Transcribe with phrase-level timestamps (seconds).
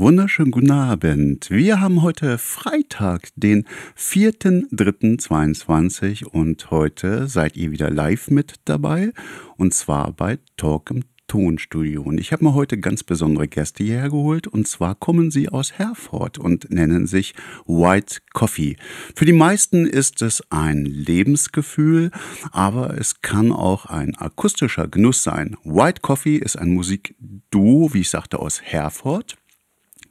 [0.00, 1.50] Wunderschönen guten Abend.
[1.50, 3.64] Wir haben heute Freitag, den
[3.98, 9.12] 4.3.22 und heute seid ihr wieder live mit dabei
[9.56, 12.02] und zwar bei Talk im Tonstudio.
[12.02, 14.46] Und ich habe mir heute ganz besondere Gäste hierher geholt.
[14.46, 17.34] Und zwar kommen sie aus Herford und nennen sich
[17.66, 18.76] White Coffee.
[19.16, 22.12] Für die meisten ist es ein Lebensgefühl,
[22.52, 25.56] aber es kann auch ein akustischer Genuss sein.
[25.64, 29.36] White Coffee ist ein Musikduo, wie ich sagte, aus Herford.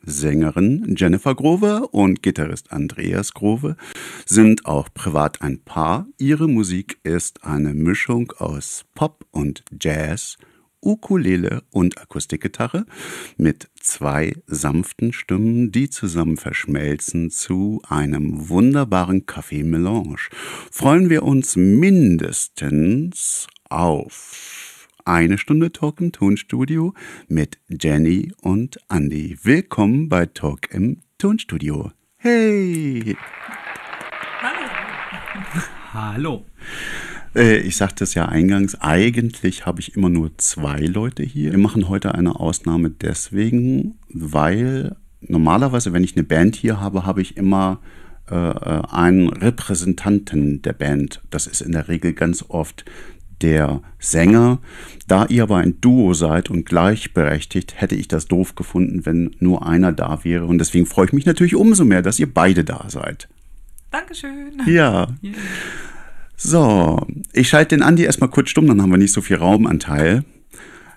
[0.03, 3.75] Sängerin Jennifer Grove und Gitarrist Andreas Grove
[4.25, 6.07] sind auch privat ein Paar.
[6.17, 10.37] Ihre Musik ist eine Mischung aus Pop und Jazz
[10.81, 12.85] Ukulele und Akustikgitarre
[13.37, 20.17] mit zwei sanften Stimmen, die zusammen verschmelzen zu einem wunderbaren Kaffee-Melange.
[20.71, 24.66] Freuen wir uns mindestens auf
[25.07, 26.93] eine Stunde Talk im Tonstudio
[27.29, 29.37] mit Jenny und Andy.
[29.41, 31.91] Willkommen bei Talk im Tonstudio.
[32.17, 33.15] Hey!
[34.41, 34.69] Hallo!
[35.93, 36.45] Hallo!
[37.33, 41.51] Äh, ich sagte es ja eingangs, eigentlich habe ich immer nur zwei Leute hier.
[41.51, 47.21] Wir machen heute eine Ausnahme deswegen, weil normalerweise, wenn ich eine Band hier habe, habe
[47.21, 47.79] ich immer
[48.29, 51.21] äh, einen Repräsentanten der Band.
[51.29, 52.83] Das ist in der Regel ganz oft
[53.41, 54.59] der Sänger.
[55.07, 59.65] Da ihr aber ein Duo seid und gleichberechtigt, hätte ich das doof gefunden, wenn nur
[59.65, 60.45] einer da wäre.
[60.45, 63.29] Und deswegen freue ich mich natürlich umso mehr, dass ihr beide da seid.
[63.91, 64.61] Dankeschön.
[64.65, 65.07] Ja.
[65.23, 65.33] Yeah.
[66.35, 70.23] So, ich schalte den Andi erstmal kurz stumm, dann haben wir nicht so viel Raumanteil.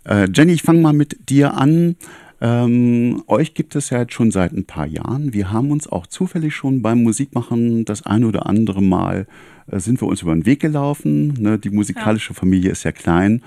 [0.05, 1.97] Äh, Jenny, ich fange mal mit dir an.
[2.41, 5.35] Ähm, euch gibt es ja jetzt schon seit ein paar Jahren.
[5.35, 9.27] Wir haben uns auch zufällig schon beim Musikmachen das ein oder andere Mal
[9.67, 11.35] äh, sind wir uns über den Weg gelaufen.
[11.35, 11.59] Ne?
[11.59, 12.39] Die musikalische ja.
[12.39, 13.43] Familie ist ja klein.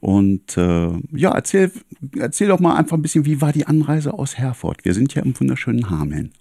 [0.00, 1.72] Und äh, ja, erzähl,
[2.16, 4.84] erzähl doch mal einfach ein bisschen, wie war die Anreise aus Herford?
[4.84, 6.32] Wir sind ja im wunderschönen Hameln.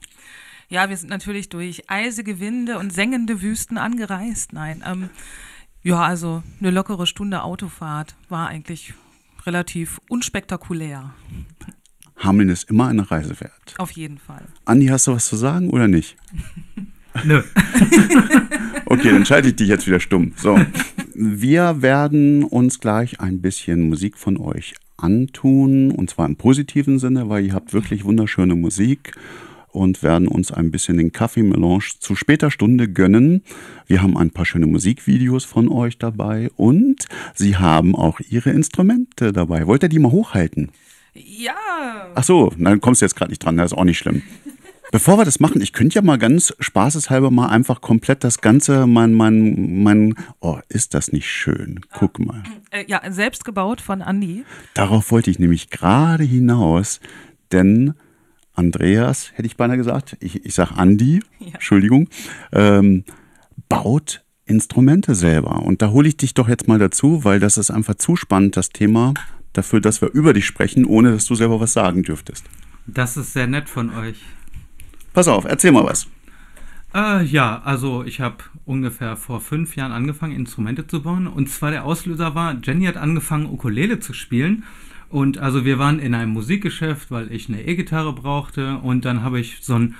[0.69, 4.53] Ja, wir sind natürlich durch eisige Winde und sengende Wüsten angereist.
[4.53, 5.09] Nein, ähm,
[5.83, 8.93] ja, also eine lockere Stunde Autofahrt war eigentlich
[9.45, 11.13] relativ unspektakulär.
[12.17, 13.75] Hameln ist immer eine Reise wert.
[13.77, 14.43] Auf jeden Fall.
[14.65, 16.15] Andi, hast du was zu sagen oder nicht?
[17.23, 17.41] Nö.
[18.85, 20.33] okay, dann schalte ich dich jetzt wieder stumm.
[20.35, 20.59] So,
[21.13, 27.29] wir werden uns gleich ein bisschen Musik von euch antun und zwar im positiven Sinne,
[27.29, 29.13] weil ihr habt wirklich wunderschöne Musik
[29.75, 33.43] und werden uns ein bisschen den Kaffee-Melange zu später Stunde gönnen.
[33.87, 39.33] Wir haben ein paar schöne Musikvideos von euch dabei und Sie haben auch Ihre Instrumente
[39.33, 39.67] dabei.
[39.67, 40.71] Wollt ihr die mal hochhalten?
[41.15, 42.11] Ja.
[42.13, 44.21] Ach so, dann kommst du jetzt gerade nicht dran, das ist auch nicht schlimm.
[44.91, 48.85] Bevor wir das machen, ich könnte ja mal ganz spaßeshalber mal einfach komplett das Ganze,
[48.85, 51.81] mein, mein, mein, oh, ist das nicht schön?
[51.91, 52.43] Guck mal.
[52.69, 54.45] Äh, ja, selbst gebaut von Andy.
[54.73, 56.99] Darauf wollte ich nämlich gerade hinaus,
[57.51, 57.95] denn
[58.53, 61.47] Andreas, hätte ich beinahe gesagt, ich, ich sage Andi, ja.
[61.53, 62.07] Entschuldigung,
[62.53, 63.03] ähm,
[63.67, 65.63] baut Instrumente selber.
[65.63, 68.55] Und da hole ich dich doch jetzt mal dazu, weil das ist einfach zu spannend,
[68.55, 69.13] das Thema,
[69.57, 72.45] dafür, dass wir über dich sprechen, ohne dass du selber was sagen dürftest.
[72.87, 74.17] Das ist sehr nett von euch.
[75.13, 76.07] Pass auf, erzähl mal was.
[76.93, 81.27] Äh, ja, also ich habe ungefähr vor fünf Jahren angefangen, Instrumente zu bauen.
[81.27, 84.63] Und zwar der Auslöser war, Jenny hat angefangen, Ukulele zu spielen.
[85.09, 89.39] Und also wir waren in einem Musikgeschäft, weil ich eine E-Gitarre brauchte und dann habe
[89.39, 89.95] ich so ein,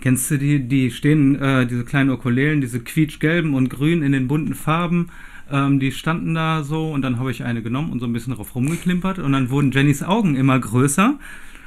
[0.00, 4.28] kennst du die, die stehen, äh, diese kleinen Ukulelen, diese quietschgelben und grün in den
[4.28, 5.08] bunten Farben,
[5.50, 8.34] ähm, die standen da so und dann habe ich eine genommen und so ein bisschen
[8.34, 11.18] drauf rumgeklimpert und dann wurden Jennys Augen immer größer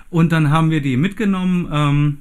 [0.09, 1.67] und dann haben wir die mitgenommen.
[1.71, 2.17] Ähm,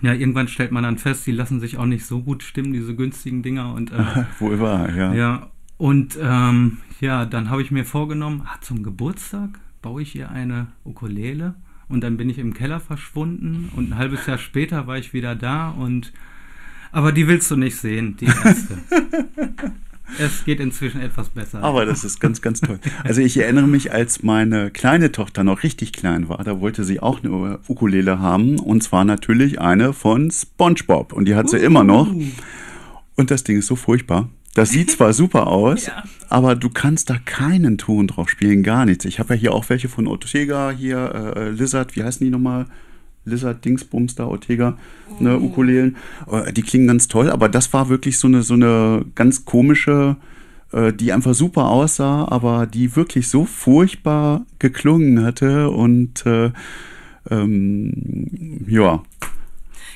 [0.00, 2.96] ja, irgendwann stellt man dann fest, die lassen sich auch nicht so gut stimmen, diese
[2.96, 5.14] günstigen Dinger und äh, wohl wahr, ja.
[5.14, 10.30] Ja, und ähm, ja, dann habe ich mir vorgenommen, ah, zum Geburtstag baue ich ihr
[10.30, 11.54] eine Ukulele
[11.88, 15.36] und dann bin ich im Keller verschwunden und ein halbes Jahr später war ich wieder
[15.36, 16.12] da und
[16.92, 18.78] aber die willst du nicht sehen, die erste.
[20.18, 21.62] es geht inzwischen etwas besser.
[21.62, 22.78] Aber das ist ganz, ganz toll.
[23.04, 27.00] Also ich erinnere mich, als meine kleine Tochter noch richtig klein war, da wollte sie
[27.00, 31.62] auch eine Ukulele haben und zwar natürlich eine von SpongeBob und die hat sie uh.
[31.62, 32.12] immer noch.
[33.16, 34.28] Und das Ding ist so furchtbar.
[34.54, 36.04] Das sieht zwar super aus, ja.
[36.28, 39.04] aber du kannst da keinen Ton drauf spielen, gar nichts.
[39.04, 42.66] Ich habe ja hier auch welche von Ortega, hier äh, Lizard, wie heißen die nochmal?
[43.24, 44.76] Lizard, Dingsbums da, Ortega,
[45.20, 45.44] ne, mhm.
[45.44, 45.96] Ukulelen.
[46.30, 50.16] Äh, die klingen ganz toll, aber das war wirklich so eine, so eine ganz komische,
[50.72, 56.50] äh, die einfach super aussah, aber die wirklich so furchtbar geklungen hatte und äh,
[57.30, 59.02] ähm, ja.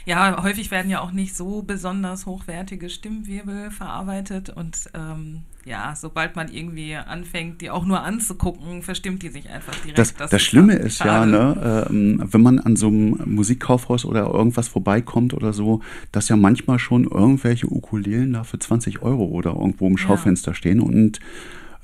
[0.07, 6.37] Ja, häufig werden ja auch nicht so besonders hochwertige Stimmwirbel verarbeitet und ähm, ja, sobald
[6.37, 9.99] man irgendwie anfängt, die auch nur anzugucken, verstimmt die sich einfach direkt.
[9.99, 14.27] Das, das, das Schlimme ist ja, ne, äh, wenn man an so einem Musikkaufhaus oder
[14.27, 15.81] irgendwas vorbeikommt oder so,
[16.13, 20.55] dass ja manchmal schon irgendwelche Ukulelen da für 20 Euro oder irgendwo im Schaufenster ja.
[20.55, 21.19] stehen und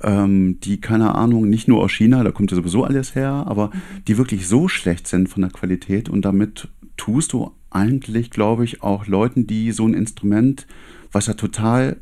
[0.01, 3.67] ähm, die, keine Ahnung, nicht nur aus China, da kommt ja sowieso alles her, aber
[3.67, 4.05] mhm.
[4.07, 8.81] die wirklich so schlecht sind von der Qualität und damit tust du eigentlich, glaube ich,
[8.83, 10.67] auch Leuten, die so ein Instrument,
[11.11, 11.97] was ja total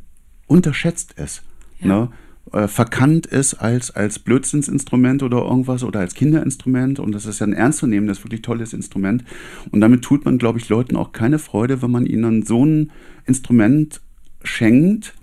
[0.48, 1.44] unterschätzt ist,
[1.80, 1.88] ja.
[1.88, 2.10] ne,
[2.52, 7.48] äh, verkannt ist als, als Blödsinnsinstrument oder irgendwas oder als Kinderinstrument und das ist ja
[7.48, 9.24] ein ernstzunehmendes, wirklich tolles Instrument
[9.72, 12.92] und damit tut man, glaube ich, Leuten auch keine Freude, wenn man ihnen so ein
[13.26, 14.02] Instrument
[14.44, 15.14] schenkt,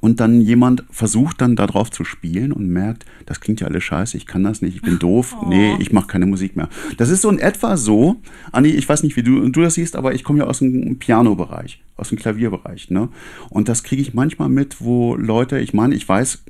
[0.00, 4.16] und dann jemand versucht dann darauf zu spielen und merkt, das klingt ja alles scheiße,
[4.16, 5.46] ich kann das nicht, ich bin doof, oh.
[5.48, 6.68] nee, ich mache keine Musik mehr.
[6.96, 8.16] Das ist so in etwa so,
[8.52, 10.98] Anni, ich weiß nicht, wie du, du das siehst, aber ich komme ja aus dem
[10.98, 13.08] Piano-Bereich, aus dem Klavierbereich, ne?
[13.50, 16.44] Und das kriege ich manchmal mit, wo Leute, ich meine, ich weiß,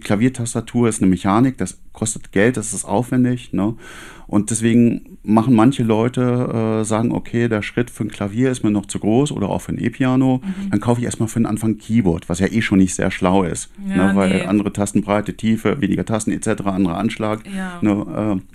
[0.00, 3.52] Klaviertastatur ist eine Mechanik, das kostet Geld, das ist aufwendig.
[3.52, 3.76] Ne?
[4.26, 8.70] Und deswegen machen manche Leute, äh, sagen, okay, der Schritt für ein Klavier ist mir
[8.70, 10.40] noch zu groß oder auch für ein E-Piano.
[10.42, 10.70] Mhm.
[10.70, 13.10] Dann kaufe ich erstmal für den Anfang ein Keyboard, was ja eh schon nicht sehr
[13.10, 13.70] schlau ist.
[13.88, 14.16] Ja, ne?
[14.16, 14.42] Weil nee.
[14.42, 17.42] andere Tastenbreite, Tiefe, weniger Tasten etc., anderer Anschlag.
[17.54, 17.78] Ja.
[17.80, 18.40] Ne?
[18.40, 18.54] Äh,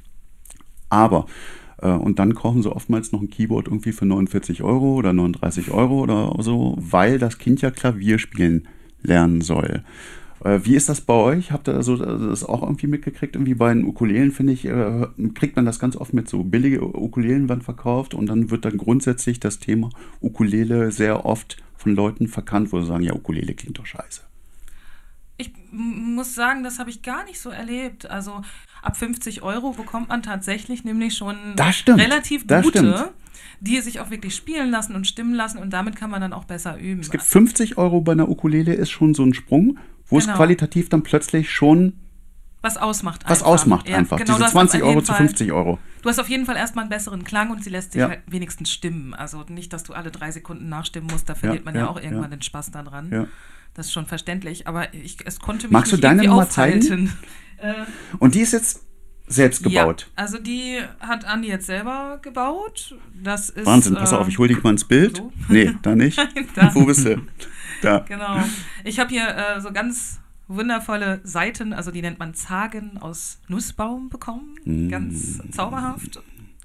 [0.89, 1.25] aber
[1.81, 6.01] und dann kaufen sie oftmals noch ein Keyboard irgendwie für 49 Euro oder 39 Euro
[6.01, 8.67] oder so, weil das Kind ja Klavier spielen
[9.01, 9.83] lernen soll.
[10.43, 11.51] Äh, wie ist das bei euch?
[11.51, 13.35] Habt ihr also das auch irgendwie mitgekriegt?
[13.35, 16.83] Irgendwie bei den Ukulelen, finde ich, äh, kriegt man das ganz oft mit so billige
[16.83, 19.89] Ukulelen werden verkauft und dann wird dann grundsätzlich das Thema
[20.19, 24.21] Ukulele sehr oft von Leuten verkannt, wo sie sagen, ja, Ukulele klingt doch scheiße.
[25.37, 28.09] Ich muss sagen, das habe ich gar nicht so erlebt.
[28.09, 28.41] Also
[28.83, 33.11] ab 50 Euro bekommt man tatsächlich nämlich schon relativ gute, stimmt.
[33.59, 36.45] die sich auch wirklich spielen lassen und stimmen lassen und damit kann man dann auch
[36.45, 37.01] besser üben.
[37.01, 39.79] Es gibt 50 Euro bei einer Ukulele, ist schon so ein Sprung
[40.11, 40.31] wo genau.
[40.31, 41.93] es qualitativ dann plötzlich schon
[42.61, 43.23] was ausmacht.
[43.25, 43.47] Was einfach.
[43.47, 44.17] ausmacht ja, einfach.
[44.17, 45.79] Genau, Diese 20 Euro zu 50 Euro.
[46.03, 48.09] Du hast auf jeden Fall erstmal einen besseren Klang und sie lässt sich ja.
[48.09, 49.15] halt wenigstens stimmen.
[49.15, 51.99] Also nicht, dass du alle drei Sekunden nachstimmen musst, da verliert ja, man ja, auch
[51.99, 53.09] irgendwann den Spaß daran.
[53.11, 53.27] Ja.
[53.73, 57.11] Das ist schon verständlich, aber ich, es konnte mich Magst nicht du deine Nummer zeigen?
[57.63, 57.85] Äh,
[58.17, 58.87] und die ist jetzt
[59.27, 60.09] selbst gebaut.
[60.15, 62.95] Also die hat Andi jetzt selber gebaut.
[63.13, 65.17] Das ist, Wahnsinn, pass auf, ich hole dich mal ins Bild.
[65.17, 65.31] So.
[65.47, 66.17] Nee, da nicht.
[66.35, 66.73] Nein, da.
[66.73, 67.21] Wo bist du?
[67.81, 67.99] Da.
[68.07, 68.43] Genau.
[68.83, 74.09] Ich habe hier äh, so ganz wundervolle Seiten, also die nennt man Zagen aus Nussbaum
[74.09, 74.55] bekommen.
[74.65, 74.89] Mm.
[74.89, 76.21] Ganz zauberhaft.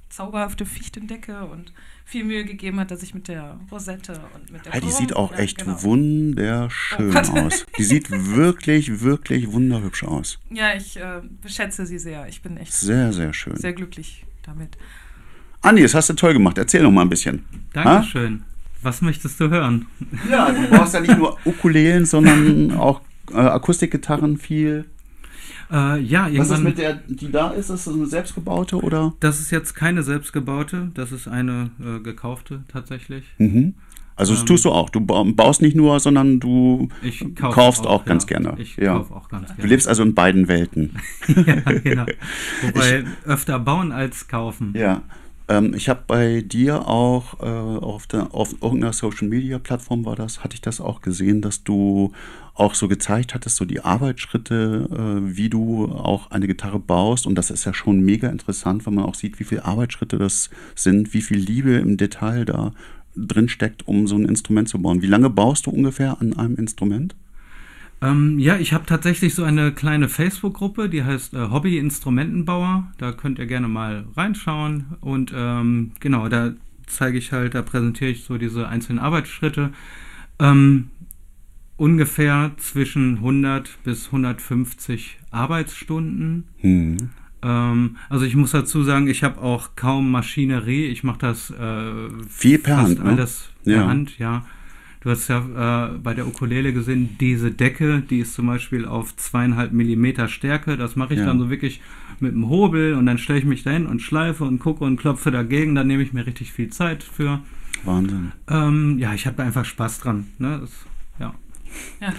[0.09, 1.73] Zauberhafte Fichtendecke und
[2.07, 5.15] viel Mühe gegeben hat, dass ich mit der Rosette und mit der ja, Die sieht
[5.15, 5.83] auch ja, echt genau.
[5.83, 7.67] wunderschön oh aus.
[7.77, 10.39] Die sieht wirklich, wirklich wunderhübsch aus.
[10.49, 12.29] Ja, ich äh, schätze sie sehr.
[12.29, 13.57] Ich bin echt sehr, sehr schön.
[13.57, 14.79] Sehr glücklich damit.
[15.61, 16.57] Andi, das hast du toll gemacht.
[16.59, 17.45] Erzähl noch mal ein bisschen.
[17.73, 18.41] Dankeschön.
[18.41, 18.56] Ha?
[18.83, 19.87] Was möchtest du hören?
[20.31, 23.01] Ja, du brauchst ja nicht nur Ukulelen, sondern auch
[23.33, 24.87] äh, Akustikgitarren viel.
[25.71, 27.71] Äh, ja, Was ist mit der, die da ist?
[27.71, 29.15] Ist das eine selbstgebaute oder?
[29.21, 33.25] Das ist jetzt keine selbstgebaute, das ist eine äh, gekaufte tatsächlich.
[33.39, 33.75] Mhm.
[34.17, 34.89] Also das ähm, tust du auch.
[34.89, 36.89] Du baust nicht nur, sondern du
[37.35, 38.39] kauf kaufst auch, auch ganz ja.
[38.39, 38.61] gerne.
[38.61, 38.95] Ich ja.
[38.97, 39.61] kauf auch ganz gerne.
[39.61, 40.99] Du lebst also in beiden Welten.
[41.29, 42.07] ja, genau.
[42.63, 44.73] Wobei ich, öfter bauen als kaufen.
[44.75, 45.03] Ja.
[45.49, 50.17] Ähm, ich habe bei dir auch äh, auf, der, auf irgendeiner Social Media Plattform war
[50.17, 52.13] das, hatte ich das auch gesehen, dass du
[52.55, 57.27] auch so gezeigt hattest, so die Arbeitsschritte, äh, wie du auch eine Gitarre baust.
[57.27, 60.51] Und das ist ja schon mega interessant, wenn man auch sieht, wie viele Arbeitsschritte das
[60.75, 62.73] sind, wie viel Liebe im Detail da
[63.15, 65.03] drin steckt, um so ein Instrument zu bauen.
[65.03, 67.15] Wie lange baust du ungefähr an einem Instrument?
[68.03, 72.93] Ähm, ja, ich habe tatsächlich so eine kleine Facebook-Gruppe, die heißt äh, Hobby Instrumentenbauer.
[72.99, 74.97] Da könnt ihr gerne mal reinschauen.
[75.01, 76.53] Und ähm, genau, da
[76.87, 79.73] zeige ich halt, da präsentiere ich so diese einzelnen Arbeitsschritte.
[80.39, 80.91] Ähm,
[81.77, 86.45] ungefähr zwischen 100 bis 150 Arbeitsstunden.
[86.59, 86.97] Hm.
[87.43, 90.87] Ähm, also ich muss dazu sagen, ich habe auch kaum Maschinerie.
[90.87, 93.11] Ich mache das äh, viel per Hand, ne?
[93.11, 93.87] alles per ja.
[93.87, 94.45] Hand, ja.
[95.07, 95.39] Du hast ja
[95.87, 100.77] äh, bei der Ukulele gesehen, diese Decke, die ist zum Beispiel auf zweieinhalb Millimeter Stärke.
[100.77, 101.27] Das mache ich ja.
[101.27, 101.81] dann so wirklich
[102.19, 105.31] mit dem Hobel und dann stelle ich mich dahin und schleife und gucke und klopfe
[105.31, 105.77] dagegen.
[105.77, 107.39] Dann nehme ich mir richtig viel Zeit für.
[107.85, 108.33] Wahnsinn.
[108.51, 110.27] Ähm, ja, ich habe da einfach Spaß dran.
[110.39, 110.59] Ne?
[110.63, 110.73] Das,
[111.21, 111.35] ja.
[112.01, 112.13] Ja.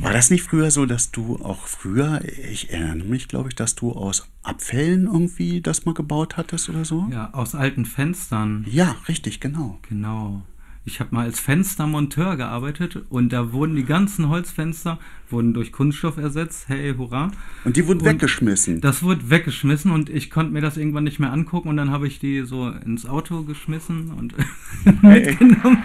[0.00, 3.74] War das nicht früher so, dass du auch früher, ich erinnere mich, glaube ich, dass
[3.74, 7.06] du aus Abfällen irgendwie das mal gebaut hattest oder so?
[7.12, 8.64] Ja, aus alten Fenstern.
[8.66, 9.78] Ja, richtig, genau.
[9.90, 10.42] Genau.
[10.90, 16.16] Ich habe mal als Fenstermonteur gearbeitet und da wurden die ganzen Holzfenster wurden durch Kunststoff
[16.16, 16.64] ersetzt.
[16.68, 17.30] Hey, hurra.
[17.64, 18.80] Und die wurden und weggeschmissen.
[18.80, 22.08] Das wurde weggeschmissen und ich konnte mir das irgendwann nicht mehr angucken und dann habe
[22.08, 24.34] ich die so ins Auto geschmissen und
[25.02, 25.82] mitgenommen.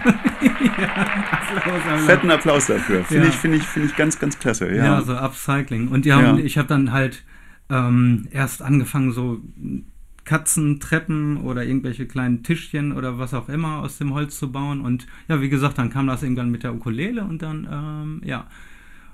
[0.78, 3.04] ja, Fetten Applaus dafür.
[3.04, 3.30] Finde ja.
[3.30, 4.68] ich, finde ich, finde ich ganz, ganz klasse.
[4.74, 5.88] Ja, ja so Upcycling.
[5.88, 7.22] Und die haben, ich habe dann halt
[7.70, 9.40] ähm, erst angefangen, so
[10.26, 14.80] Katzentreppen oder irgendwelche kleinen Tischchen oder was auch immer aus dem Holz zu bauen.
[14.82, 18.46] Und ja, wie gesagt, dann kam das irgendwann mit der Ukulele und dann, ähm, ja.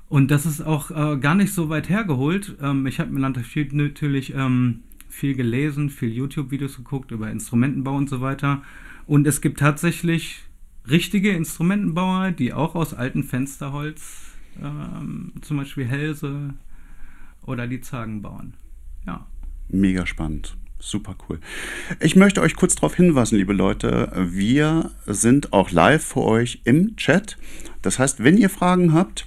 [0.08, 2.56] Und das ist auch äh, gar nicht so weit hergeholt.
[2.60, 8.20] Ähm, ich habe mir natürlich ähm, viel gelesen, viel YouTube-Videos geguckt über Instrumentenbau und so
[8.20, 8.62] weiter.
[9.06, 10.42] Und es gibt tatsächlich
[10.88, 16.54] richtige Instrumentenbauer, die auch aus alten Fensterholz, ähm, zum Beispiel Hälse
[17.42, 18.54] oder die Zagen bauen.
[19.06, 19.26] Ja.
[19.68, 20.56] Mega spannend.
[20.84, 21.38] Super cool.
[22.00, 26.96] Ich möchte euch kurz darauf hinweisen, liebe Leute, wir sind auch live für euch im
[26.96, 27.38] Chat.
[27.82, 29.26] Das heißt, wenn ihr Fragen habt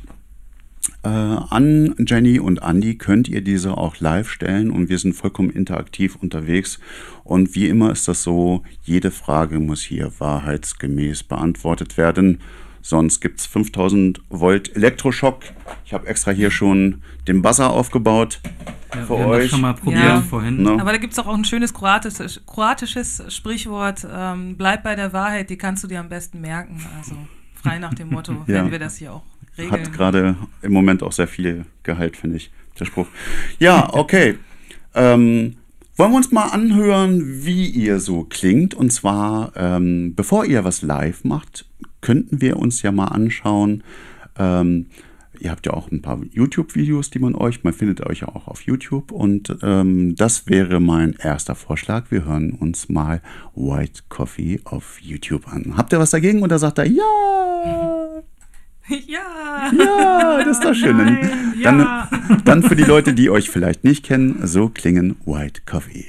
[1.04, 5.50] äh, an Jenny und Andy, könnt ihr diese auch live stellen und wir sind vollkommen
[5.50, 6.82] interaktiv unterwegs.
[7.24, 12.42] Und wie immer ist das so, jede Frage muss hier wahrheitsgemäß beantwortet werden.
[12.86, 15.40] Sonst gibt es 5000 Volt Elektroschock.
[15.86, 18.40] Ich habe extra hier schon den Buzzer aufgebaut
[18.94, 19.42] ja, für wir euch.
[19.46, 20.22] Das schon mal probiert ja.
[20.22, 20.62] vorhin.
[20.62, 20.80] No.
[20.80, 25.50] Aber da gibt es auch ein schönes kroatisches, kroatisches Sprichwort: ähm, Bleib bei der Wahrheit,
[25.50, 26.80] die kannst du dir am besten merken.
[26.96, 27.16] Also
[27.56, 28.64] frei nach dem Motto, ja.
[28.64, 29.24] wenn wir das hier auch
[29.58, 29.82] regeln.
[29.82, 33.08] Hat gerade im Moment auch sehr viel Gehalt, finde ich, der Spruch.
[33.58, 34.38] Ja, okay.
[34.94, 35.56] ähm,
[35.98, 38.76] wollen wir uns mal anhören, wie ihr so klingt?
[38.76, 41.66] Und zwar, ähm, bevor ihr was live macht,
[42.06, 43.84] könnten wir uns ja mal anschauen.
[44.38, 44.86] Ähm,
[45.40, 48.48] ihr habt ja auch ein paar YouTube-Videos, die man euch, man findet euch ja auch
[48.48, 49.12] auf YouTube.
[49.12, 52.12] Und ähm, das wäre mein erster Vorschlag.
[52.12, 53.22] Wir hören uns mal
[53.56, 55.74] White Coffee auf YouTube an.
[55.78, 56.44] Habt ihr was dagegen?
[56.44, 57.04] Oder sagt er, ja?
[58.88, 59.72] Ja.
[59.76, 60.98] Ja, das ist doch schön.
[60.98, 62.10] Nein, dann, ja.
[62.46, 66.06] dann für die Leute, die euch vielleicht nicht kennen, so klingen White Coffee.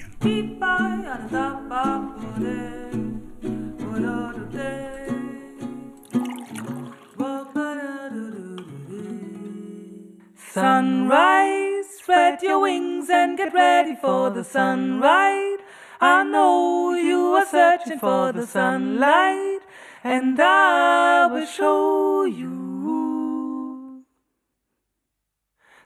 [10.57, 15.59] Sunrise, spread your wings and get ready for the sunrise.
[16.01, 19.61] I know you are searching for the sunlight,
[20.03, 24.03] and I will show you.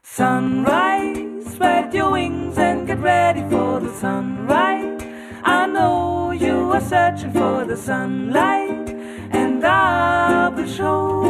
[0.03, 5.03] Sunrise, spread your wings and get ready for the sunrise.
[5.43, 8.89] I know you are searching for the sunlight,
[9.31, 11.20] and I will show you.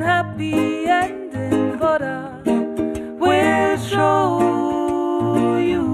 [0.00, 2.40] An happy ending, but I
[3.18, 5.86] will show you.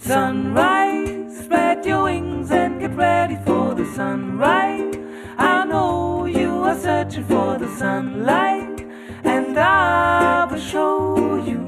[0.00, 4.96] Sunrise, spread your wings and get ready for the sunrise.
[5.38, 8.80] I know you are searching for the sunlight,
[9.24, 11.64] and I will show you.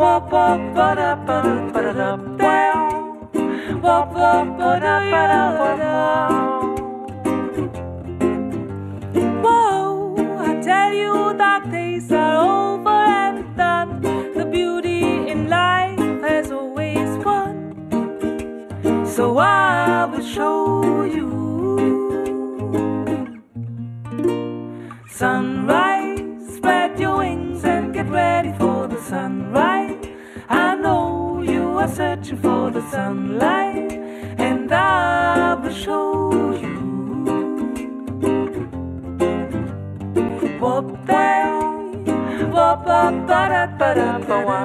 [0.00, 1.36] Wop wop da ba
[1.72, 2.10] ba da da
[3.84, 5.94] wop wop da ba da ba da.
[9.44, 10.16] Whoa,
[10.48, 14.00] I tell you dark days are over and done.
[14.36, 15.02] The beauty
[15.32, 17.52] in life has always won.
[19.04, 21.28] So I will show you.
[25.10, 29.79] Sunrise, spread your wings and get ready for the sunrise.
[31.80, 33.92] Are searching for the sunlight,
[34.38, 36.76] and I will show you.
[40.60, 40.82] Ba
[42.84, 44.58] da ba da ba ba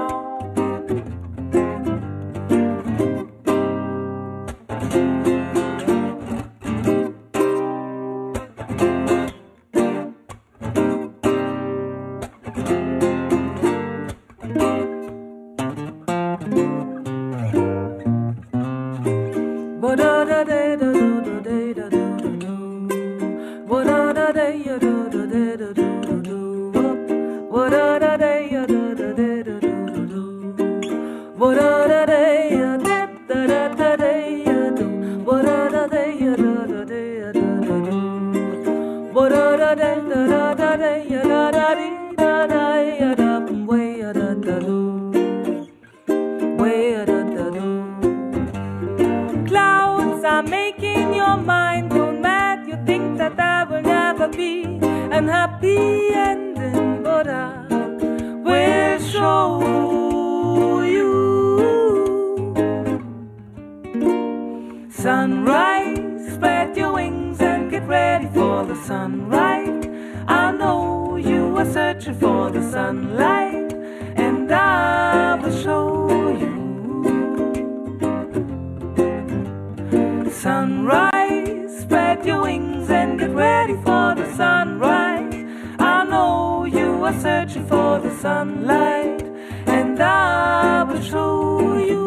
[80.33, 85.33] Sunrise, spread your wings and get ready for the sunrise.
[85.79, 89.21] I know you are searching for the sunlight,
[89.67, 92.03] and I will show you.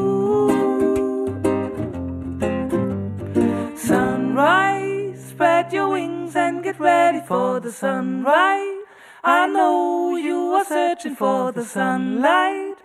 [3.76, 8.82] Sunrise, spread your wings and get ready for the sunrise.
[9.24, 12.76] I know you are searching for the sunlight,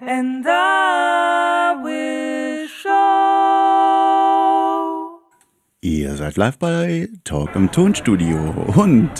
[0.00, 4.13] and I will show.
[6.14, 8.38] Ihr seid live bei Talk im Tonstudio
[8.76, 9.10] und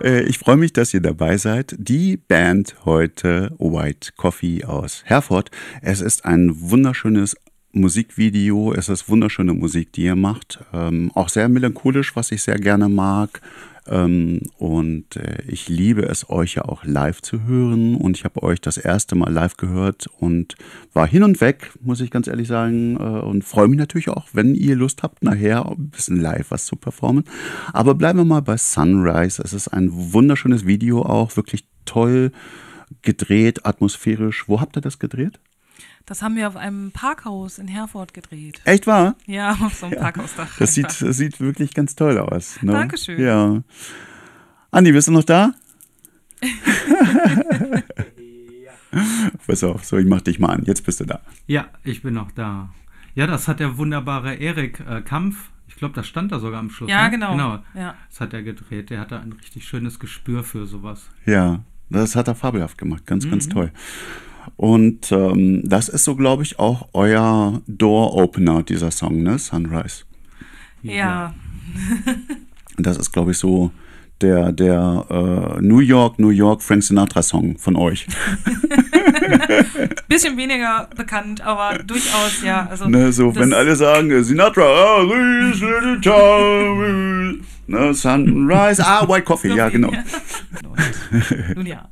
[0.00, 1.74] äh, ich freue mich, dass ihr dabei seid.
[1.80, 5.50] Die Band heute White Coffee aus Herford.
[5.80, 7.36] Es ist ein wunderschönes
[7.72, 8.72] Musikvideo.
[8.72, 10.60] Es ist wunderschöne Musik, die ihr macht.
[10.72, 13.40] Ähm, auch sehr melancholisch, was ich sehr gerne mag.
[13.88, 17.96] Ähm, und äh, ich liebe es, euch ja auch live zu hören.
[17.96, 20.54] Und ich habe euch das erste Mal live gehört und
[20.92, 22.96] war hin und weg, muss ich ganz ehrlich sagen.
[22.96, 26.66] Äh, und freue mich natürlich auch, wenn ihr Lust habt, nachher ein bisschen live was
[26.66, 27.24] zu performen.
[27.72, 29.42] Aber bleiben wir mal bei Sunrise.
[29.42, 32.32] Es ist ein wunderschönes Video auch, wirklich toll
[33.02, 34.48] gedreht, atmosphärisch.
[34.48, 35.40] Wo habt ihr das gedreht?
[36.06, 38.60] Das haben wir auf einem Parkhaus in Herford gedreht.
[38.64, 39.14] Echt wahr?
[39.26, 40.58] Ja, auf so einem Parkhausdach.
[40.58, 42.60] Das sieht, das sieht wirklich ganz toll aus.
[42.62, 42.72] Ne?
[42.72, 43.20] Dankeschön.
[43.20, 43.62] Ja.
[44.70, 45.52] Andi, bist du noch da?
[49.46, 50.64] Pass auf, so, ich mach dich mal an.
[50.64, 51.20] Jetzt bist du da.
[51.46, 52.68] Ja, ich bin noch da.
[53.14, 55.50] Ja, das hat der wunderbare Erik äh, Kampf.
[55.68, 56.90] Ich glaube, das stand da sogar am Schluss.
[56.90, 57.10] Ja, ne?
[57.10, 57.32] genau.
[57.32, 57.58] Genau.
[57.74, 57.94] Ja.
[58.10, 58.90] Das hat er gedreht.
[58.90, 61.08] Der hatte ein richtig schönes Gespür für sowas.
[61.26, 63.06] Ja, das hat er fabelhaft gemacht.
[63.06, 63.50] Ganz, ganz Mhm.
[63.50, 63.72] toll.
[64.56, 69.38] Und ähm, das ist so, glaube ich, auch euer Door-Opener, dieser Song, ne?
[69.38, 70.04] Sunrise.
[70.82, 71.34] Ja,
[72.78, 73.70] das ist, glaube ich, so
[74.20, 78.06] der, der äh, New York, New York Frank Sinatra-Song von euch.
[80.08, 82.66] bisschen weniger bekannt, aber durchaus, ja.
[82.70, 85.02] Also, Ne, so, wenn alle sagen, Sinatra,
[87.72, 89.90] ne, Sunrise, ah, White Coffee, ja, genau.
[91.56, 91.88] Nun ja.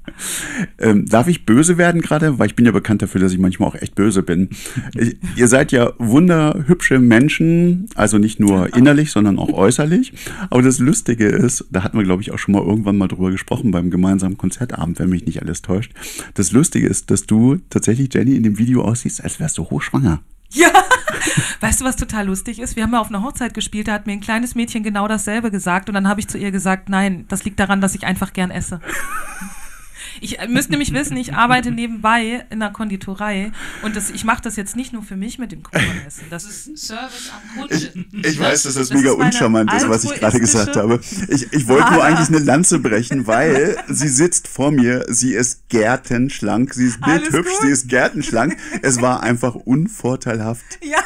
[0.79, 2.39] Ähm, darf ich böse werden gerade?
[2.39, 4.51] Weil ich bin ja bekannt dafür, dass ich manchmal auch echt böse bin.
[4.95, 10.13] Ich, ihr seid ja wunderhübsche Menschen, also nicht nur innerlich, sondern auch äußerlich.
[10.51, 13.31] Aber das Lustige ist, da hatten wir, glaube ich, auch schon mal irgendwann mal drüber
[13.31, 15.93] gesprochen beim gemeinsamen Konzertabend, wenn mich nicht alles täuscht.
[16.35, 20.21] Das Lustige ist, dass du tatsächlich, Jenny, in dem Video aussiehst, als wärst du hochschwanger.
[20.53, 20.71] Ja,
[21.61, 22.77] weißt du, was total lustig ist?
[22.77, 25.51] Wir haben ja auf einer Hochzeit gespielt, da hat mir ein kleines Mädchen genau dasselbe
[25.51, 28.33] gesagt und dann habe ich zu ihr gesagt, nein, das liegt daran, dass ich einfach
[28.33, 28.81] gern esse.
[30.21, 34.43] Ich äh, müsst nämlich wissen, ich arbeite nebenbei in einer Konditorei und das, ich mache
[34.43, 36.25] das jetzt nicht nur für mich mit dem Kuchenessen.
[36.31, 38.07] Das ist Service am Kunden.
[38.25, 41.01] Ich weiß, dass das, Das mega ist uncharmant ist, was ich gerade gesagt habe.
[41.29, 45.69] Ich, ich wollte nur eigentlich eine Lanze brechen, weil sie sitzt vor mir, sie ist
[45.69, 48.57] gärtenschlank, sie ist bildhübsch, sie ist gärtenschlank.
[48.83, 50.99] Es war einfach unvorteilhaft Ja,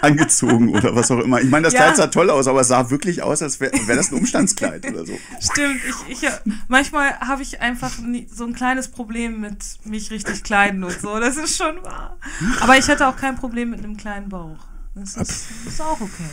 [0.00, 1.40] angezogen oder was auch immer.
[1.40, 1.80] Ich meine, das Ja.
[1.82, 4.86] Kleid sah toll aus, aber es sah wirklich aus, als wäre wär das ein Umstandskleid
[4.90, 5.12] oder so.
[5.40, 5.80] stimmt.
[6.08, 6.28] Ich, ich,
[6.68, 11.18] manchmal habe ich einfach nie, so ein kleines Problem mit mich richtig kleiden und so.
[11.20, 12.18] Das ist schon wahr.
[12.60, 14.58] Aber ich hätte auch kein Problem mit einem kleinen Bauch.
[14.94, 16.30] Das ist, ist auch okay.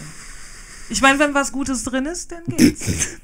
[0.90, 2.86] Ich meine, wenn was Gutes drin ist, dann geht's.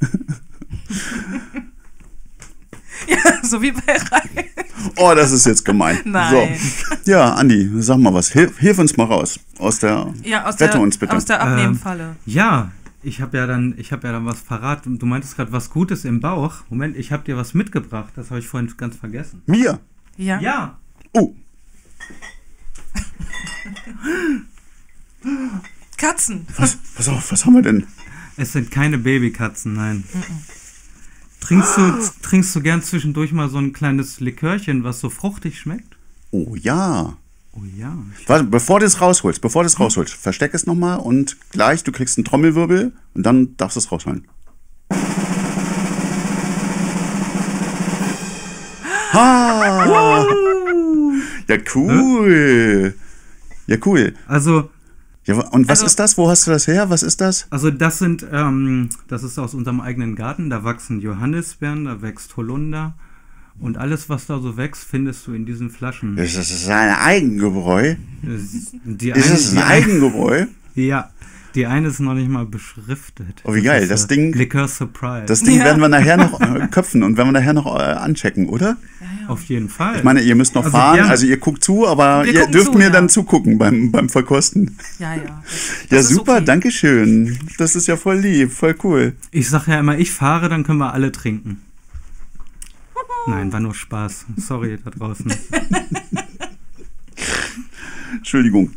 [3.08, 4.50] ja, so wie bei Rai.
[4.96, 6.00] Oh, das ist jetzt gemein.
[6.06, 6.58] Nein.
[6.58, 7.12] So.
[7.12, 8.30] Ja, Andi, sag mal was.
[8.30, 9.40] Hilf, hilf uns mal raus.
[9.60, 10.14] Aus der.
[10.24, 11.16] Ja, aus Rette der, uns bitte.
[11.16, 12.16] aus der Abnehmfalle.
[12.26, 12.72] Ja,
[13.08, 15.00] ich habe ja dann, ich habe ja dann was verraten.
[15.00, 16.64] Du meintest gerade was Gutes im Bauch.
[16.70, 18.14] Moment, ich habe dir was mitgebracht.
[18.16, 19.42] Das habe ich vorhin ganz vergessen.
[19.46, 19.80] Mir.
[20.18, 20.40] Ja.
[20.42, 20.78] Ja.
[21.14, 21.34] Oh,
[25.98, 26.46] Katzen.
[26.58, 27.88] was, pass auf, was haben wir denn?
[28.38, 30.04] Es sind keine Babykatzen, nein.
[31.40, 35.98] Trinkst du, trinkst du gern zwischendurch mal so ein kleines Likörchen, was so fruchtig schmeckt?
[36.32, 37.18] Oh ja.
[37.58, 37.92] Oh ja.
[38.28, 41.92] Warte, bevor du es rausholst, bevor du es rausholst, versteck es nochmal und gleich, du
[41.92, 44.28] kriegst einen Trommelwirbel und dann darfst du es rausholen.
[49.14, 50.26] Ha!
[51.48, 52.94] Ja, cool.
[53.68, 54.14] Ja, cool.
[54.28, 54.70] Also,
[55.26, 56.18] Ja, und was Also- ist das?
[56.18, 56.90] Wo hast du das her?
[56.90, 57.48] Was ist das?
[57.50, 60.50] also das sind, ähm, das ist aus unserem eigenen Garten.
[60.50, 62.94] Da wachsen Johannisbeeren, da wächst Holunder.
[63.60, 66.18] Und alles, was da so wächst, findest du in diesen Flaschen.
[66.18, 67.96] Ist das ein Eigengebräu?
[68.24, 70.46] Es- Die Ist es die ein Eigengebräu?
[70.76, 71.10] Ja.
[71.56, 73.42] Die eine ist noch nicht mal beschriftet.
[73.44, 75.26] Oh, wie geil, ist, das äh, Ding- Liquor Surprise.
[75.26, 75.64] Das Ding Ja.
[75.66, 78.78] werden wir nachher noch äh, köpfen und werden wir nachher noch äh, anchecken, oder?
[79.28, 79.96] Auf jeden Fall.
[79.98, 82.74] Ich meine, ihr müsst noch Also fahren, also ihr guckt zu, aber Wir ihr dürft
[82.74, 82.90] zu, mir ja.
[82.92, 84.78] dann zugucken beim, beim Verkosten.
[85.00, 85.22] Ja, ja.
[85.22, 85.32] Das,
[85.90, 86.46] Ja, das ist super, okay.
[86.46, 87.40] danke schön.
[87.58, 89.14] Das ist ja voll lieb, voll cool.
[89.32, 91.62] ich sage ja immer, ich fahre, dann können wir alle trinken.
[93.28, 94.26] Nein, war nur Spaß.
[94.38, 95.30] Sorry da draußen.
[98.16, 98.72] Entschuldigung.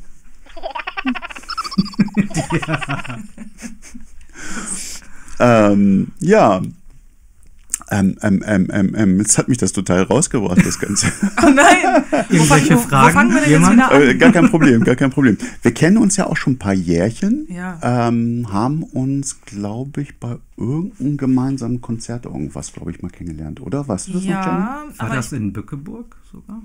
[5.38, 6.60] ähm, ja.
[7.92, 11.06] Ähm, ähm, ähm, ähm, ähm, jetzt hat mich das total rausgebracht, das Ganze.
[11.42, 12.04] Oh nein!
[12.10, 13.14] Wo, Irgendwelche wo, wo Fragen?
[13.14, 13.78] fangen wir denn Jemand?
[13.78, 14.18] jetzt wieder äh, an?
[14.20, 15.36] gar kein Problem, gar kein Problem.
[15.62, 17.46] Wir kennen uns ja auch schon ein paar Jährchen.
[17.48, 17.78] Ja.
[17.82, 23.88] Ähm, haben uns, glaube ich, bei irgendeinem gemeinsamen Konzert irgendwas, glaube ich, mal kennengelernt, oder?
[23.88, 24.44] Weißt du das noch, Jenny?
[24.44, 26.62] Ja, War das in Bückeburg sogar?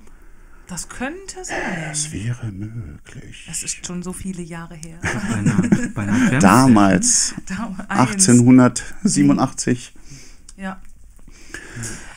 [0.68, 1.56] das könnte sein.
[1.90, 3.46] Das wäre möglich.
[3.48, 4.98] Das ist schon so viele Jahre her.
[5.02, 5.62] Bei einer,
[5.94, 8.28] bei einer Jam Damals, Da- eins.
[8.28, 9.94] 1887.
[10.58, 10.80] Ja.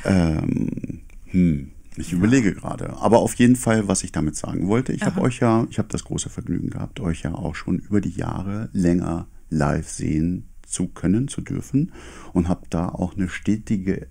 [0.05, 2.97] Ähm, hm, ich überlege gerade.
[2.99, 5.89] Aber auf jeden Fall, was ich damit sagen wollte, ich habe euch ja, ich habe
[5.89, 10.89] das große Vergnügen gehabt, euch ja auch schon über die Jahre länger live sehen zu
[10.89, 11.93] können, zu dürfen
[12.33, 14.07] und habe da auch eine stetige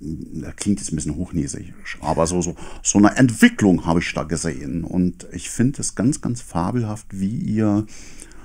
[0.00, 4.22] das klingt jetzt ein bisschen hochnäsig, aber so, so, so eine Entwicklung habe ich da
[4.22, 4.82] gesehen.
[4.82, 7.86] Und ich finde es ganz, ganz fabelhaft, wie ihr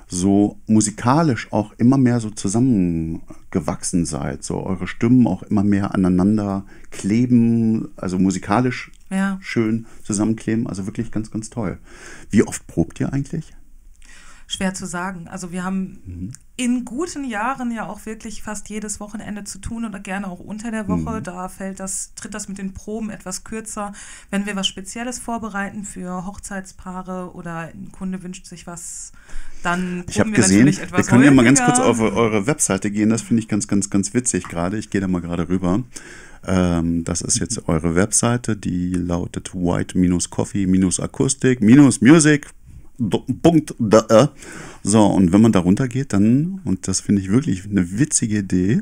[0.08, 4.44] so musikalisch auch immer mehr so zusammengewachsen seid.
[4.44, 9.38] So eure Stimmen auch immer mehr aneinander kleben, also musikalisch Ja.
[9.42, 10.68] schön zusammenkleben.
[10.68, 11.78] Also wirklich ganz, ganz toll.
[12.30, 13.54] Wie oft probt ihr eigentlich?
[14.48, 15.28] Schwer zu sagen.
[15.28, 16.32] Also wir haben Mhm.
[16.58, 20.72] In guten Jahren ja auch wirklich fast jedes Wochenende zu tun oder gerne auch unter
[20.72, 21.20] der Woche.
[21.20, 21.24] Mhm.
[21.24, 23.92] Da fällt das, tritt das mit den Proben etwas kürzer.
[24.32, 29.12] Wenn wir was Spezielles vorbereiten für Hochzeitspaare oder ein Kunde wünscht sich was,
[29.64, 32.90] dann Ich habe wir gesehen, wir etwas können ja mal ganz kurz auf eure Webseite
[32.90, 33.10] gehen.
[33.10, 34.78] Das finde ich ganz, ganz, ganz witzig gerade.
[34.78, 35.84] Ich gehe da mal gerade rüber.
[36.48, 42.48] Ähm, das ist jetzt eure Webseite, die lautet white-coffee-akustik-music.
[43.42, 44.28] Punkt da, äh.
[44.84, 48.40] So, und wenn man da runter geht, dann, und das finde ich wirklich eine witzige
[48.40, 48.82] Idee,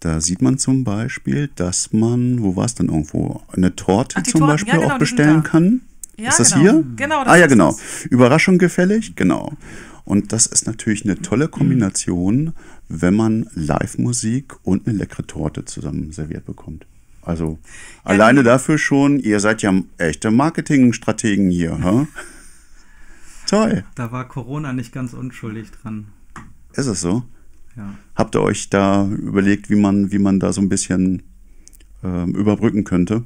[0.00, 4.22] da sieht man zum Beispiel, dass man, wo war es denn irgendwo, eine Torte Ach,
[4.22, 5.80] zum Torten, Beispiel ja, genau, auch bestellen kann.
[6.16, 6.62] Ja, ist das genau.
[6.62, 6.84] hier?
[6.96, 7.72] Genau, das ah ja, genau.
[7.72, 8.06] das.
[8.06, 9.52] Überraschung gefällig, genau.
[10.04, 12.52] Und das ist natürlich eine tolle Kombination,
[12.88, 16.86] wenn man Live-Musik und eine leckere Torte zusammen serviert bekommt.
[17.22, 17.58] Also
[18.02, 21.78] alleine die- dafür schon, ihr seid ja echte Marketingstrategen hier.
[21.82, 22.06] hä?
[23.50, 23.82] Toll.
[23.96, 26.06] Da war Corona nicht ganz unschuldig dran.
[26.72, 27.24] Ist es so?
[27.76, 27.94] Ja.
[28.14, 31.24] Habt ihr euch da überlegt, wie man, wie man da so ein bisschen
[32.04, 33.24] ähm, überbrücken könnte?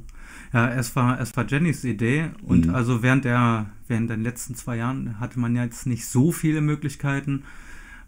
[0.51, 4.77] Ja, es war, es war Jennys Idee und also während der, während den letzten zwei
[4.77, 7.43] Jahren hatte man ja jetzt nicht so viele Möglichkeiten.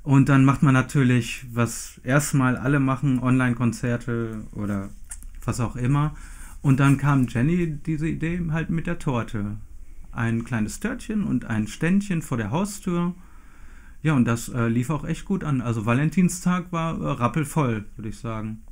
[0.01, 4.89] Und dann macht man natürlich, was erstmal alle machen, Online-Konzerte oder
[5.45, 6.15] was auch immer.
[6.63, 9.57] Und dann kam Jenny diese Idee halt mit der Torte.
[10.17, 13.13] Ein kleines Törtchen und ein Ständchen vor der Haustür.
[14.01, 15.61] Ja, und das äh, lief auch echt gut an.
[15.61, 18.63] Also Valentinstag war äh, rappelvoll, würde ich sagen.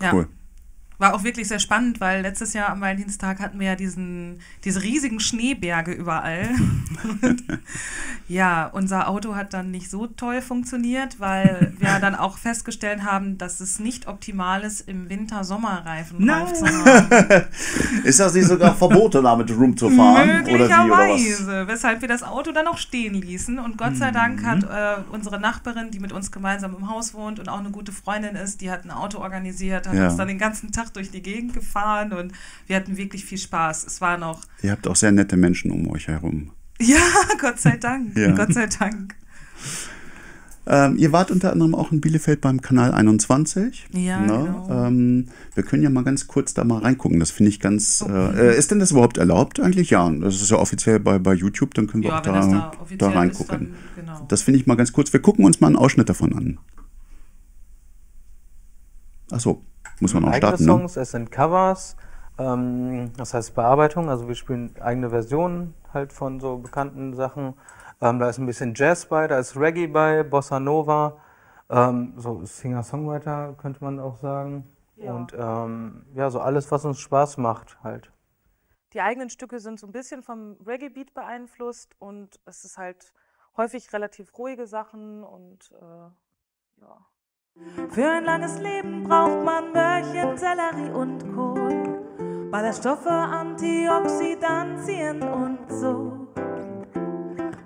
[0.00, 0.12] Ja.
[0.12, 0.28] Cool.
[1.02, 4.82] War auch wirklich sehr spannend, weil letztes Jahr am Valentinstag hatten wir ja diesen, diese
[4.84, 6.50] riesigen Schneeberge überall.
[8.28, 13.36] ja, unser Auto hat dann nicht so toll funktioniert, weil wir dann auch festgestellt haben,
[13.36, 17.46] dass es nicht optimal ist, im Winter Sommerreifen drauf zu haben.
[18.04, 20.28] Ist das nicht sogar verboten, damit rumzufahren?
[20.44, 23.58] Möglicherweise, weshalb wir das Auto dann auch stehen ließen.
[23.58, 24.14] Und Gott sei Mhm.
[24.14, 27.70] Dank hat äh, unsere Nachbarin, die mit uns gemeinsam im Haus wohnt und auch eine
[27.70, 30.04] gute Freundin ist, die hat ein Auto organisiert, hat Ja.
[30.04, 32.32] uns dann den ganzen Tag durch die Gegend gefahren und
[32.66, 33.84] wir hatten wirklich viel Spaß.
[33.86, 36.52] Es war noch, Ihr habt auch sehr nette Menschen um euch herum.
[36.80, 36.98] ja,
[37.40, 38.32] Gott sei Dank, Ja.
[38.32, 39.14] Gott sei Dank.
[40.64, 43.88] Ähm, ihr wart unter anderem auch in Bielefeld beim Kanal 21.
[43.94, 44.26] Ja, ne?
[44.28, 44.86] genau.
[44.86, 45.26] Ähm,
[45.56, 47.18] wir können ja mal ganz kurz da mal reingucken.
[47.18, 48.04] Das finde ich ganz.
[48.08, 49.90] Äh, äh, ist denn das überhaupt erlaubt eigentlich?
[49.90, 51.74] Ja, das ist ja offiziell bei, bei YouTube.
[51.74, 53.74] Dann können wir Ja, auch da, da da, reingucken.
[53.96, 54.24] dann genau.
[54.28, 55.12] Das finde ich mal ganz kurz.
[55.12, 56.58] Wir gucken uns mal einen Ausschnitt davon an.
[59.32, 59.64] Achso,
[60.02, 60.70] muss man auch eigene starten, ne?
[60.70, 61.96] Songs, es sind Covers,
[62.38, 67.54] ähm, das heißt Bearbeitung, also wir spielen eigene Versionen halt von so bekannten Sachen.
[68.00, 71.18] Ähm, da ist ein bisschen Jazz bei, da ist Reggae bei, Bossa Nova,
[71.70, 74.68] ähm, so Singer-Songwriter könnte man auch sagen.
[74.96, 75.14] Ja.
[75.14, 78.12] Und ähm, ja, so alles, was uns Spaß macht halt.
[78.92, 83.12] Die eigenen Stücke sind so ein bisschen vom Reggae-Beat beeinflusst und es ist halt
[83.56, 86.98] häufig relativ ruhige Sachen und äh, ja.
[87.90, 92.00] Für ein langes Leben braucht man Möhrchen, Sellerie und Kohl.
[92.50, 96.26] Ballaststoffe, Antioxidantien und so.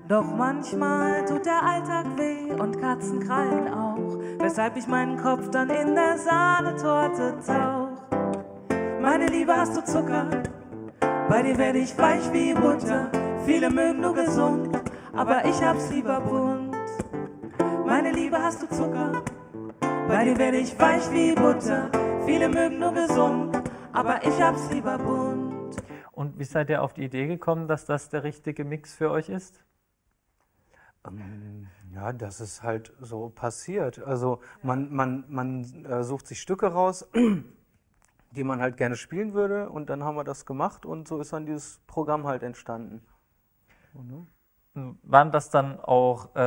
[0.09, 5.70] Doch manchmal tut der Alltag weh und Katzen krallen auch, weshalb ich meinen Kopf dann
[5.70, 8.03] in der Sahnetorte tauch.
[9.01, 10.27] Meine Liebe, hast du Zucker?
[11.29, 13.09] Bei dir werde ich weich wie Butter.
[13.44, 14.77] Viele mögen nur gesund,
[15.12, 16.75] aber ich hab's lieber bunt.
[17.87, 19.22] Meine Liebe, hast du Zucker?
[20.09, 21.90] Bei dir werde ich weich wie Butter.
[22.27, 23.61] Viele mögen nur gesund,
[23.92, 25.77] aber ich hab's lieber bunt.
[26.12, 29.29] Und wie seid ihr auf die Idee gekommen, dass das der richtige Mix für euch
[29.29, 29.64] ist?
[31.07, 33.99] Ähm, Ja, das ist halt so passiert.
[33.99, 37.09] Also man, man, man äh, sucht sich Stücke raus,
[38.31, 41.33] die man halt gerne spielen würde und dann haben wir das gemacht und so ist
[41.33, 43.03] dann dieses Programm halt entstanden.
[45.03, 46.41] Waren das dann auch, äh,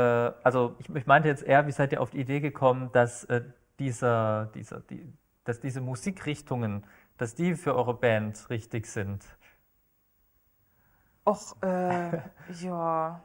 [0.43, 3.41] also ich, ich meinte jetzt eher, wie seid ihr auf die Idee gekommen, dass, äh,
[3.79, 5.11] dieser, dieser, die,
[5.45, 6.85] dass diese Musikrichtungen,
[7.17, 9.23] dass die für eure Band richtig sind?
[11.25, 12.17] Och, äh,
[12.61, 13.21] ja,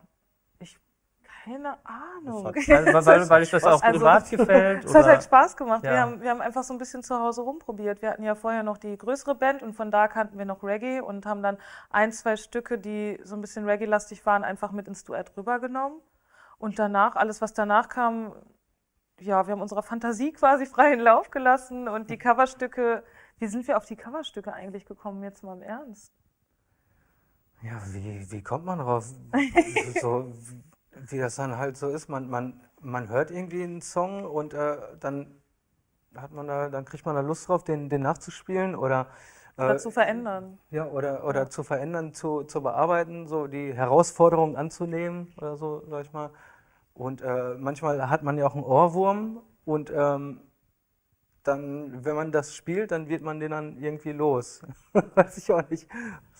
[1.44, 2.44] keine Ahnung.
[2.54, 4.84] Weil, weil, weil, weil euch das auch Also, privat gefällt?
[4.84, 5.84] Es hat halt Spaß gemacht.
[5.84, 5.90] Ja.
[5.90, 8.00] Wir, haben, wir haben einfach so ein bisschen zu Hause rumprobiert.
[8.00, 11.00] Wir hatten ja vorher noch die größere Band und von da kannten wir noch Reggae
[11.00, 11.58] und haben dann
[11.90, 16.00] ein, zwei Stücke, die so ein bisschen Reggae-lastig waren, einfach mit ins Duett rübergenommen.
[16.58, 18.32] Und danach, alles was danach kam,
[19.20, 23.04] ja, wir haben unserer Fantasie quasi freien Lauf gelassen und die Coverstücke,
[23.38, 26.12] wie sind wir auf die Coverstücke eigentlich gekommen, jetzt mal im Ernst?
[27.62, 29.06] Ja, wie, wie kommt man drauf?
[30.00, 30.32] so,
[31.08, 32.08] wie das dann halt so ist.
[32.08, 35.40] Man, man, man hört irgendwie einen Song und äh, dann
[36.16, 39.08] hat man da, dann kriegt man da Lust drauf, den, den nachzuspielen oder
[39.58, 40.60] Oder äh, zu verändern.
[40.70, 46.04] ja, oder, oder zu verändern, zu, zu bearbeiten, so die Herausforderung anzunehmen oder so, sag
[46.06, 46.30] ich mal.
[46.94, 50.40] Und äh, manchmal hat man ja auch einen Ohrwurm und ähm,
[51.44, 54.62] dann, wenn man das spielt, dann wird man den dann irgendwie los.
[55.14, 55.88] Weiß ich auch nicht.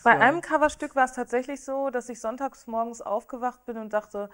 [0.02, 0.20] Bei So.
[0.20, 4.30] einem Coverstück war es tatsächlich so, dass ich sonntags morgens aufgewacht bin und dachte,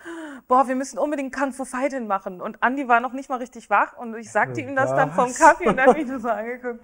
[0.49, 2.41] boah, wir müssen unbedingt Kung Fu Fighting machen.
[2.41, 5.31] Und Andi war noch nicht mal richtig wach und ich sagte ihm das dann vom
[5.31, 5.39] Was?
[5.39, 6.81] Kaffee und dann hat mich nur so angeguckt.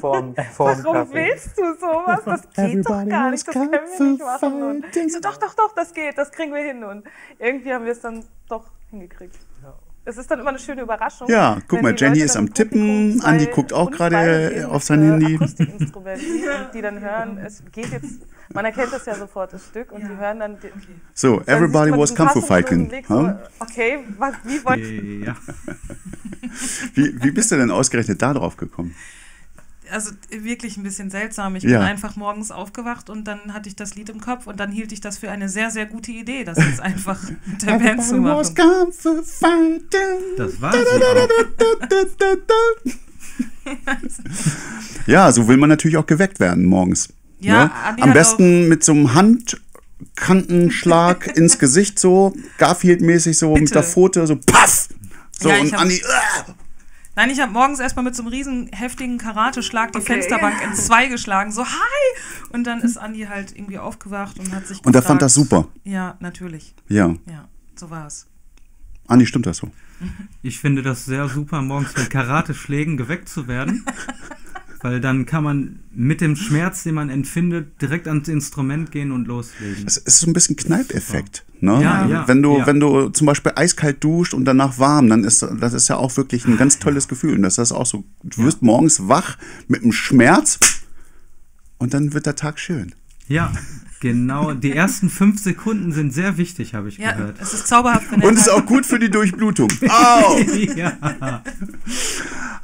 [0.00, 1.14] Vorm, vorm Warum Kaffee.
[1.14, 2.20] willst du sowas?
[2.24, 4.62] Das geht doch gar nicht, das können wir nicht machen.
[4.62, 6.84] Und ich so, doch, doch, doch, das geht, das kriegen wir hin.
[6.84, 7.06] Und
[7.38, 9.36] irgendwie haben wir es dann doch hingekriegt.
[10.08, 11.28] Es ist dann immer eine schöne Überraschung.
[11.28, 15.36] Ja, guck mal, Jenny ist am Tippen, Andi guckt auch gerade auf sein Handy.
[16.72, 18.20] Die dann hören, es geht jetzt,
[18.54, 20.58] man erkennt das ja sofort, das Stück, und die hören dann.
[20.60, 20.68] Die,
[21.12, 22.92] So, dann everybody was Kung Fu fighting.
[23.08, 23.32] Huh?
[23.58, 25.36] Okay, was, wie wollt Ja.
[26.94, 28.94] Wie, wie bist du denn ausgerechnet da drauf gekommen?
[29.90, 31.56] Also wirklich ein bisschen seltsam.
[31.56, 31.78] Ich Ja.
[31.78, 34.92] bin einfach morgens aufgewacht und dann hatte ich das Lied im Kopf und dann hielt
[34.92, 38.16] ich das für eine sehr, sehr gute Idee, das jetzt einfach mit der Band zu
[38.16, 38.36] machen.
[40.36, 41.28] Das war sie auch.
[45.06, 47.08] Ja, so will man natürlich auch geweckt werden morgens.
[47.40, 47.70] Ja, ne?
[48.02, 53.72] Am besten mit so einem Handkantenschlag ins Gesicht so, Garfield-mäßig so mit Bitte.
[53.74, 54.88] der Pfote so paff.
[55.38, 56.00] So Ja, und Andi, äh,
[57.16, 60.12] Nein, ich habe morgens erstmal mit so einem riesen heftigen Karateschlag die Okay.
[60.14, 62.20] Fensterbank in zwei geschlagen, so hi!
[62.50, 65.66] Und dann ist Andi halt irgendwie aufgewacht und hat sich Und er fand das super.
[65.84, 66.74] Ja, natürlich.
[66.88, 68.26] Ja, Ja, so war es.
[69.08, 69.70] Andi, stimmt das so?
[70.42, 73.84] Ich finde das sehr super, morgens mit Karateschlägen geweckt zu werden.
[74.86, 79.26] Weil dann kann man mit dem Schmerz, den man empfindet, direkt ans Instrument gehen und
[79.26, 79.82] loslegen.
[79.84, 81.44] Es ist so ein bisschen Kneipeffekt.
[81.58, 81.82] Ne?
[81.82, 82.66] Ja, ja, wenn du, ja.
[82.68, 86.16] wenn du zum Beispiel eiskalt duscht und danach warm, dann ist das ist ja auch
[86.16, 87.34] wirklich ein ganz tolles Gefühl.
[87.34, 90.60] Und das ist auch so, du wirst morgens wach mit einem Schmerz
[91.78, 92.94] und dann wird der Tag schön.
[93.26, 93.52] Ja,
[94.00, 94.52] genau.
[94.52, 97.36] Die ersten fünf Sekunden sind sehr wichtig, habe ich Ja, gehört.
[97.40, 99.68] es ist zauberhaft, wenn Und ist Tag- auch gut für die Durchblutung.
[99.88, 100.38] Au!
[100.76, 100.92] ja.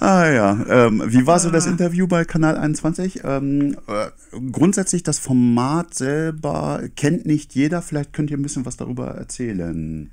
[0.01, 3.21] Ah ja, ähm, wie war so das Interview bei Kanal 21?
[3.23, 4.07] Ähm, äh,
[4.51, 7.83] grundsätzlich das Format selber kennt nicht jeder.
[7.83, 10.11] Vielleicht könnt ihr ein bisschen was darüber erzählen.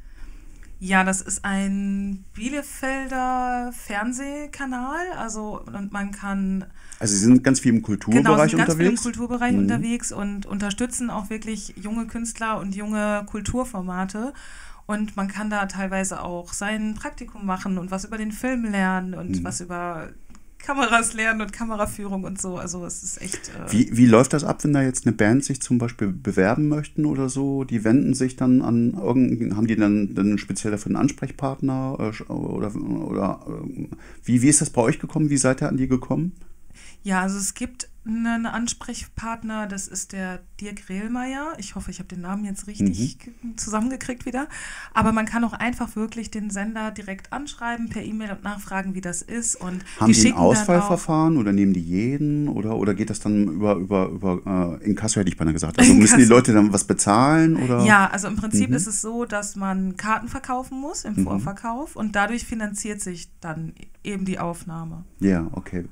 [0.80, 5.08] Ja, das ist ein Bielefelder Fernsehkanal.
[5.18, 6.66] Also und man kann
[7.00, 9.04] Also Sie sind ganz viel im genau Kulturbereich sind ganz viel im.
[9.04, 9.60] Kulturbereich Mhm.
[9.60, 14.34] unterwegs und unterstützen auch wirklich junge Künstler und junge Kulturformate.
[14.86, 19.14] Und man kann da teilweise auch sein Praktikum machen und was über den Film lernen
[19.14, 19.44] und Mhm.
[19.44, 20.10] was über
[20.58, 22.58] Kameras lernen und Kameraführung und so.
[22.58, 23.50] Also es ist echt.
[23.50, 26.68] Äh, Wie, wie läuft das ab, wenn da jetzt eine Band sich zum Beispiel bewerben
[26.68, 27.64] möchten oder so?
[27.64, 32.04] Die wenden sich dann an irgendeinen, haben die dann, dann speziell dafür einen Ansprechpartner äh,
[32.10, 33.88] sch- oder, oder äh,
[34.26, 35.30] wie, wie ist das bei euch gekommen?
[35.30, 36.34] Wie seid ihr an die gekommen?
[37.04, 41.54] Ja, also es gibt einen Ansprechpartner, das ist der Dirk Rehlmeier.
[41.60, 43.46] Ich hoffe, ich habe den Namen jetzt richtig Mhm.
[43.46, 44.48] ge- zusammengekriegt wieder.
[44.94, 49.02] Aber man kann auch einfach wirklich den Sender direkt anschreiben per E-Mail und nachfragen, wie
[49.02, 49.56] das ist.
[49.58, 53.44] Und Haben die die ein Auswahlverfahren oder nehmen die jeden oder, oder geht das dann
[53.48, 55.78] über, über, über äh, Inkasso, hätte ich beinahe gesagt.
[55.78, 56.26] Also müssen die.
[56.26, 57.86] Leute dann was bezahlen oder?
[57.86, 58.76] Ja, also im Prinzip Mhm.
[58.76, 63.74] ist es so, dass man Karten verkaufen muss im Vorverkauf und dadurch finanziert sich dann
[64.04, 65.06] eben die Aufnahme.
[65.20, 65.86] Ja, okay.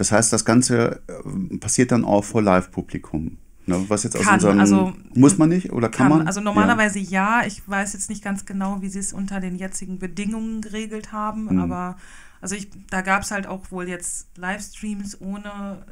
[0.00, 3.36] Das heißt, das Ganze äh, passiert dann auch vor Live-Publikum.
[3.66, 3.84] Ne?
[3.88, 4.58] Was jetzt aus Kann, unseren.
[4.58, 6.18] also- muss man nicht oder kann, Kann.
[6.20, 6.26] man?
[6.26, 7.42] Also normalerweise ja.
[7.46, 11.44] Ich weiß jetzt nicht ganz genau, wie sie es unter den jetzigen Bedingungen geregelt haben,
[11.52, 11.58] Mhm.
[11.58, 11.96] aber
[12.40, 15.84] also ich, da gab es halt auch wohl jetzt Livestreams ohne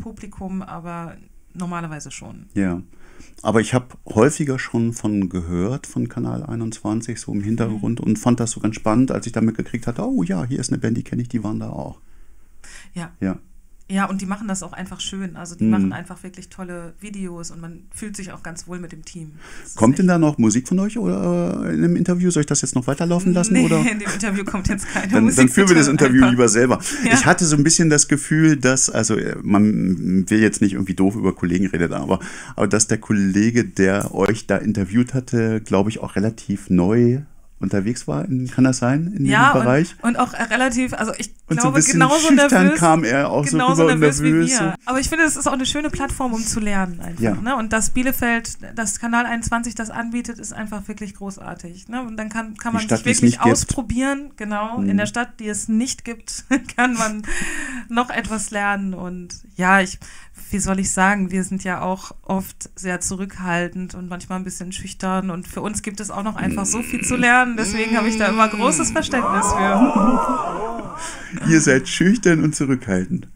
[0.00, 1.14] Publikum, aber
[1.54, 2.46] normalerweise schon.
[2.54, 2.62] Ja.
[2.62, 2.82] ja.
[3.42, 8.06] Aber ich habe häufiger schon von gehört, von Kanal 21, so im Hintergrund Mhm.
[8.06, 10.70] und fand das so ganz spannend, als ich da mitgekriegt hatte, oh ja, hier ist
[10.72, 12.00] eine Band, die kenne ich, die waren da auch.
[12.94, 13.12] Ja.
[13.20, 13.38] Ja.
[13.92, 15.36] Ja, und die machen das auch einfach schön.
[15.36, 15.70] Also die Mhm.
[15.70, 19.32] machen einfach wirklich tolle Videos und man fühlt sich auch ganz wohl mit dem Team.
[19.62, 22.30] Das Kommt denn da noch Musik von euch oder äh, in einem Interview?
[22.30, 23.52] Soll ich das jetzt noch weiterlaufen lassen?
[23.52, 23.78] Nee, oder?
[23.80, 25.36] in dem Interview kommt jetzt keine Dann, Musik.
[25.36, 25.88] dann führen wir das.
[25.88, 26.78] Interview Einfach- lieber selber.
[27.04, 27.12] Ja.
[27.14, 30.94] Ich hatte so ein bisschen das Gefühl, dass, also äh, man will jetzt nicht irgendwie
[30.94, 32.20] doof über Kollegen reden, aber,
[32.56, 37.20] aber dass der Kollege, der euch da interviewt hatte, glaube ich, auch relativ neu
[37.62, 38.24] unterwegs war.
[38.26, 39.12] In, kann das sein?
[39.16, 39.94] In Ja, dem Bereich?
[40.02, 43.44] und, und auch relativ, also ich Und so glaube, bisschen genauso nervös, kam er auch
[43.46, 44.60] so genauso und nervös, nervös, wie so.
[44.64, 44.74] wir.
[44.84, 47.22] Aber ich finde, es ist auch eine schöne Plattform, um zu lernen einfach.
[47.22, 47.34] Ja.
[47.34, 47.56] Ne?
[47.56, 51.88] Und dass Bielefeld, dass Kanal 21 das anbietet, ist einfach wirklich großartig.
[51.88, 52.02] Ne?
[52.02, 53.52] Und dann kann, kann man Stadt, sich wirklich nicht gibt.
[53.52, 54.30] ausprobieren.
[54.36, 54.90] Genau, Mhm.
[54.90, 56.44] in der Stadt, die es nicht gibt,
[56.76, 57.22] kann man
[57.88, 58.94] noch etwas lernen.
[58.94, 59.98] Und ja, ich,
[60.50, 64.72] wie soll ich sagen, wir sind ja auch oft sehr zurückhaltend und manchmal ein bisschen
[64.72, 65.30] schüchtern.
[65.30, 67.56] Und für uns gibt es auch noch einfach so viel zu lernen.
[67.56, 70.96] Deswegen habe ich da immer großes Verständnis für.
[71.48, 73.28] Ihr seid schüchtern und zurückhaltend.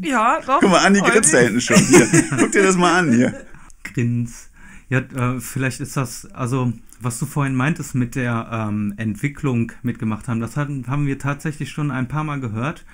[0.00, 0.60] Ja, doch.
[0.60, 1.76] Guck mal, Andi grinst da hinten schon.
[1.76, 3.46] Hier, guck dir das mal an hier.
[3.84, 4.48] Grins.
[4.88, 10.28] Ja, äh, vielleicht ist das, also was du vorhin meintest mit der ähm, Entwicklung mitgemacht
[10.28, 12.84] haben, das hatten, haben wir tatsächlich schon ein paar Mal gehört.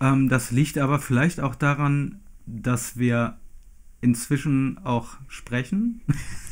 [0.00, 3.36] Ähm, das liegt aber vielleicht auch daran, dass wir
[4.02, 6.02] inzwischen auch sprechen.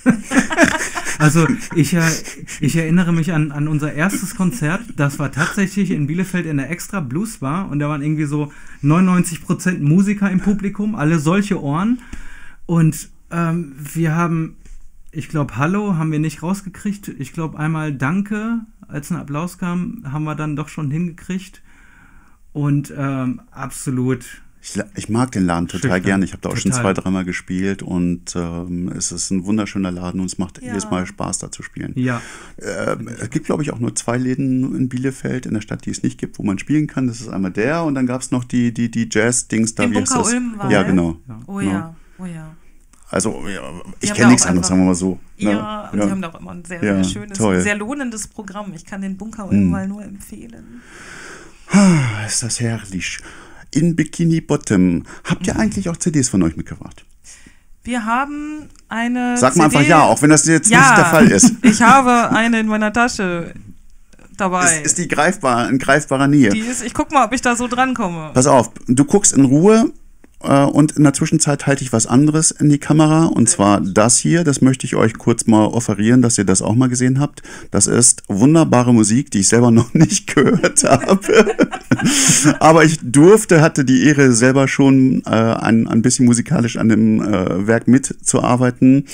[1.19, 2.09] also ich, äh,
[2.61, 4.83] ich erinnere mich an, an unser erstes Konzert.
[4.97, 8.53] Das war tatsächlich in Bielefeld in der Extra Blues Bar und da waren irgendwie so
[8.83, 11.99] 99% Musiker im Publikum, alle solche Ohren.
[12.67, 14.57] Und ähm, wir haben,
[15.11, 17.09] ich glaube, Hallo haben wir nicht rausgekriegt.
[17.19, 21.63] Ich glaube, einmal Danke, als ein Applaus kam, haben wir dann doch schon hingekriegt.
[22.53, 26.03] Und ähm, absolut Ich, ich mag den Laden total Schüchtern.
[26.03, 26.25] gerne.
[26.27, 26.95] Ich habe da auch schon Total.
[26.95, 30.69] zwei, dreimal gespielt und ähm, es ist ein wunderschöner Laden und es macht Ja.
[30.69, 31.93] jedes Mal Spaß, da zu spielen.
[31.97, 32.21] Ja,
[32.59, 35.91] Ähm, es gibt, glaube ich, auch nur zwei Läden in Bielefeld, in der Stadt, die
[35.91, 37.07] es nicht gibt, wo man spielen kann.
[37.07, 39.85] Das ist einmal der und dann gab es noch die, die, die Jazz-Dings da.
[39.85, 40.33] Im wie Bunker das?
[40.33, 40.91] Ulm war Ja, der?
[40.93, 41.17] genau.
[41.47, 41.71] Oh Ja.
[41.71, 42.55] ja, oh ja.
[43.13, 43.63] Also, ja,
[44.01, 45.19] ich kenne nichts anderes, sagen wir mal so.
[45.37, 47.61] Ja, und die haben da auch immer ein sehr, Ja, sehr schönes, toll.
[47.61, 48.73] sehr lohnendes Programm.
[48.75, 49.71] Ich kann den Bunker Ulm Mm.
[49.71, 50.81] mal nur empfehlen.
[51.73, 53.19] Ah, ist das herrlich.
[53.73, 55.05] In Bikini Bottom.
[55.25, 57.05] Habt ihr eigentlich auch CDs von euch mitgebracht?
[57.83, 59.37] Wir haben eine.
[59.37, 61.53] Sag mal CD einfach ja, auch wenn das jetzt ja, nicht der Fall ist.
[61.63, 63.55] Ich habe eine in meiner Tasche
[64.37, 64.79] dabei.
[64.79, 66.51] Ist, ist die greifbar, in greifbarer Nähe?
[66.51, 68.31] Die ist, ich guck mal, ob ich da so drankomme.
[68.35, 69.93] Pass auf, du guckst in Ruhe
[70.41, 74.43] und in der Zwischenzeit halte ich was anderes in die Kamera und zwar das hier.
[74.43, 77.43] Das möchte ich euch kurz mal offerieren, dass ihr das auch mal gesehen habt.
[77.71, 81.57] Das ist wunderbare Musik, die ich selber noch nicht gehört habe.
[82.61, 87.21] Aber ich durfte, hatte die Ehre, selber schon äh, ein, ein bisschen musikalisch an dem
[87.23, 89.07] äh, Werk mitzuarbeiten.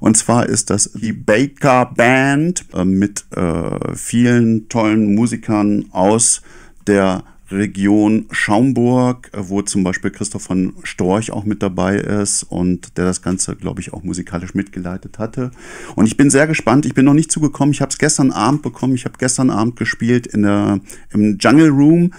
[0.00, 6.42] Und zwar ist das die Baker Band äh, mit äh, vielen tollen Musikern aus
[6.86, 13.04] der Region Schaumburg, wo zum Beispiel Christoph von Storch auch mit dabei ist und der
[13.04, 15.50] das Ganze, glaube ich, auch musikalisch mitgeleitet hatte.
[15.94, 16.86] Und ich bin sehr gespannt.
[16.86, 17.72] Ich bin noch nicht zugekommen.
[17.72, 18.94] Ich habe es gestern Abend bekommen.
[18.94, 22.12] Ich habe gestern Abend gespielt in der, im Jungle Room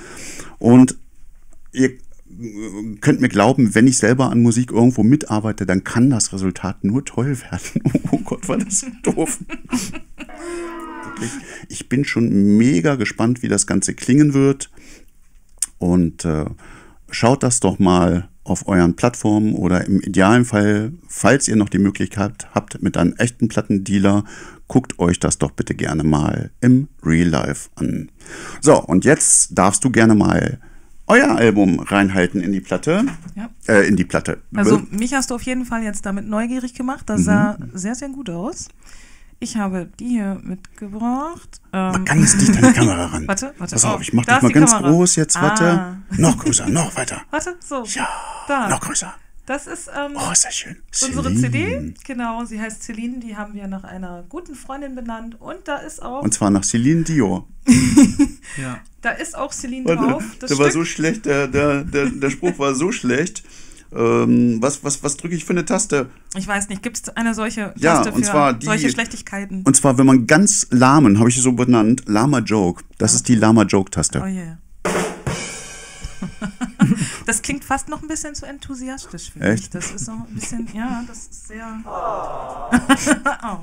[0.59, 0.97] und
[1.71, 1.91] ihr
[3.01, 7.05] könnt mir glauben, wenn ich selber an Musik irgendwo mitarbeite, dann kann das Resultat nur
[7.05, 7.81] toll werden.
[8.11, 9.39] Oh Gott, war das doof.
[11.13, 11.31] Wirklich.
[11.69, 14.69] Ich bin schon mega gespannt, wie das Ganze klingen wird.
[15.83, 16.45] Und äh,
[17.11, 21.77] schaut das doch mal auf euren Plattformen oder im idealen Fall, falls ihr noch die
[21.77, 24.23] Möglichkeit habt, mit einem echten Plattendealer,
[24.69, 28.09] guckt euch das doch bitte gerne mal im Real Life an.
[28.61, 30.59] So, und jetzt darfst du gerne mal
[31.07, 33.03] euer Album reinhalten in die Platte.
[33.35, 33.49] Ja.
[33.67, 34.41] Äh, in die Platte.
[34.55, 37.09] Also mich hast du auf jeden Fall jetzt damit neugierig gemacht.
[37.09, 38.69] Das sah sehr, sehr gut aus.
[39.43, 41.61] Ich habe die hier mitgebracht.
[41.71, 43.27] Man Ähm, kann jetzt nicht an die Kamera ran.
[43.27, 43.75] Warte, warte.
[43.75, 44.89] Pass Oh, auf, ich mach da das mal ganz Kamera.
[44.91, 45.41] groß jetzt.
[45.41, 45.65] Warte.
[45.71, 45.97] Ah.
[46.17, 47.21] Noch größer, noch weiter.
[47.31, 47.83] Warte, so.
[47.85, 48.07] Ja,
[48.47, 48.69] da.
[48.69, 49.13] noch größer.
[49.45, 50.77] Das ist ähm, Oh, ist das schön.
[51.05, 51.93] unsere Celine.
[51.93, 51.93] CD.
[52.05, 53.19] Genau, sie heißt Celine.
[53.19, 55.35] Die haben wir nach einer guten Freundin benannt.
[55.41, 57.45] Und da ist auch, Und zwar nach Celine Dior.
[58.61, 58.79] Ja.
[59.01, 60.23] da ist auch Celine Warte, drauf.
[60.39, 60.73] Das der war Stück.
[60.81, 63.43] so schlecht, der, der, der, der Spruch war so schlecht.
[63.95, 66.09] Ähm, was was, was drücke ich für eine Taste?
[66.35, 69.61] Ich weiß nicht, gibt es eine solche Ja, Taste und für zwar die- solche Schlechtigkeiten?
[69.63, 72.83] Und zwar, wenn man ganz lahmen, habe ich es so benannt, Lama Joke.
[72.97, 74.21] Das ist die Lama Joke-Taste.
[74.21, 74.57] Oh yeah.
[77.25, 79.63] das klingt fast noch ein bisschen zu enthusiastisch, finde Echt?
[79.63, 79.69] ich.
[79.69, 81.81] Das ist so ein bisschen, ja, das ist sehr.
[83.43, 83.57] oh.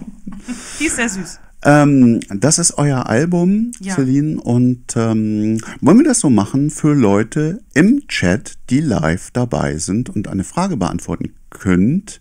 [0.78, 1.40] Die ist sehr süß.
[1.62, 3.94] Ähm, das ist euer Album, Ja.
[3.94, 4.40] Celine.
[4.40, 10.08] Und ähm, wollen wir das so machen für Leute im Chat, die live dabei sind
[10.08, 12.20] und eine Frage beantworten könnt,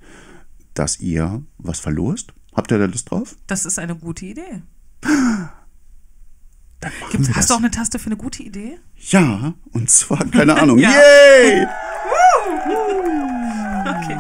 [0.73, 2.33] dass ihr was verlost?
[2.53, 3.35] Habt ihr da Lust drauf?
[3.47, 4.61] Das ist eine gute Idee.
[6.81, 7.47] Dann wir hast das.
[7.47, 8.77] du auch eine Taste für eine gute Idee?
[9.09, 10.79] Ja, und zwar, keine Ahnung.
[10.79, 10.89] Ja.
[10.89, 11.67] Yay!
[13.79, 14.17] Okay.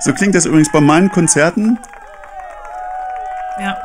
[0.00, 1.78] So klingt das übrigens bei meinen Konzerten.
[3.60, 3.76] Ja.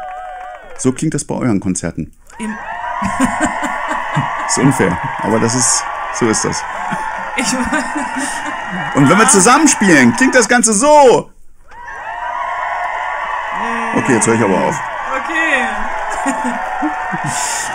[0.78, 2.12] So klingt das bei euren Konzerten.
[2.40, 2.56] Im,
[4.48, 6.64] Ist unfair, aber das ist, so ist das.
[7.36, 7.54] ich,
[8.96, 11.30] Und wenn wir zusammenspielen, klingt das Ganze so.
[13.96, 14.80] Okay, jetzt höre ich aber auf.
[15.18, 15.68] okay.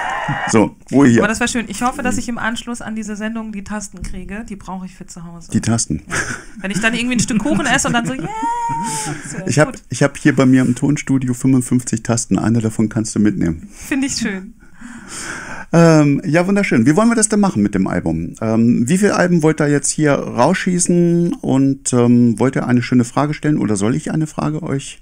[0.50, 1.22] So, Ruhe Aber hier.
[1.22, 1.66] das war schön.
[1.68, 4.44] Ich hoffe, dass ich im Anschluss an diese Sendung die Tasten kriege.
[4.48, 5.50] Die brauche ich für zu Hause.
[5.50, 6.02] Die Tasten.
[6.60, 8.28] Wenn ich dann irgendwie ein Stück Kuchen esse und dann so, yeah.
[9.46, 12.38] Ich habe hab hier bei mir im Tonstudio 55 Tasten.
[12.38, 13.68] Eine davon kannst du mitnehmen.
[13.72, 14.54] Finde ich schön.
[15.72, 16.84] Ähm, ja, wunderschön.
[16.84, 18.34] Wie wollen wir das denn machen mit dem Album?
[18.40, 21.34] Ähm, wie viele Alben wollt ihr jetzt hier rausschießen?
[21.40, 25.00] Und ähm, wollt ihr eine schöne Frage stellen oder soll ich eine Frage euch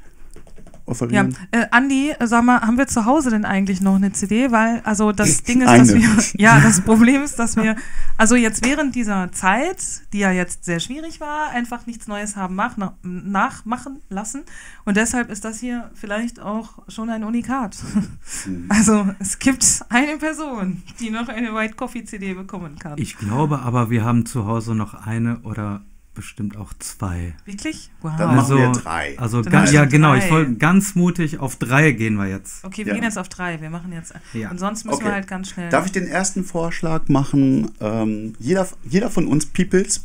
[0.91, 1.36] Ja, offerieren?
[1.51, 4.51] äh, Andi, sag mal, haben wir zu Hause denn eigentlich noch eine CD?
[4.51, 5.84] Weil, also das Ding ist, Eine.
[5.84, 7.76] dass wir, ja, das Problem ist, dass wir,
[8.16, 12.55] also jetzt während dieser Zeit, die ja jetzt sehr schwierig war, einfach nichts Neues haben
[12.55, 14.43] mach, na, nachmachen lassen.
[14.84, 17.76] Und deshalb ist das hier vielleicht auch schon ein Unikat.
[17.95, 18.66] Mhm.
[18.80, 22.95] Also es gibt eine Person, die noch eine White Coffee CD bekommen kann.
[22.97, 25.82] Ich glaube aber, wir haben zu Hause noch eine oder
[26.21, 27.35] bestimmt auch zwei.
[27.47, 27.91] Wirklich?
[28.03, 28.12] Wow.
[28.18, 29.18] Dann machen wir drei.
[29.18, 30.14] Also Dann ga, machen ja, wir genau.
[30.14, 30.31] Ich drei.
[30.31, 32.64] wollte ganz mutig auf drei gehen wir jetzt.
[32.64, 32.95] Okay, wir Ja.
[32.95, 33.61] gehen jetzt auf drei.
[33.61, 34.12] Wir machen jetzt.
[34.35, 34.51] Ja.
[34.51, 35.14] Und sonst müssen wir Okay.
[35.14, 35.71] halt ganz schnell.
[35.71, 37.71] Darf ich den ersten Vorschlag machen?
[37.81, 40.03] Ähm, jeder, jeder von uns Peoples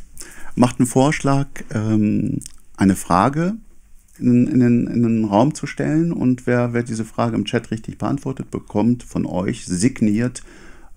[0.55, 2.39] macht einen Vorschlag, ähm,
[2.77, 3.55] eine Frage
[4.17, 7.71] in, in, den, in den Raum zu stellen und wer, wer diese Frage im Chat
[7.71, 10.43] richtig beantwortet, bekommt von euch signiert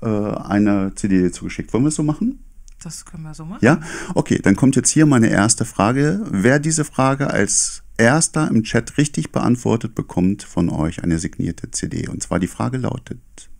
[0.00, 1.72] äh, eine CD zugeschickt.
[1.72, 2.38] Wollen wir es so machen?
[2.82, 3.64] Das können wir so machen.
[3.64, 3.80] Ja?
[4.14, 6.24] Okay, dann kommt jetzt hier meine erste Frage.
[6.30, 12.08] Wer diese Frage als erster im Chat richtig beantwortet, bekommt von euch eine signierte CD.
[12.08, 13.50] Und zwar die Frage lautet,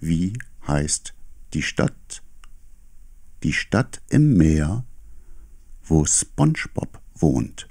[0.00, 0.32] wie
[0.66, 1.14] heißt
[1.54, 2.22] die Stadt?
[3.42, 4.84] Die Stadt im Meer,
[5.84, 7.68] wo SpongeBob wohnt.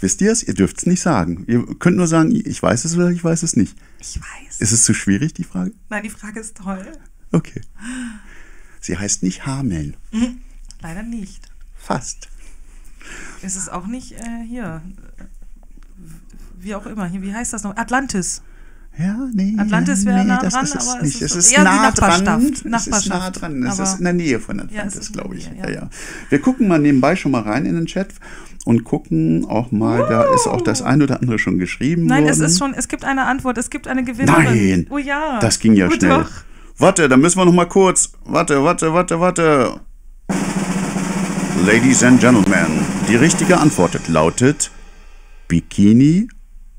[0.00, 0.42] Wisst ihr es?
[0.42, 1.44] Ihr dürft es nicht sagen.
[1.46, 3.76] Ihr könnt nur sagen, ich weiß es oder ich weiß es nicht.
[3.98, 4.60] Ich weiß.
[4.60, 5.72] Ist es zu schwierig, die Frage?
[5.90, 6.86] Nein, die Frage ist toll.
[7.32, 7.60] Okay.
[8.80, 9.96] Sie heißt nicht Hameln.
[10.80, 11.48] Leider nicht.
[11.76, 12.28] Fast.
[13.42, 14.82] Es ist auch nicht äh, hier.
[16.58, 17.06] Wie auch immer.
[17.06, 17.76] Hier, wie heißt das noch?
[17.76, 18.42] Atlantis.
[19.00, 19.54] Ja, nee.
[19.56, 21.22] Atlantis wäre nee, nah das dran, ist es aber es nicht.
[21.22, 22.24] ist Es ist nah dran.
[22.24, 22.64] Nachbarschaft.
[22.64, 23.62] Es ist nah dran.
[23.64, 25.50] Es ist in der Nähe von Ja, Atlantis, in glaube ich.
[25.50, 25.74] Nähe, Ja, ja.
[25.82, 25.90] ja.
[26.28, 28.08] Wir gucken mal nebenbei schon mal rein in den Chat
[28.66, 32.32] und gucken auch mal, da ist auch das ein oder andere schon geschrieben Nein, worden.
[32.32, 34.44] es ist schon, es gibt eine Antwort, es gibt eine Gewinnerin.
[34.44, 34.86] Nein.
[34.90, 35.38] Oh ja.
[35.40, 36.10] Das ging ja oh, schnell.
[36.10, 36.30] Doch.
[36.76, 38.12] Warte, da müssen wir noch mal kurz.
[38.24, 39.80] Warte, warte, warte, warte.
[41.66, 42.68] Ladies and Gentlemen,
[43.08, 44.70] die richtige Antwort lautet
[45.48, 46.28] Bikini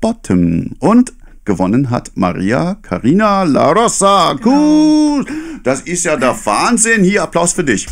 [0.00, 0.72] Bottom.
[0.80, 1.12] Und
[1.44, 4.36] gewonnen hat Maria Carina La Rosa.
[4.44, 5.24] Cool.
[5.62, 7.04] Das ist ja der Wahnsinn.
[7.04, 7.86] Hier, Applaus für dich.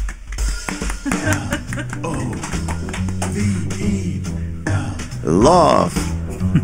[5.25, 5.91] Love.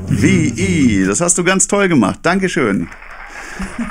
[0.08, 1.04] V.E.
[1.04, 2.20] Das hast du ganz toll gemacht.
[2.22, 2.88] Dankeschön.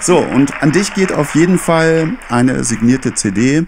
[0.01, 3.65] So, und an dich geht auf jeden Fall eine signierte CD.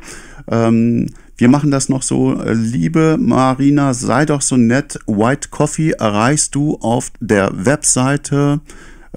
[0.50, 1.08] Ähm,
[1.38, 2.42] wir machen das noch so.
[2.46, 5.00] Liebe Marina, sei doch so nett.
[5.08, 8.60] White Coffee erreichst du auf der Webseite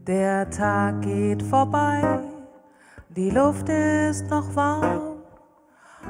[0.06, 2.20] Der Tag geht vorbei,
[3.16, 5.11] die Luft ist noch warm.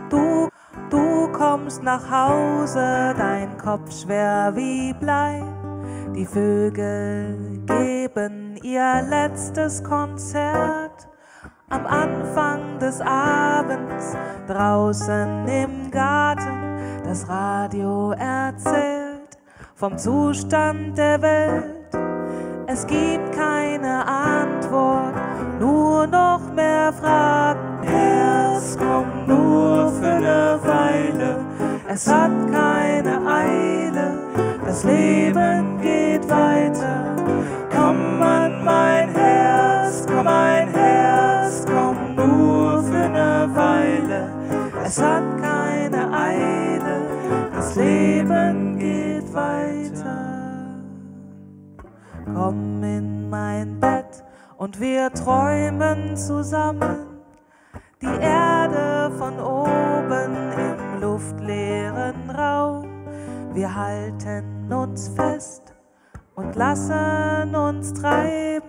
[0.09, 0.49] Du,
[0.89, 5.43] du kommst nach Hause, dein Kopf schwer wie Blei.
[6.15, 11.07] Die Vögel geben ihr letztes Konzert.
[11.69, 14.15] Am Anfang des Abends,
[14.47, 19.37] draußen im Garten, das Radio erzählt
[19.75, 21.95] vom Zustand der Welt.
[22.67, 25.15] Es gibt keine Antwort,
[25.59, 27.70] nur noch mehr Fragen.
[28.77, 31.35] Komm nur für eine Weile.
[31.87, 34.17] Es hat keine Eile,
[34.65, 37.15] das Leben geht weiter.
[37.69, 44.29] Komm an mein Herz, komm mein Herz, komm nur für eine Weile.
[44.85, 47.01] Es hat keine Eile,
[47.53, 50.81] das Leben geht weiter.
[52.33, 54.23] Komm in mein Bett
[54.57, 57.10] und wir träumen zusammen.
[58.01, 62.89] Die Erde von oben im luftleeren Raum.
[63.53, 65.75] Wir halten uns fest
[66.33, 68.67] und lassen uns treiben.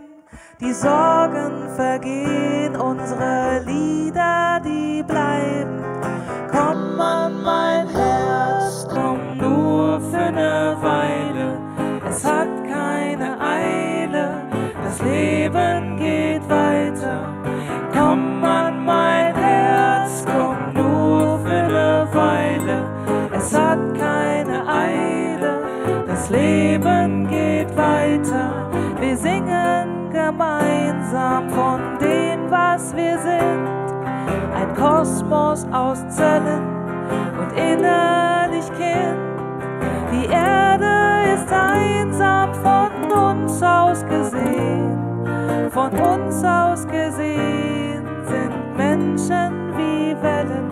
[0.60, 5.82] Die Sorgen vergehen, unsere Lieder, die bleiben.
[6.50, 11.58] Komm an mein Herz, komm nur für eine Weile.
[12.06, 14.42] Es hat keine Eile,
[14.84, 17.32] das Leben geht weiter.
[17.94, 19.21] Komm an mein
[26.32, 28.70] Leben geht weiter.
[28.98, 33.68] Wir singen gemeinsam von dem, was wir sind.
[34.54, 36.64] Ein Kosmos aus Zellen
[37.38, 39.20] und innerlich Kind.
[40.10, 44.98] Die Erde ist einsam von uns aus gesehen.
[45.70, 50.70] Von uns aus gesehen sind Menschen wie Wellen.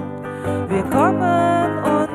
[0.68, 2.09] Wir kommen und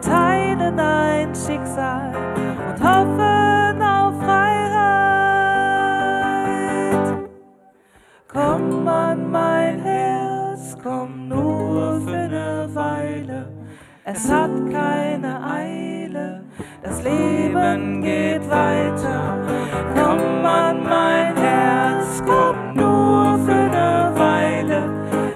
[0.00, 2.14] Wir teilen ein Schicksal
[2.70, 4.70] und hoffen auf Freiheit.
[8.28, 13.52] Komm an mein Herz, komm nur für eine Weile.
[14.04, 16.44] Es hat keine Eile,
[16.82, 19.36] das Leben geht weiter.
[19.94, 24.82] Komm an mein Herz, komm nur für eine Weile.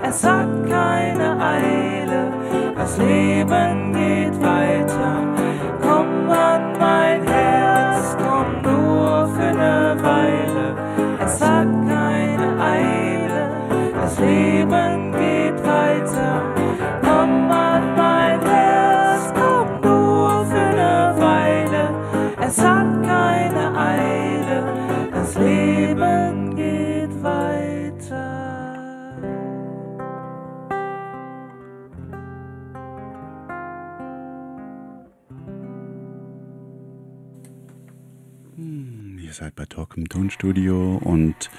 [0.02, 2.32] Es hat keine Eile,
[2.76, 5.26] das Leben geht weiter.
[5.80, 10.74] Komm an mein Herz, komm nur für eine Weile.
[11.24, 13.50] Es hat keine Eile,
[14.00, 15.03] das Leben
[39.34, 41.50] seid bei Talk im Tonstudio und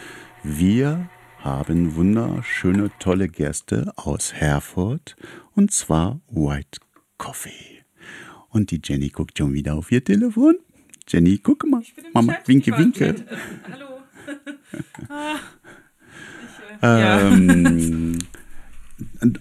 [0.44, 1.10] wir
[1.40, 5.18] haben wunderschöne, tolle Gäste aus Herford
[5.56, 6.80] und zwar White
[7.18, 7.84] Coffee.
[8.50, 10.56] Und die Jenny guckt schon wieder auf ihr Telefon.
[11.08, 11.84] Jenny, guck mal.
[12.14, 13.16] Mama, winke, winke.
[13.70, 13.86] Hallo.
[16.82, 18.18] Ähm, und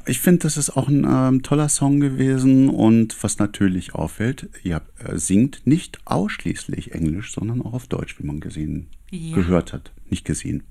[0.06, 4.82] ich finde, das ist auch ein ähm, toller Song gewesen und was natürlich auffällt, ihr
[5.04, 9.34] äh, singt nicht ausschließlich Englisch, sondern auch auf Deutsch, wie man gesehen, Ja.
[9.34, 10.62] gehört hat, nicht gesehen.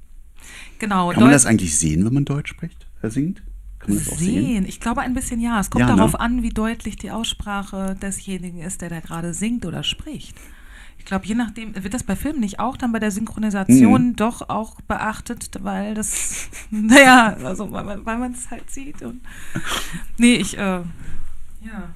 [0.79, 1.09] Genau.
[1.09, 3.41] Kann man Deut- das eigentlich sehen, wenn man Deutsch spricht, er singt?
[3.79, 4.45] Kann man das auch sehen?
[4.45, 4.65] Sehen.
[4.67, 5.59] Ich glaube ein bisschen ja.
[5.59, 5.97] Es kommt Ja, ne?
[5.97, 10.35] darauf an, wie deutlich die Aussprache desjenigen ist, der da gerade singt oder spricht.
[10.97, 14.15] Ich glaube, je nachdem, wird das bei Filmen nicht auch dann bei der Synchronisation Mhm.
[14.15, 19.01] doch auch beachtet, weil das, naja, also weil man es halt sieht.
[19.01, 19.21] Und,
[20.17, 20.61] nee, ich, äh,
[21.61, 21.89] ja.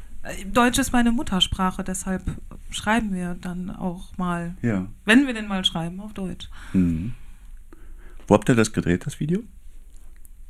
[0.51, 2.21] Deutsch ist meine Muttersprache, deshalb
[2.69, 4.87] schreiben wir dann auch mal, Ja.
[5.05, 6.49] wenn wir denn mal schreiben, auf Deutsch.
[6.73, 7.13] Mhm.
[8.27, 9.43] Wo habt ihr das gedreht, das Video?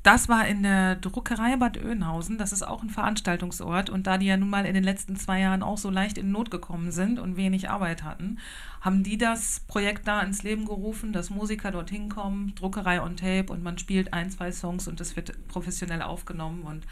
[0.08, 2.38] Das war in der Druckerei Bad Oeynhausen.
[2.38, 3.90] Das ist auch ein Veranstaltungsort.
[3.90, 6.32] Und da die ja nun mal in den letzten zwei Jahren auch so leicht in
[6.32, 8.38] Not gekommen sind und wenig Arbeit hatten,
[8.80, 13.52] haben die das Projekt da ins Leben gerufen, dass Musiker dorthin kommen, Druckerei on Tape
[13.52, 16.62] und man spielt ein, zwei Songs und das wird professionell aufgenommen.
[16.62, 16.86] Und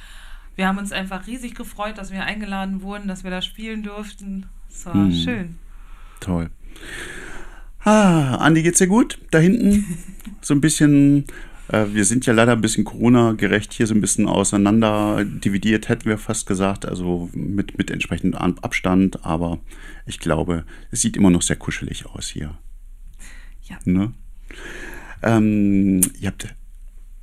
[0.57, 4.47] wir haben uns einfach riesig gefreut, dass wir eingeladen wurden, dass wir da spielen durften.
[4.69, 5.13] Es war Hm.
[5.13, 5.55] schön.
[6.19, 6.49] Toll.
[7.85, 9.19] Ah, Andi, geht's dir gut?
[9.31, 9.85] Da hinten?
[10.41, 11.25] So ein bisschen,
[11.67, 16.17] wir sind ja leider ein bisschen Corona-gerecht hier, so ein bisschen auseinander dividiert, hätten wir
[16.17, 19.59] fast gesagt, also mit, mit entsprechendem An- Abstand, aber
[20.05, 22.57] ich glaube, es sieht immer noch sehr kuschelig aus hier.
[23.63, 23.79] Ja.
[23.85, 24.13] Ne?
[25.23, 26.53] Ähm, ihr habt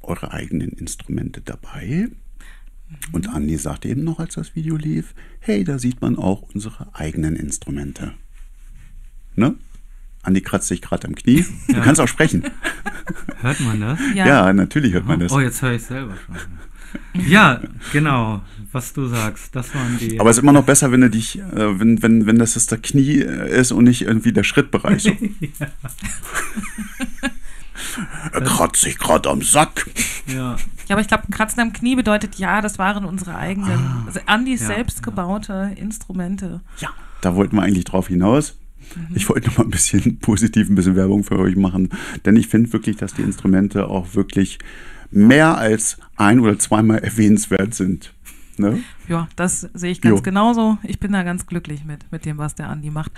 [0.01, 2.09] eure eigenen Instrumente dabei.
[3.13, 6.95] Und Andi sagte eben noch, als das Video lief, hey, da sieht man auch unsere
[6.95, 8.13] eigenen Instrumente.
[9.35, 9.55] Ne?
[10.23, 11.45] Andi kratzt sich gerade am Knie.
[11.69, 11.81] Du Ja.
[11.81, 12.45] kannst auch sprechen.
[13.41, 13.99] Hört man das?
[14.15, 15.33] Ja, natürlich hört man das.
[15.33, 16.37] Oh, jetzt höre ich selber schon.
[17.27, 17.61] Ja,
[17.93, 19.57] genau, was du sagst.
[19.57, 20.21] Das waren die.
[20.21, 22.67] Aber es ist immer noch besser, wenn du dich, äh, wenn, wenn, wenn das das
[22.67, 25.03] der Knie äh, ist und nicht irgendwie der Schrittbereich.
[25.13, 25.17] So.
[28.33, 29.89] Er kratzt sich gerade am Sack.
[30.27, 30.57] ja, Ja,
[30.91, 34.67] aber ich glaube, Kratzen am Knie bedeutet ja, das waren unsere eigenen, also Andys Ja,
[34.69, 36.61] selbst gebaute Instrumente.
[36.79, 36.91] Ja,
[37.23, 38.57] da wollten wir eigentlich drauf hinaus.
[39.15, 41.89] Ich wollte noch mal ein bisschen positiv, ein bisschen Werbung für euch machen,
[42.25, 44.59] denn ich finde wirklich, dass die Instrumente auch wirklich
[45.11, 48.13] mehr als ein- oder zweimal erwähnenswert sind.
[48.57, 48.83] Ne?
[49.09, 50.23] Ja, das sehe ich ganz Jo.
[50.23, 50.79] genauso.
[50.83, 53.13] Ich bin da ganz glücklich mit, mit dem, was der Andi macht.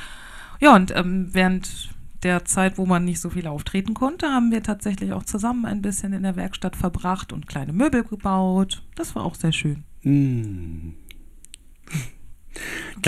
[0.60, 1.90] Ja, und ähm, während
[2.22, 5.82] der Zeit, wo man nicht so viel auftreten konnte, haben wir tatsächlich auch zusammen ein
[5.82, 8.82] bisschen in der Werkstatt verbracht und kleine Möbel gebaut.
[8.94, 9.84] Das war auch sehr schön.
[10.02, 10.94] Hm.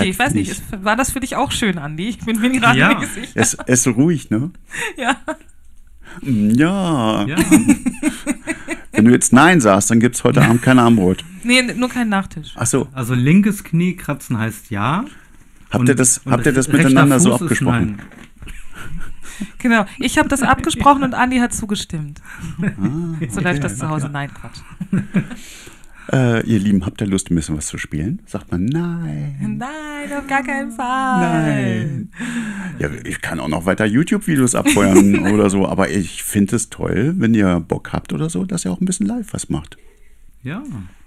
[0.01, 0.85] Okay, ich weiß nicht, nicht.
[0.85, 2.09] war das für dich auch schön, Andi?
[2.09, 2.99] Ich bin mir gerade Ja.
[2.99, 3.29] nicht sicher.
[3.35, 4.51] Es, es ist ruhig, ne?
[4.97, 5.17] Ja.
[6.23, 7.27] Ja.
[7.27, 7.37] ja.
[8.93, 11.25] Wenn du jetzt Nein sagst, dann gibt es heute Abend kein Armbrot.
[11.43, 12.55] Nee, nur kein Nachtisch.
[12.57, 15.05] Ach so, Also linkes Knie kratzen heißt ja.
[15.71, 17.97] habt ihr das, und habt ihr das miteinander so Fuß ist abgesprochen?
[17.99, 18.03] nein.
[19.59, 22.23] Genau, ich habe das abgesprochen und Andi hat zugestimmt.
[22.63, 24.09] Ah, So läuft das zu Hause.
[24.11, 24.61] Nein, Quatsch.
[26.13, 28.23] Äh, ihr Lieben, habt ihr Lust, ein bisschen was zu spielen?
[28.27, 29.57] Sagt man nein.
[29.59, 31.21] Nein, auf gar keinen Fall.
[31.21, 32.11] Nein.
[32.79, 37.15] Ja, ich kann auch noch weiter YouTube-Videos abfeuern oder so, aber ich finde es toll,
[37.17, 39.77] wenn ihr Bock habt oder so, dass ihr auch ein bisschen live was macht.
[40.43, 40.63] Ja,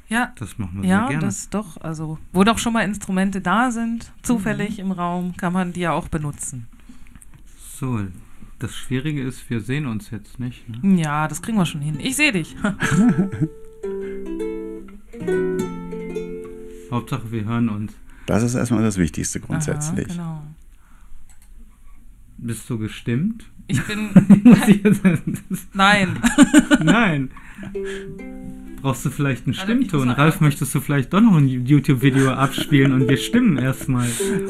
[0.10, 1.26] Ja, das machen wir ja, sehr gerne.
[1.26, 1.78] das doch.
[1.80, 5.93] Also, wo doch schon mal Instrumente da sind, zufällig im Raum, kann man die ja
[5.93, 6.68] auch benutzen.
[7.80, 8.02] So,
[8.58, 10.68] das Schwierige ist, wir sehen uns jetzt nicht.
[10.68, 11.02] Ne?
[11.02, 11.97] Ja, das kriegen wir schon hin.
[12.02, 12.58] Ich sehe dich.
[16.91, 17.93] Hauptsache, wir hören uns.
[18.26, 20.07] Das ist erstmal das Wichtigste grundsätzlich.
[20.11, 20.43] Aha, genau.
[22.38, 23.45] Bist du gestimmt?
[23.67, 24.09] Ich bin.
[25.74, 26.17] Nein.
[26.84, 27.30] Nein.
[28.82, 30.09] Brauchst du vielleicht einen Stimmton?
[30.09, 34.07] Ralf, möchtest du vielleicht doch noch ein YouTube-Video abspielen und wir stimmen erstmal?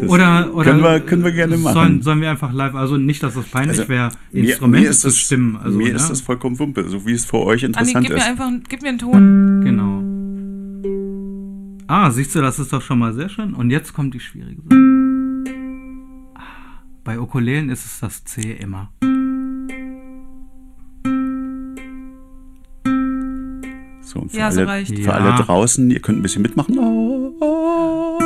[0.08, 1.74] Oder, oder können wir- können wir gerne machen.
[1.74, 4.90] Sollen, sollen wir einfach live, also nicht, dass es peinlich Also, wäre, Mir, Instrumente mir
[4.92, 5.58] ist zu es, stimmen.
[5.58, 5.96] Also, mir ne?
[5.96, 8.28] ist es vollkommen wumpe, so wie es für euch interessant gib mir ist.
[8.28, 9.62] einfach gib mir einen Ton.
[9.64, 9.99] Genau.
[11.92, 13.56] Ah, siehst du, das ist doch schon mal sehr schön.
[13.56, 14.76] Und jetzt kommt die schwierige Sache.
[16.36, 18.92] Ah, Bei Ukulelen ist es das C immer.
[24.02, 24.96] So, und für, Ja, so alle, reicht.
[24.96, 25.12] für Ja.
[25.12, 26.78] alle draußen, ihr könnt ein bisschen mitmachen.
[26.80, 28.20] Oh, oh.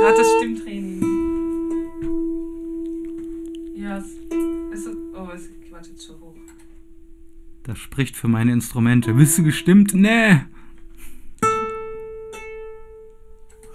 [0.00, 1.02] Gratis Stimmtraining.
[3.76, 4.06] Ja, es
[4.72, 4.88] ist.
[5.14, 6.34] Oh, es ist Quatsch, jetzt zu hoch.
[7.64, 9.14] Das spricht für meine Instrumente.
[9.14, 9.94] Bist du gestimmt?
[9.94, 10.40] Nee.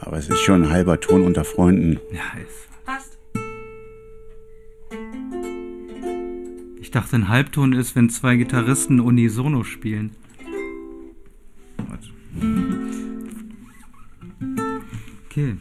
[0.06, 1.99] Aber es ist schon ein halber Ton unter Freunden.
[2.12, 2.86] Ja, ist.
[2.86, 3.18] Passt.
[6.80, 10.16] Ich dachte, ein Halbton ist, wenn zwei Gitarristen unisono spielen.
[15.26, 15.58] Okay.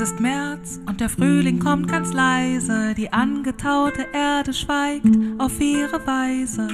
[0.00, 6.06] Es ist März und der Frühling kommt ganz leise, die angetaute Erde schweigt auf ihre
[6.06, 6.68] Weise.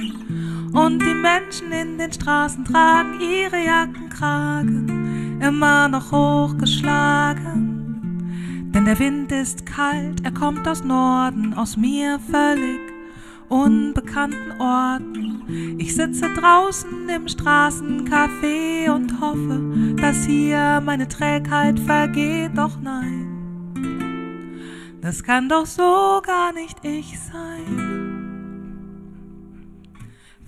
[0.73, 8.71] Und die Menschen in den Straßen tragen ihre Jackenkragen immer noch hochgeschlagen.
[8.75, 12.94] Denn der Wind ist kalt, er kommt aus Norden, aus mir völlig
[13.49, 15.75] unbekannten Orten.
[15.77, 23.25] Ich sitze draußen im Straßencafé und hoffe, dass hier meine Trägheit vergeht, doch nein.
[25.01, 28.05] Das kann doch so gar nicht ich sein.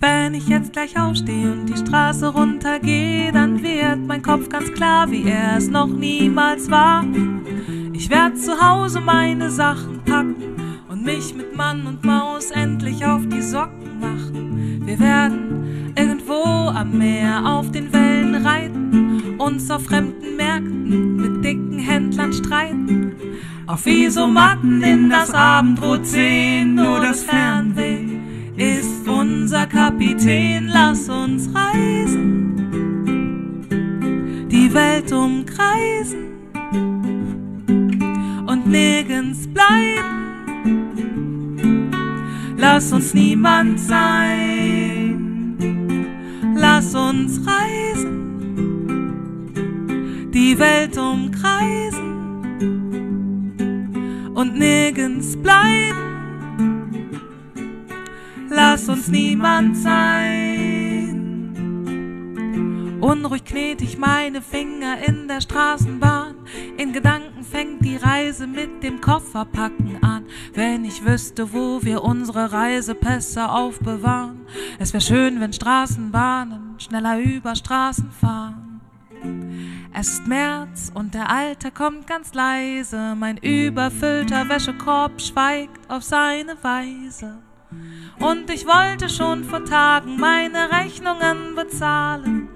[0.00, 5.10] Wenn ich jetzt gleich aufstehe und die Straße runtergehe, dann wird mein Kopf ganz klar,
[5.10, 7.04] wie er es noch niemals war.
[7.92, 10.67] Ich werd zu Hause meine Sachen packen
[10.98, 14.82] und mich mit Mann und Maus endlich auf die Socken machen.
[14.84, 21.78] Wir werden irgendwo am Meer auf den Wellen reiten, uns auf fremden Märkten mit dicken
[21.78, 23.12] Händlern streiten.
[23.66, 28.06] Auf Isomatten in das Abendrot sehen, nur das Fernweh
[28.56, 30.68] ist unser Kapitän.
[30.72, 32.56] Lass uns reisen,
[34.50, 36.18] die Welt umkreisen
[38.46, 40.17] und nirgends bleiben.
[42.60, 45.56] Lass uns niemand sein,
[46.56, 48.72] lass uns reisen,
[50.34, 52.02] die Welt umkreisen
[54.34, 56.90] und nirgends bleiben.
[58.50, 60.67] Lass uns niemand sein.
[63.00, 66.34] Unruhig knete ich meine Finger in der Straßenbahn.
[66.76, 70.24] In Gedanken fängt die Reise mit dem Kofferpacken an.
[70.52, 74.40] Wenn ich wüsste, wo wir unsere Reisepässe aufbewahren.
[74.80, 78.80] Es wäre schön, wenn Straßenbahnen schneller über Straßen fahren.
[79.94, 83.14] Es ist März und der Alte kommt ganz leise.
[83.16, 87.38] Mein überfüllter Wäschekorb schweigt auf seine Weise.
[88.18, 92.48] Und ich wollte schon vor Tagen meine Rechnungen bezahlen.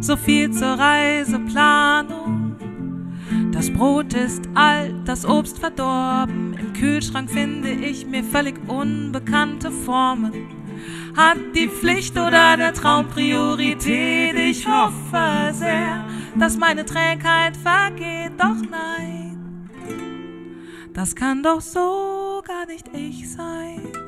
[0.00, 2.56] So viel zur Reiseplanung.
[3.52, 6.54] Das Brot ist alt, das Obst verdorben.
[6.58, 10.32] Im Kühlschrank finde ich mir völlig unbekannte Formen.
[11.16, 14.34] Hat die Pflicht oder der Traum Priorität?
[14.36, 16.04] Ich hoffe sehr,
[16.38, 18.32] dass meine Trägheit vergeht.
[18.38, 19.68] Doch nein,
[20.92, 24.07] das kann doch so gar nicht ich sein.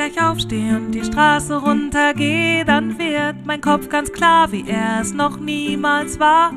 [0.00, 5.12] Gleich aufstehe und die Straße runtergehe, dann wird mein Kopf ganz klar, wie er es
[5.12, 6.54] noch niemals war.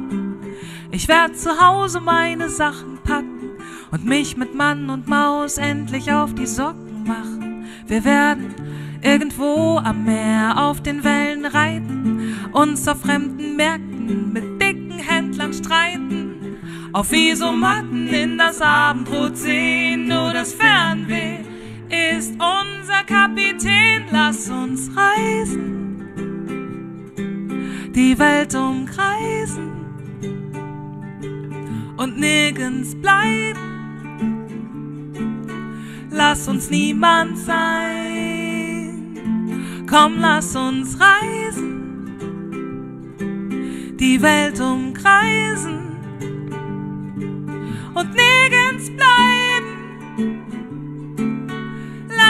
[0.92, 3.58] Ich werd zu Hause meine Sachen packen
[3.92, 7.66] und mich mit Mann und Maus endlich auf die Socken machen.
[7.86, 8.56] Wir werden
[9.02, 16.60] irgendwo am Meer auf den Wellen reiten, uns auf fremden Märkten mit dicken Händlern streiten,
[16.94, 21.53] auf Isomatten in das Abendrot sehen, nur das Fernweh
[21.94, 24.06] ist unser Kapitän.
[24.12, 26.00] Lass uns reisen,
[27.96, 29.72] die Welt umkreisen
[31.98, 33.60] und nirgends bleiben.
[36.10, 39.18] Lass uns niemand sein.
[39.90, 41.96] Komm, lass uns reisen,
[44.00, 45.98] die Welt umkreisen
[47.94, 49.43] und nirgends bleiben.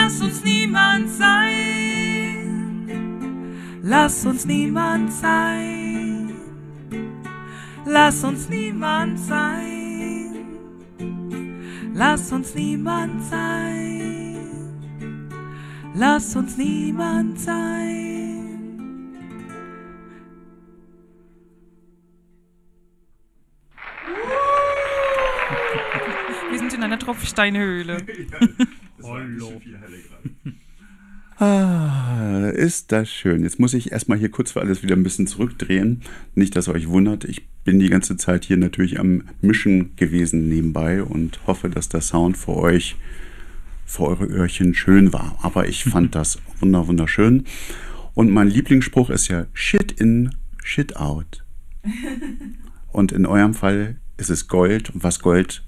[0.04, 2.90] Lass uns niemand sein.
[3.80, 6.34] Lass uns niemand sein.
[7.86, 10.44] Lass uns niemand sein.
[11.94, 14.36] Lass uns niemand sein.
[15.94, 19.16] Lass uns niemand sein.
[26.50, 28.04] Wir sind in einer Tropfsteinhöhle.
[31.36, 33.42] Ah, ist das schön.
[33.42, 36.02] Jetzt muss ich erstmal hier kurz für alles wieder ein bisschen zurückdrehen.
[36.36, 37.24] Nicht, dass ihr euch wundert.
[37.24, 42.02] Ich bin die ganze Zeit hier natürlich am Mischen gewesen nebenbei und hoffe, dass der
[42.02, 42.94] Sound für euch,
[43.84, 45.36] für eure Öhrchen schön war.
[45.42, 47.46] Aber ich fand das wunder wunderschön.
[48.14, 51.44] Und mein Lieblingsspruch ist ja Shit in, Shit out.
[52.92, 54.90] Und in eurem Fall ist es Gold.
[54.90, 55.64] Und was Gold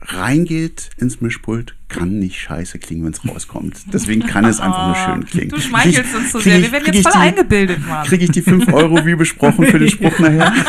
[0.00, 3.76] reingeht ins Mischpult, kann nicht scheiße klingen, wenn es rauskommt.
[3.92, 5.50] Deswegen kann es einfach nur schön klingen.
[5.50, 6.60] Du schmeichelst uns so sehr.
[6.62, 8.06] Wir werden jetzt voll die- eingebildet, Mann.
[8.06, 10.52] Kriege ich die 5 Euro wie besprochen für den Spruch nachher?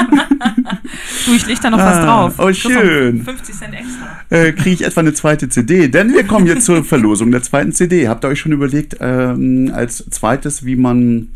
[1.25, 2.35] Du, ich leg da noch was Ah, drauf.
[2.39, 3.23] oh, schön.
[3.23, 4.07] 50 Cent extra.
[4.29, 5.87] äh, kriege ich etwa eine zweite CD.
[5.89, 8.07] Denn wir kommen jetzt zur Verlosung der zweiten CD.
[8.07, 11.29] Habt ihr euch schon überlegt, ähm, als zweites, wie man,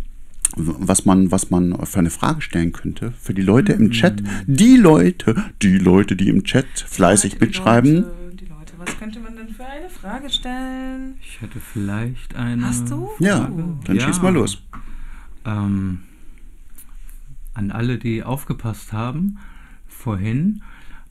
[0.57, 4.21] was man, was man für eine Frage stellen könnte für die Leute im Chat?
[4.47, 7.95] Die Leute, die Leute, die im Chat fleißig Die mitschreiben.
[7.95, 11.15] Leute, die Leute, was könnte man denn für eine Frage stellen?
[11.21, 12.65] Ich hätte vielleicht eine.
[12.65, 13.09] Hast du?
[13.19, 13.63] Ja, Frage.
[13.85, 14.61] dann schieß mal los.
[15.45, 15.99] Ähm,
[17.53, 19.37] an alle, die aufgepasst haben,
[19.87, 20.61] vorhin.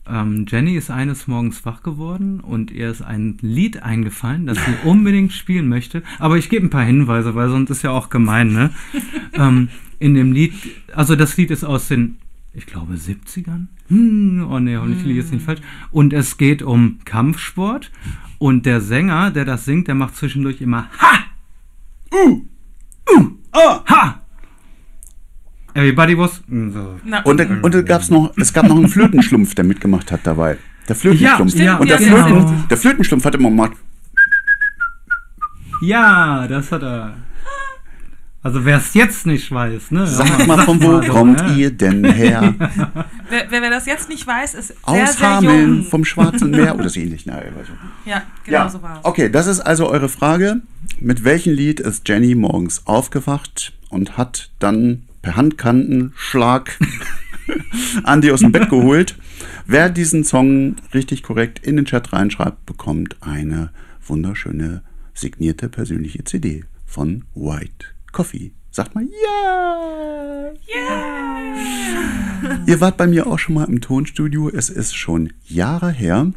[0.07, 4.87] Ähm, Jenny ist eines Morgens wach geworden und ihr ist ein Lied eingefallen, das sie
[4.87, 6.01] unbedingt spielen möchte.
[6.17, 8.71] Aber ich gebe ein paar Hinweise, weil sonst ist ja auch gemein, ne?
[9.33, 10.53] ähm, in dem Lied,
[10.93, 12.17] also das Lied ist aus den,
[12.53, 13.67] ich glaube, 70ern.
[13.89, 15.61] Hm, oh ne, hoffentlich liege ich jetzt nicht falsch.
[15.91, 17.91] Und es geht um Kampfsport.
[18.39, 21.19] Und der Sänger, der das singt, der macht zwischendurch immer Ha!
[22.11, 22.41] Uh!
[23.15, 23.29] Uh!
[23.53, 23.85] Oh!
[23.85, 24.20] Ha!
[25.73, 26.41] Everybody was.
[26.47, 26.99] So.
[27.03, 30.21] Na, Und, da- und da gab's noch, es gab noch einen Flötenschlumpf, der mitgemacht hat
[30.23, 30.57] dabei.
[30.87, 31.55] Der Flötenschlumpf.
[31.55, 32.53] Ja, ja, und der, ja, Flöten, genau.
[32.69, 33.73] der Flötenschlumpf hat immer gemacht.
[35.81, 37.13] Ja, das hat er.
[38.43, 40.07] Also wer es jetzt nicht weiß, ne?
[40.07, 41.55] Sag mal, von wo kommt ne?
[41.57, 42.55] ihr denn her?
[43.29, 45.83] wer, wer, das jetzt nicht weiß, ist sehr, Aus sehr Hameln, jung.
[45.83, 47.27] vom Schwarzen Meer oder so ähnlich.
[47.27, 47.39] Na.
[48.03, 49.05] Ja, genau so war es.
[49.05, 50.61] Okay, das ist also eure Frage.
[50.99, 56.77] Mit welchem Lied ist Jenny morgens aufgewacht und hat dann per Handkantenschlag
[58.03, 59.17] Andi aus dem Bett geholt?
[59.65, 63.71] Wer diesen Song richtig korrekt in den Chat reinschreibt, bekommt eine
[64.05, 68.51] wunderschöne signierte persönliche CD von White Coffee.
[68.71, 70.51] Sagt mal ja!
[72.65, 74.49] Ihr wart bei mir auch schon mal im Tonstudio.
[74.49, 76.31] Es ist schon Jahre her.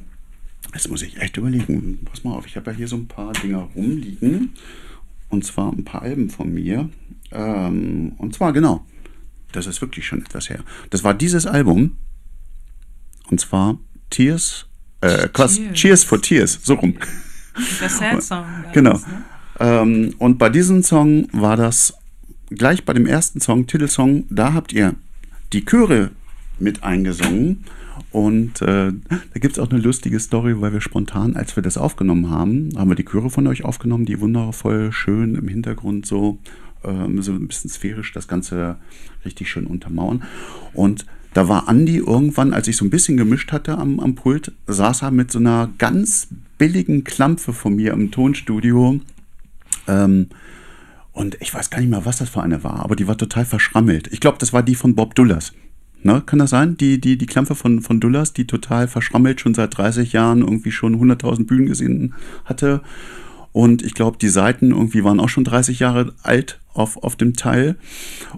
[0.73, 2.01] Jetzt muss ich echt überlegen.
[2.05, 4.51] Pass mal auf, ich habe ja hier so ein paar Dinger rumliegen.
[5.29, 6.89] Und zwar ein paar Alben von mir.
[7.35, 8.87] Ähm, und zwar genau.
[9.53, 10.61] Das ist wirklich schon etwas her.
[10.91, 11.97] Das war dieses Album.
[13.31, 13.79] Und zwar
[14.11, 14.67] Tears.
[15.01, 15.75] Äh, Quatsch, Cheers.
[15.75, 16.59] Cheers for Tears.
[16.63, 16.95] So rum.
[17.81, 18.45] Der Sad Song.
[18.73, 18.95] Genau.
[18.95, 19.25] damals, ne?
[19.61, 21.95] Ähm, und bei diesem Song war das
[22.51, 24.95] gleich bei dem ersten Song, Titelsong, da habt ihr
[25.53, 26.11] die Chöre
[26.59, 27.65] mit eingesungen.
[28.11, 31.77] Und äh, da gibt es auch eine lustige Story, weil wir spontan, als wir das
[31.77, 36.39] aufgenommen haben, haben wir die Chöre von euch aufgenommen, die wundervoll schön im Hintergrund so,
[36.85, 38.77] ähm, so ein bisschen sphärisch das Ganze
[39.25, 40.23] richtig schön untermauern.
[40.73, 44.53] Und da war Andi irgendwann, als ich so ein bisschen gemischt hatte am, am Pult,
[44.67, 46.29] saß er mit so einer ganz
[46.59, 49.01] billigen Klampfe von mir im Tonstudio.
[49.89, 50.29] Ähm,
[51.13, 53.45] und ich weiß gar nicht mehr, was das für eine war, aber die war total
[53.45, 54.09] verschrammelt.
[54.13, 55.53] Ich glaube, das war die von Bob Dullas.
[56.03, 56.77] Ne, kann das sein?
[56.77, 60.71] Die, die, die Klampfe von, von Dullas, die total verschrammelt schon seit 30 Jahren irgendwie
[60.71, 62.13] schon 100.000 Bühnen gesehen
[62.45, 62.83] hatte.
[63.55, 67.35] Und ich glaube, die Seiten irgendwie waren auch schon 30 Jahre alt auf, auf dem
[67.35, 67.77] Teil.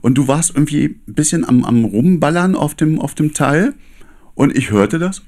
[0.03, 3.73] Und du warst irgendwie ein bisschen am, am Rumballern auf dem, auf dem Teil.
[4.35, 5.23] Und ich hörte das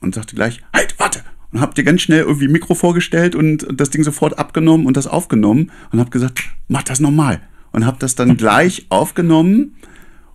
[0.00, 1.20] und sagte gleich, halt, warte!
[1.52, 5.06] Und hab dir ganz schnell irgendwie Mikro vorgestellt und das Ding sofort abgenommen und das
[5.06, 7.42] aufgenommen und hab gesagt, mach das normal.
[7.70, 9.74] Und hab das dann gleich aufgenommen.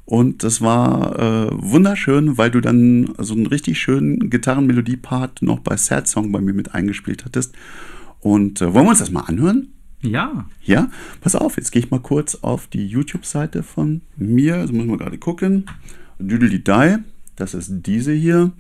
[0.05, 5.77] Und das war äh, wunderschön, weil du dann so einen richtig schönen Gitarrenmelodie-Part noch bei
[5.77, 7.55] Sad Song bei mir mit eingespielt hattest.
[8.21, 9.69] Und äh, wollen wir uns das mal anhören?
[10.01, 10.45] Ja.
[10.63, 10.89] Ja,
[11.21, 14.55] pass auf, jetzt gehe ich mal kurz auf die YouTube-Seite von mir.
[14.55, 15.65] Also müssen wir gerade gucken.
[16.19, 16.63] Düdel die
[17.35, 18.51] das ist diese hier.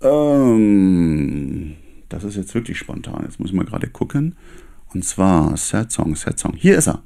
[0.00, 1.74] Ähm,
[2.08, 3.22] das ist jetzt wirklich spontan.
[3.24, 4.34] Jetzt muss ich mal gerade gucken.
[4.94, 6.54] Und zwar Sad Song, Sad Song.
[6.54, 7.02] Hier ist er.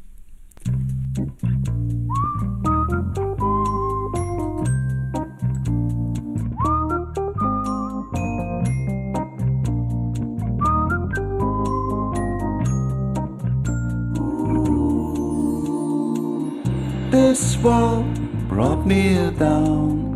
[17.11, 18.06] This world
[18.46, 20.14] brought me down.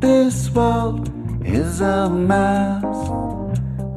[0.00, 1.10] This world
[1.44, 2.82] is a mess.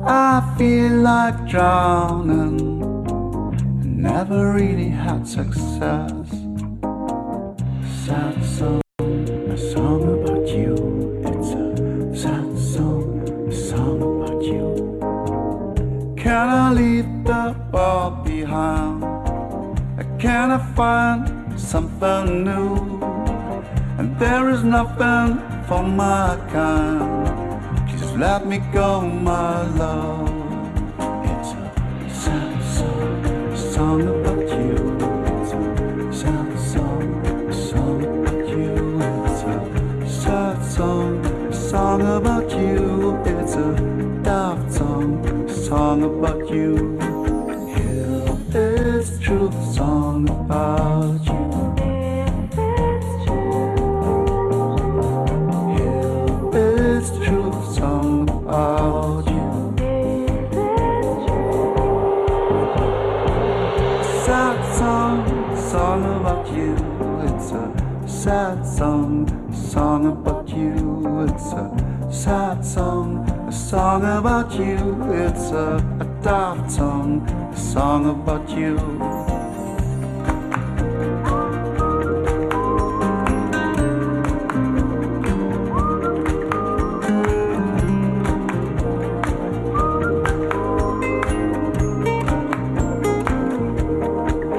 [0.06, 2.58] I feel like drowning.
[3.86, 6.28] Never really had success.
[8.04, 10.76] Sad song, a song about you.
[11.24, 16.16] It's a sad song, a song about you.
[16.18, 19.04] Can I leave the world behind?
[20.20, 23.00] Can I find something new?
[23.98, 27.88] And there is nothing for my kind.
[27.88, 30.30] Please let me go, my love.
[31.32, 34.76] It's a sad song, a song about you.
[35.40, 39.02] It's a sad song, a song about you.
[39.24, 43.16] It's a sad song, a song about you.
[43.26, 43.72] It's a
[44.24, 46.83] daft song, a song about you.
[74.44, 75.14] About you.
[75.14, 78.78] It's a, a daft song, a song about you.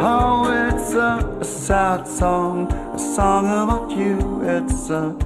[0.01, 4.41] Oh, it's a, sad song, a song about you.
[4.45, 5.17] It's a.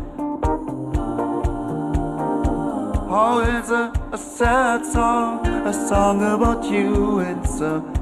[3.10, 3.97] Oh, it's a
[4.38, 7.18] sad song, a song about you.
[7.18, 7.97] It's a.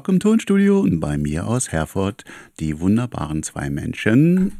[0.00, 2.24] Talk im Tonstudio und bei mir aus Herford
[2.58, 4.52] die wunderbaren zwei Menschen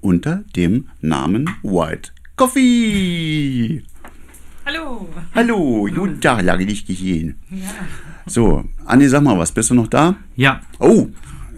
[0.00, 3.84] unter dem Namen White Coffee.
[4.66, 5.08] Hallo.
[5.32, 7.36] Hallo, guten Tag, lange nicht gesehen.
[8.26, 10.16] So, Andi, sag mal was, bist du noch da?
[10.34, 11.06] Ja, Oh,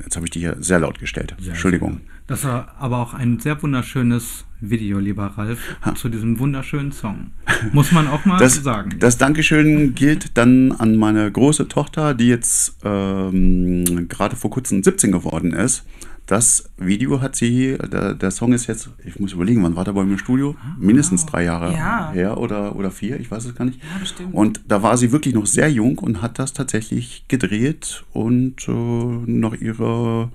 [0.02, 1.34] jetzt habe ich dich ja sehr laut gestellt.
[1.46, 2.00] Entschuldigung.
[2.26, 5.58] das war aber auch ein sehr wunderschönes Video, lieber Ralf,
[5.96, 7.32] zu diesem wunderschönen Song.
[7.72, 8.96] Muss man auch mal Das, sagen.
[9.00, 15.10] das Dankeschön gilt dann an meine große Tochter, die jetzt ähm, gerade vor kurzem 17
[15.10, 15.84] geworden ist.
[16.26, 19.92] Das Video hat sie, der, der Song ist jetzt, ich muss überlegen, wann war der
[19.92, 20.56] bei mir im Studio?
[20.78, 22.12] Mindestens drei Jahre Ja.
[22.12, 23.80] her oder, oder vier, ich weiß es gar nicht.
[23.82, 24.32] Ja, bestimmt.
[24.32, 28.72] Und da war sie wirklich noch sehr jung und hat das tatsächlich gedreht und äh,
[28.72, 30.30] nach ihrer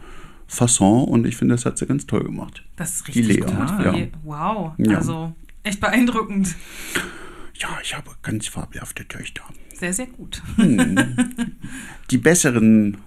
[0.45, 2.63] Fasson und ich finde, das hat sie ganz toll gemacht.
[2.75, 3.85] Das ist Die richtig Lea, gut.
[3.85, 3.95] ja.
[4.23, 4.71] Wow.
[4.77, 4.97] Ja.
[4.97, 5.33] Also
[5.63, 6.55] echt beeindruckend.
[7.55, 9.41] Ja, ich habe ganz fabelhafte Töchter.
[9.73, 10.41] Sehr, sehr gut.
[12.11, 12.97] Die besseren,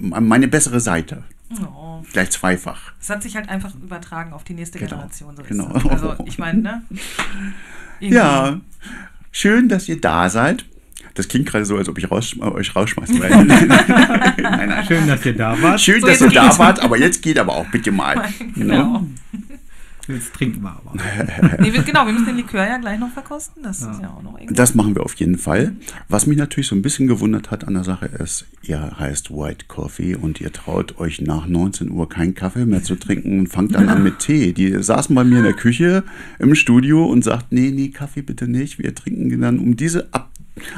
[0.00, 1.24] meine bessere Seite.
[1.62, 2.02] Oh.
[2.12, 2.92] Gleich zweifach.
[3.00, 5.36] Es hat sich halt einfach übertragen auf die nächste Genau, Generation.
[5.36, 5.66] So genau.
[5.88, 6.82] Also ich meine, ne?
[8.00, 8.60] Irgendwie- Ja,
[9.32, 10.64] schön, dass ihr da seid.
[11.14, 13.30] Das klingt gerade so, als ob ich raus, euch rausschmeißen will.
[13.46, 14.84] nein, nein.
[14.86, 15.80] Schön, dass ihr da wart.
[15.80, 18.28] Schön, So, dass ihr da wart, aber jetzt geht aber auch bitte mal.
[18.54, 19.06] Genau.
[20.08, 20.94] Jetzt trinken wir aber.
[21.60, 23.62] Nee, wir, genau, wir müssen den Likör ja gleich noch verkosten.
[23.62, 24.54] Das ist ja auch noch irgendwie.
[24.54, 25.72] Das machen wir auf jeden Fall.
[26.08, 29.66] Was mich natürlich so ein bisschen gewundert hat an der Sache ist, ihr heißt White
[29.68, 33.74] Coffee und ihr traut euch nach 19 Uhr keinen Kaffee mehr zu trinken und fangt
[33.74, 34.52] dann an mit Tee.
[34.52, 36.04] Die saßen bei mir in der Küche
[36.38, 38.78] im Studio und sagt, nee, nee, Kaffee bitte nicht.
[38.78, 40.30] Wir trinken dann um diese, ab,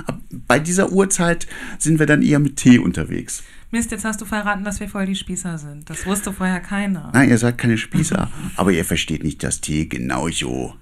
[0.06, 1.46] ab, bei dieser Uhrzeit
[1.78, 3.42] sind wir dann eher mit Tee unterwegs.
[3.70, 5.90] Mist, jetzt hast du verraten, dass wir voll die Spießer sind.
[5.90, 7.10] Das wusste vorher keiner.
[7.12, 10.74] Nein, ihr seid keine Spießer, aber ihr versteht nicht, dass Tee genauso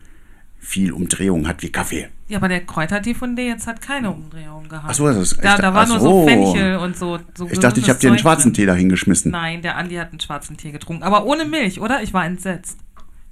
[0.58, 2.08] viel Umdrehung hat wie Kaffee.
[2.28, 4.86] Ja, aber der Kräutertee von dir jetzt hat keine Umdrehung gehabt.
[4.88, 6.26] Ach so, das ist- da, da war nur so.
[6.26, 7.18] Fenchel und so.
[7.34, 8.54] so Ich dachte, ich habe dir einen schwarzen.
[8.54, 9.30] Tee dahin geschmissen.
[9.30, 11.02] Nein, der Andi hat einen schwarzen Tee getrunken.
[11.02, 12.02] Aber ohne Milch, oder?
[12.02, 12.78] Ich war entsetzt.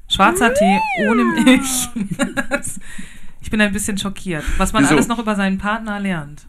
[0.08, 0.78] Schwarzer Tee
[1.08, 1.88] ohne Milch.
[2.50, 2.78] Das-
[3.40, 4.94] ich bin ein bisschen schockiert, was man Wieso?
[4.94, 6.46] alles noch über seinen Partner lernt.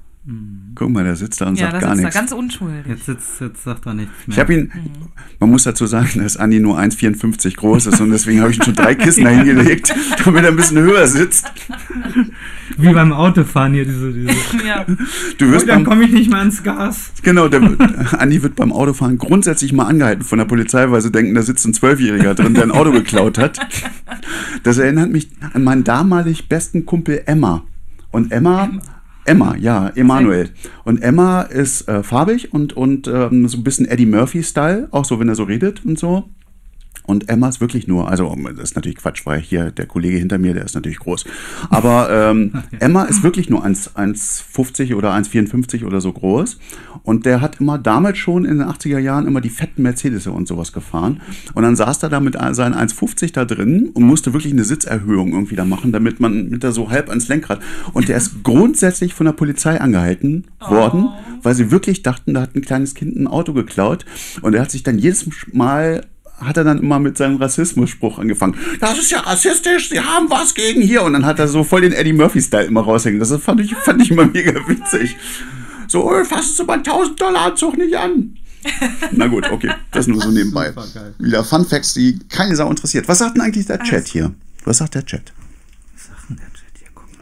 [0.76, 2.15] Guck mal, der sitzt da und ja, sagt das gar nichts.
[2.15, 2.86] ganz unschuldig.
[2.88, 4.34] Jetzt, sitzt, jetzt sagt er nichts mehr.
[4.34, 4.71] Ich habe ihn,
[5.41, 8.63] man muss dazu sagen, dass Andi nur 1,54 groß ist und deswegen habe ich ihm
[8.63, 9.93] schon drei Kissen dahingelegt,
[10.24, 11.51] damit er ein bisschen höher sitzt.
[12.78, 14.13] Wie beim Autofahren hier diese.
[14.13, 14.30] diese
[14.65, 14.86] ja.
[15.38, 17.11] Du wirst oh, dann komme ich nicht mehr ans Gas.
[17.21, 17.82] genau, der, wird-
[18.13, 21.65] Andi wird beim Autofahren grundsätzlich mal angehalten von der Polizei, weil sie denken, da sitzt
[21.67, 23.59] ein Zwölfjähriger drin, der ein Auto geklaut hat.
[24.63, 27.63] Das erinnert mich an meinen damalig besten Kumpel Emma.
[28.11, 28.82] Und Emma, Emma,
[29.57, 30.49] ja, Emanuel.
[30.84, 35.19] Und Emma ist äh, farbig und, und ähm, so ein bisschen Eddie Murphy-Style, auch so,
[35.19, 36.30] wenn er so redet und so.
[37.06, 40.38] Und Emma ist wirklich nur, also das ist natürlich Quatsch, weil hier der Kollege hinter
[40.38, 41.26] mir, der ist natürlich groß.
[41.70, 46.58] Aber ähm, Emma ist wirklich nur 1 1,50 oder 1,54 oder so groß.
[47.04, 50.47] Und der hat immer damals schon in den 80er Jahren immer die fetten Mercedes und
[50.47, 51.22] sowas gefahren.
[51.54, 55.34] Und dann saß er da mit seinen 1,50 da drin und musste wirklich eine Sitzerhöhung
[55.34, 57.60] irgendwie da machen, damit man mit da so halb ans Lenkrad.
[57.93, 61.10] Und der ist grundsätzlich von der Polizei angehalten worden,
[61.41, 64.06] weil sie wirklich dachten, da hat ein kleines Kind ein Auto geklaut.
[64.41, 66.06] Und er hat sich dann jedes Mal
[66.39, 68.55] hat er dann immer mit seinem Rassismusspruch angefangen.
[68.79, 71.03] Das ist ja rassistisch, sie haben was gegen hier.
[71.03, 73.19] Und dann hat er so voll den Eddie Murphy-Style immer raushängen.
[73.19, 75.15] Das fand ich, fand ich immer mega witzig.
[75.88, 78.38] So, oh, fassen Sie mal 1000 Dollar Anzug nicht an.
[79.11, 80.73] Na gut, okay, das nur so nebenbei.
[81.19, 83.07] Wieder Fun Facts, die keine Sau interessiert.
[83.07, 84.34] Was sagt denn eigentlich der Chat hier?
[84.63, 85.34] Was sagt der Chat?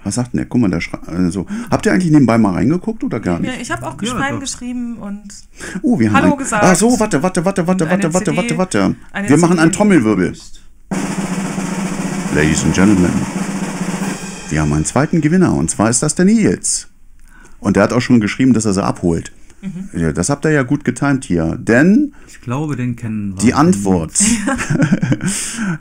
[0.04, 0.46] Was sagt denn der?
[0.48, 1.08] Guck mal, der schreibt.
[1.10, 3.62] Also, habt ihr eigentlich nebenbei mal reingeguckt oder gar Ja, nicht?
[3.62, 4.42] ich habe auch Ja, Schreiben doch.
[4.42, 5.22] geschrieben und
[5.84, 6.16] Oh, wir haben.
[6.24, 6.64] Hallo ein- gesagt.
[6.66, 8.96] Ach so, warte, warte, warte, warte, warte, warte, CD, warte, warte.
[9.28, 10.34] Wir machen einen Trommelwirbel.
[12.36, 13.12] Ladies and Gentlemen,
[14.50, 16.88] wir haben einen zweiten Gewinner und zwar ist das der Nils.
[17.60, 19.32] Und der hat auch schon geschrieben, dass er sie abholt.
[19.62, 19.90] Mhm.
[20.00, 23.40] Ja, das habt ihr ja gut getimt hier, denn Ich glaube, den kennen wir.
[23.40, 24.14] die Antwort,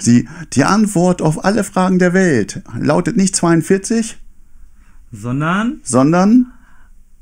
[0.04, 4.18] die, die Antwort auf alle Fragen der Welt lautet nicht 42,
[5.12, 6.52] Sondern sondern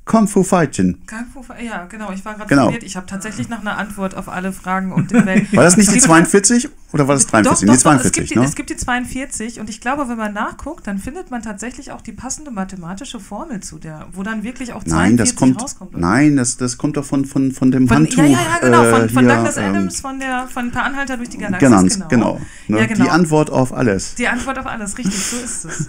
[0.09, 0.99] Kung Fu Fighting.
[1.09, 2.65] Kung Fu- ja, genau, ich war gerade Genau.
[2.65, 2.83] verwirrt.
[2.83, 5.53] Ich habe tatsächlich nach einer Antwort auf alle Fragen und den Welt.
[5.57, 7.67] War das nicht Es die gibt- 42 oder war das 43?
[7.67, 8.45] Doch, doch, es 42, gibt, die, ne?
[8.47, 12.01] es gibt die 42 und ich glaube, wenn man nachguckt, dann findet man tatsächlich auch
[12.01, 15.97] die passende mathematische Formel zu der, wo dann wirklich auch 42 Nein, das kommt, rauskommt.
[15.99, 18.23] nein, das, das kommt doch von, von, von dem Von, Handtuch.
[18.23, 20.83] ja, ja, ja, genau, von, äh, von hier, Douglas ähm, Adams, von der von Per
[20.85, 21.69] Anhalter durch die Galaxis.
[21.71, 22.41] Ganz, genau.
[22.69, 22.81] Ne?
[22.81, 23.05] Ja, genau.
[23.05, 24.15] Die Antwort auf alles.
[24.15, 25.89] Die Antwort auf alles, richtig, so ist es.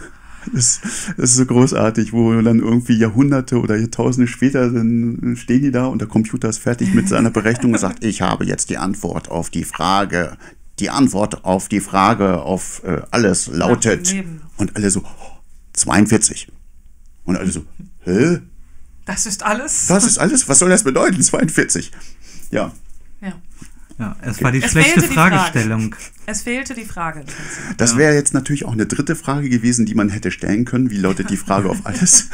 [0.54, 0.82] Das,
[1.18, 5.86] das ist so großartig, wo dann irgendwie Jahrhunderte oder Jahrtausende später dann stehen die da
[5.86, 9.30] und der Computer ist fertig mit seiner Berechnung und sagt, ich habe jetzt die Antwort
[9.30, 10.38] auf die Frage.
[10.80, 14.16] Die Antwort auf die Frage auf äh, alles lautet.
[14.58, 15.38] Und alle so, oh,
[15.74, 16.48] 42.
[17.26, 17.66] Und alle so,
[18.06, 18.40] hä?
[19.06, 19.88] Das ist alles.
[19.88, 20.48] Das ist alles?
[20.48, 21.22] Was soll das bedeuten?
[21.22, 21.92] 42.
[22.52, 22.72] Ja.
[23.22, 23.34] ja.
[24.00, 25.36] Ja, es war die Es schlechte die Frage.
[25.36, 25.95] Fragestellung.
[26.26, 27.24] Es fehlte die Frage.
[27.78, 30.89] Das wäre jetzt natürlich auch eine dritte Frage gewesen, die man hätte stellen können.
[30.89, 32.30] Wie lautet die Frage auf alles?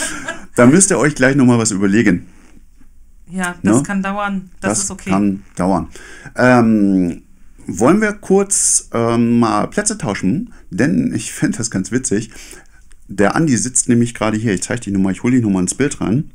[0.54, 2.26] da müsst ihr euch gleich nochmal was überlegen.
[3.30, 3.82] Ja, das Ne?
[3.82, 4.50] kann dauern.
[4.60, 5.10] Das, ist okay.
[5.10, 5.88] kann dauern.
[6.36, 7.22] Ähm,
[7.66, 10.54] wollen wir kurz ähm, mal Plätze tauschen?
[10.70, 12.30] Denn ich finde das ganz witzig.
[13.08, 14.54] Der Andi sitzt nämlich gerade hier.
[14.54, 16.30] Ich zeige die nochmal, ich hole ihn nochmal ins Bild rein.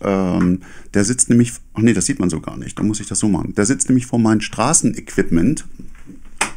[0.00, 0.62] Ähm,
[0.94, 2.78] der sitzt nämlich, ach nee, das sieht man so gar nicht.
[2.78, 3.54] Da muss ich das so machen.
[3.54, 5.66] Der sitzt nämlich vor meinem Straßenequipment.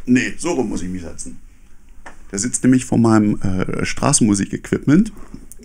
[0.06, 1.38] Nee, so rum muss ich mich setzen.
[2.32, 5.12] Der sitzt nämlich vor meinem äh, Straßenmusik-Equipment,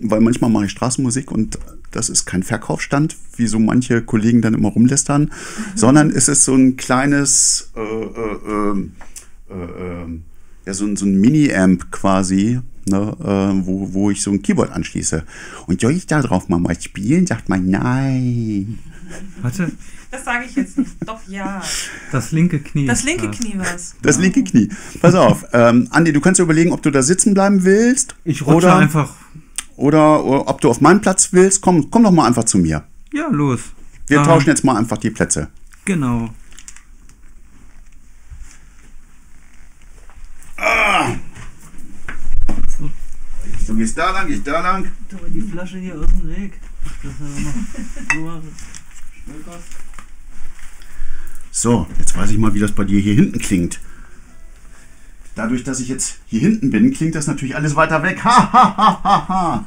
[0.01, 1.57] weil manchmal mache ich Straßenmusik und
[1.91, 5.31] das ist kein Verkaufsstand, wie so manche Kollegen dann immer rumlästern,
[5.75, 8.91] sondern es ist so ein kleines, äh, äh, ähm,
[9.49, 10.19] äh, äh,
[10.69, 14.71] ja, so ein, so ein Mini-Amp quasi, ne, äh, wo, wo ich so ein Keyboard
[14.71, 15.23] anschließe.
[15.65, 17.25] Und soll ich da drauf mal mal spielen?
[17.25, 18.77] Sagt man, nein.
[19.41, 19.71] Warte,
[20.11, 20.91] Das sage ich jetzt nicht.
[21.07, 21.59] Doch, ja.
[22.11, 22.85] das linke Knie.
[22.85, 23.37] Das linke das.
[23.39, 23.95] Knie war es.
[24.03, 24.69] Das linke Knie.
[25.01, 28.13] Pass auf, ähm, Andi, du kannst dir überlegen, ob du da sitzen bleiben willst.
[28.25, 29.15] Ich rutsche oder, einfach.
[29.75, 31.61] Oder, oder ob du auf meinen Platz willst.
[31.61, 32.83] Komm, komm doch mal einfach zu mir.
[33.11, 33.61] Ja, los.
[34.05, 35.47] Wir Ah, tauschen jetzt mal einfach die Plätze.
[35.85, 36.29] Genau.
[43.67, 44.87] Du gehst da lang, ich da lang.
[45.33, 46.59] Die Flasche hier aus dem Weg.
[51.51, 53.79] So, jetzt weiß ich mal, wie das bei dir hier hinten klingt.
[55.35, 58.23] Dadurch, dass ich jetzt hier hinten bin, klingt das natürlich alles weiter weg.
[58.23, 59.65] Ha, ha, ha, ha, ha.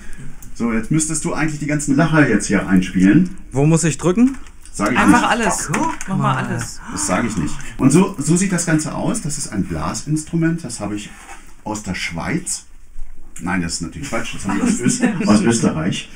[0.54, 3.36] So, jetzt müsstest du eigentlich die ganzen Lacher jetzt hier einspielen.
[3.52, 4.36] Wo muss ich drücken?
[4.74, 5.30] Sag ich Einfach nicht.
[5.30, 5.70] alles.
[6.08, 6.80] Mach mal alles.
[6.90, 7.54] Das sage ich nicht.
[7.76, 9.20] Und so, so sieht das Ganze aus.
[9.20, 10.64] Das ist ein Blasinstrument.
[10.64, 11.10] Das habe ich
[11.64, 12.64] aus der Schweiz.
[13.40, 14.32] Nein, das ist natürlich falsch.
[14.34, 16.08] Das habe ich aus, Öst aus Österreich.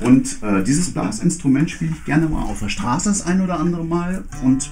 [0.00, 3.84] Und äh, dieses Blasinstrument spiele ich gerne mal auf der Straße das ein oder andere
[3.84, 4.24] Mal.
[4.42, 4.70] Und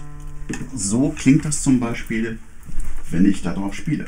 [0.75, 2.39] so klingt das zum Beispiel,
[3.11, 4.07] wenn ich darauf spiele.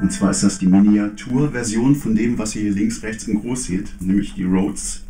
[0.00, 3.64] Und zwar ist das die Miniaturversion von dem, was ihr hier links, rechts und groß
[3.64, 5.04] seht, nämlich die Rhodes.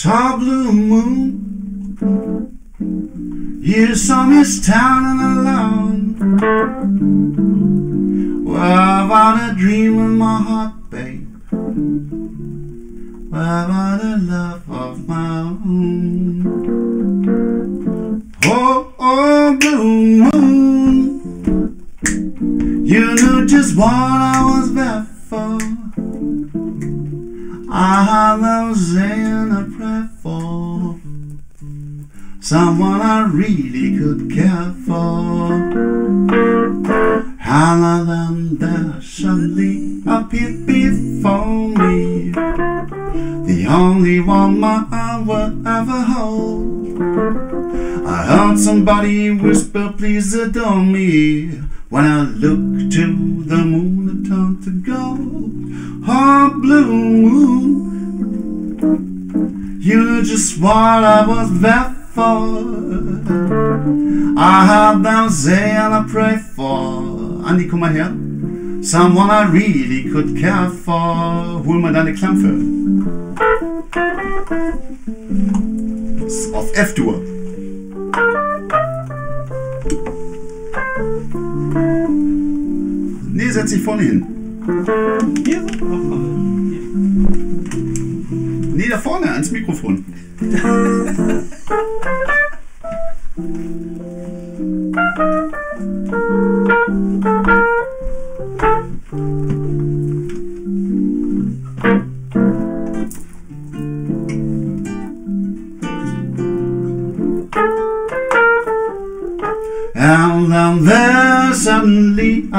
[0.00, 1.26] Saw blue moon.
[3.60, 6.14] You saw me standing alone.
[8.44, 11.26] Well, about a dream in my heart, babe.
[13.32, 16.46] Well, about a love of my own.
[18.44, 21.82] Oh, oh, blue moon.
[22.86, 25.77] You knew just what I was there for.
[27.80, 30.98] I have saying a prayer for
[32.40, 35.52] someone I really could care for.
[37.40, 47.00] And then suddenly appeared before me, the only one my heart will ever hold.
[48.08, 51.60] I heard somebody whisper, please adore me.
[51.90, 55.57] When I looked to the moon, it turned to gold.
[56.10, 58.78] Oh, blue moon,
[59.78, 60.74] you knew just what
[61.04, 62.64] I was there for.
[64.38, 67.44] I have them say and I pray for.
[67.46, 68.10] Andy, komm mal her.
[68.82, 71.60] Someone I really could care for.
[71.66, 72.12] Hol mal deine.
[76.26, 77.20] Ist Auf F-Dur.
[83.30, 84.37] Nee, setz dich vorne hin.
[84.68, 85.64] Hier?
[88.74, 90.04] Nee, da vorne, ans Mikrofon.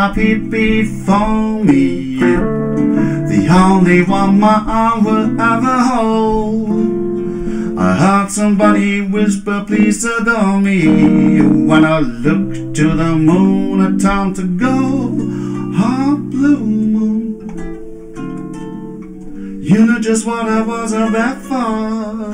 [0.09, 2.17] Appeared before me
[3.29, 7.77] the only one my arm will ever hold.
[7.79, 11.41] I heard somebody whisper, please adore me.
[11.41, 15.15] When I looked to the moon, a time to go.
[15.81, 17.39] Oh, blue moon.
[19.61, 22.33] You knew just what I was about for.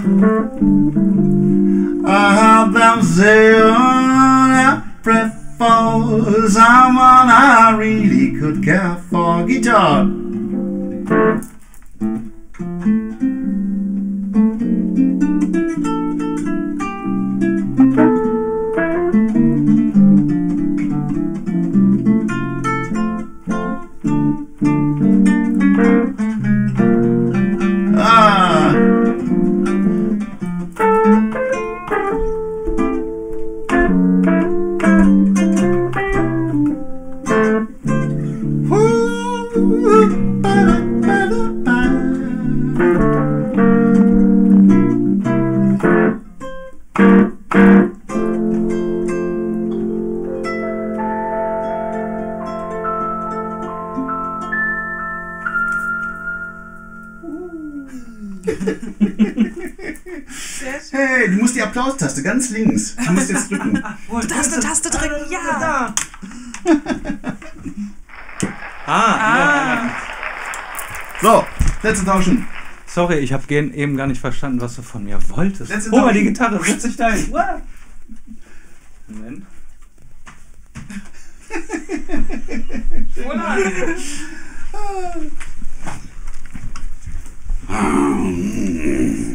[2.08, 9.46] I heard them say, oh, I pray for someone I really could care for.
[9.46, 10.06] Guitar.
[62.56, 62.96] Links.
[62.96, 63.84] Du musst jetzt drücken.
[64.28, 65.94] Taste, Taste drücken, ja.
[68.88, 69.90] Ah,
[71.22, 71.46] So,
[71.82, 72.48] Plätze tauschen.
[72.88, 75.70] Sorry, ich habe eben gar nicht verstanden, was du von mir wolltest.
[75.70, 76.14] Letzte Tauschen.
[76.14, 77.32] die Gitarre, setz dich da hin.
[79.08, 79.46] Moment.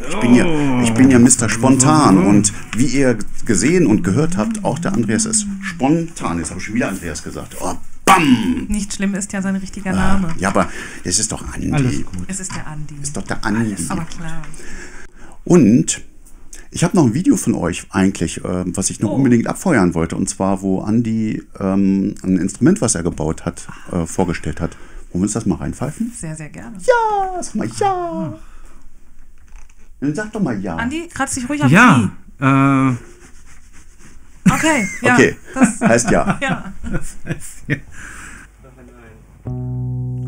[0.08, 1.48] Ich bin ja, ich bin ja Mr.
[1.48, 6.38] Spontan und wie ihr gesehen und gehört habt, auch der Andreas ist spontan.
[6.38, 7.56] Jetzt habe ich schon wieder Andreas gesagt.
[7.60, 8.66] Oh, bam!
[8.68, 10.34] Nicht schlimm ist ja sein richtiger Name.
[10.38, 10.68] Ja, aber
[11.04, 11.72] es ist doch Andi.
[11.72, 12.24] Alles gut.
[12.26, 12.94] Es ist der Andi.
[13.02, 13.76] Ist doch der Andi.
[13.88, 14.42] Aber klar.
[15.44, 16.02] Und
[16.70, 20.16] ich habe noch ein Video von euch eigentlich, äh, was ich noch unbedingt abfeuern wollte.
[20.16, 24.76] Und zwar, wo Andi ähm, ein Instrument, was er gebaut hat, äh, vorgestellt hat.
[25.12, 26.12] Wollen wir uns das mal reinpfeifen?
[26.16, 26.78] Sehr, sehr gerne.
[26.78, 28.38] Ja, sag mal ja.
[30.00, 30.76] Dann sag doch mal ja.
[30.76, 32.10] Andi, kratz dich ruhig am Ja,
[32.40, 32.94] äh.
[34.52, 35.14] Okay, ja.
[35.14, 36.38] okay, Das, heißt ja.
[36.42, 36.72] ja.
[39.42, 40.19] Thank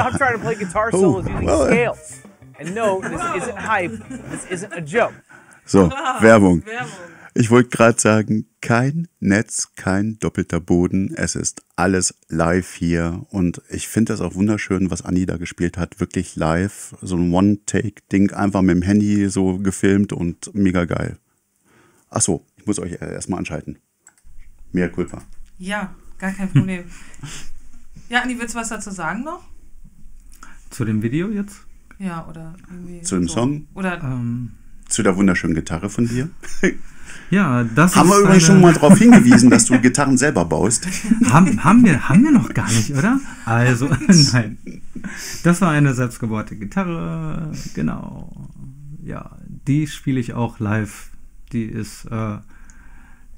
[0.00, 2.22] stop trying to play guitar solos using well, uh, scales.
[2.58, 3.92] And no, this isn't hype.
[4.30, 5.14] This isn't a joke.
[5.64, 5.88] So,
[6.20, 6.64] Werbung.
[6.66, 7.10] Werbung.
[7.32, 11.14] Ich wollte gerade sagen, kein Netz, kein doppelter Boden.
[11.14, 13.24] Es ist alles live hier.
[13.30, 16.00] Und ich finde das auch wunderschön, was Anni da gespielt hat.
[16.00, 16.96] Wirklich live.
[17.00, 21.18] So ein One-Take-Ding, einfach mit dem Handy so gefilmt und mega geil.
[22.10, 23.78] Ach so, ich muss euch erstmal anschalten.
[24.72, 25.22] Mehr Culpa.
[25.58, 26.84] Ja, gar kein Problem.
[28.08, 29.48] ja, Andi, willst du was dazu sagen noch?
[30.70, 31.66] Zu dem Video jetzt?
[31.98, 33.02] Ja, oder irgendwie.
[33.02, 33.34] Zu dem so.
[33.34, 33.66] Song?
[33.74, 34.52] Oder Ähm,
[34.88, 36.30] Zu der wunderschönen Gitarre von dir.
[37.30, 40.86] ja, das Haben ist wir übrigens schon mal darauf hingewiesen, dass du Gitarren selber baust.
[41.26, 43.20] haben, haben, wir, haben wir noch gar nicht, oder?
[43.44, 43.88] Also,
[44.32, 44.58] nein.
[45.42, 48.48] Das war eine selbstgebaute Gitarre, genau.
[49.04, 49.36] Ja,
[49.66, 51.10] die spiele ich auch live.
[51.52, 52.38] Die ist äh,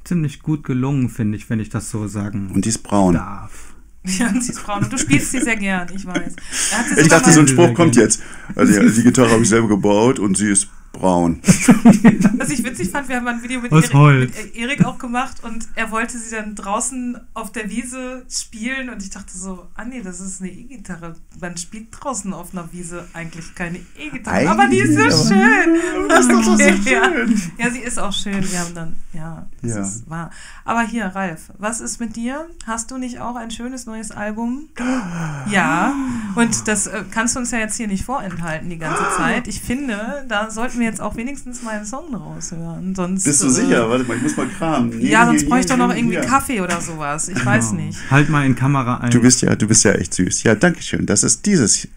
[0.05, 3.15] ziemlich gut gelungen, finde ich, wenn ich das so sagen Und die ist braun.
[3.15, 3.72] darf.
[4.19, 4.83] Ja, ist braun.
[4.85, 6.35] Und du spielst sie sehr gern, ich weiß.
[6.73, 8.20] Er hat sie Ich dachte, so ein Spruch kommt jetzt.
[8.57, 11.40] Also, ja, die Gitarre habe ich selber gebaut und sie ist braun.
[12.39, 15.66] Was ich witzig fand, wir haben ein Video mit Erik, mit Erik auch gemacht und
[15.74, 20.02] er wollte sie dann draußen auf der Wiese spielen und ich dachte so, ah nee,
[20.02, 21.14] das ist eine E-Gitarre.
[21.40, 24.48] Man spielt draußen auf einer Wiese eigentlich keine E-Gitarre.
[24.48, 25.77] Aber die ist so schön.
[26.09, 26.82] Das ist doch so schön.
[26.85, 27.10] Ja.
[27.66, 28.43] ja, sie ist auch schön.
[28.51, 29.81] Wir haben dann, ja, das Ja.
[29.82, 30.31] ist wahr.
[30.64, 32.47] Aber hier, Ralf, was ist mit dir?
[32.66, 34.69] Hast du nicht auch ein schönes neues Album?
[35.51, 35.94] Ja,
[36.35, 39.48] und das äh, kannst du uns ja jetzt hier nicht vorenthalten die ganze Zeit.
[39.48, 42.95] Ich finde, da sollten wir jetzt auch wenigstens mal einen Song raushören.
[42.95, 43.89] Sonst, Bist du äh, sicher?
[43.89, 45.01] Warte mal, ich muss mal kramen.
[45.01, 46.25] Ja, sonst bräuchte ich doch noch Nee, irgendwie hier.
[46.27, 47.29] Kaffee oder sowas.
[47.29, 47.83] Ich weiß Genau.
[47.85, 47.99] nicht.
[48.11, 49.11] Halt mal in Kamera ein.
[49.11, 50.43] Du bist ja, du bist ja echt süß.
[50.43, 51.07] Ja, danke schön.
[51.07, 51.89] Das ist dieses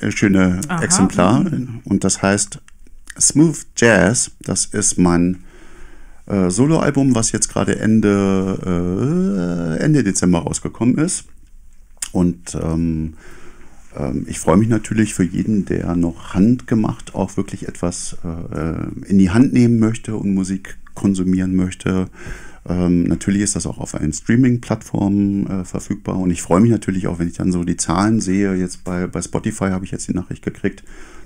[0.00, 0.82] äh, schöne Aha.
[0.82, 1.44] Exemplar
[1.84, 2.60] und das heißt
[3.20, 4.30] Smooth Jazz.
[4.40, 5.44] Das ist mein
[6.26, 11.24] äh, Soloalbum, was jetzt gerade Ende äh, Ende Dezember rausgekommen ist.
[12.12, 13.14] Und ähm,
[14.26, 19.30] ich freue mich natürlich für jeden, der noch handgemacht auch wirklich etwas äh, in die
[19.30, 22.08] Hand nehmen möchte und Musik konsumieren möchte.
[22.66, 27.06] Ähm, natürlich ist das auch auf allen Streaming-Plattformen äh, verfügbar und ich freue mich natürlich
[27.06, 28.54] auch, wenn ich dann so die Zahlen sehe.
[28.54, 30.82] Jetzt bei, bei Spotify habe ich jetzt die Nachricht gekriegt,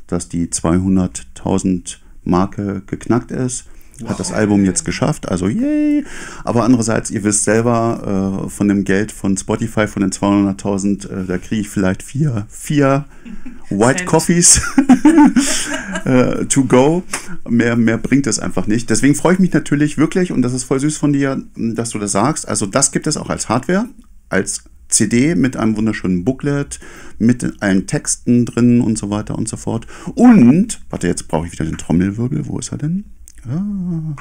[0.08, 3.66] dass die 200.000 Marke geknackt ist.
[4.06, 6.04] Hat das Album jetzt geschafft, also yay.
[6.44, 11.24] Aber andererseits, ihr wisst selber, äh, von dem Geld von Spotify, von den 200.000, äh,
[11.26, 13.06] da kriege ich vielleicht vier, vier
[13.70, 14.04] White.
[14.04, 14.60] Coffees
[16.04, 17.02] äh, to go.
[17.48, 18.88] Mehr, mehr bringt es einfach nicht.
[18.88, 21.98] Deswegen freue ich mich natürlich wirklich, und das ist voll süß von dir, dass du
[21.98, 22.48] das sagst.
[22.48, 23.88] Also das gibt es auch als Hardware,
[24.28, 26.80] als CD mit einem wunderschönen Booklet,
[27.18, 29.86] mit allen Texten drin und so weiter und so fort.
[30.14, 32.46] Und, warte, jetzt brauche ich wieder den Trommelwirbel.
[32.46, 33.04] Wo ist er denn?
[33.50, 34.14] Ah.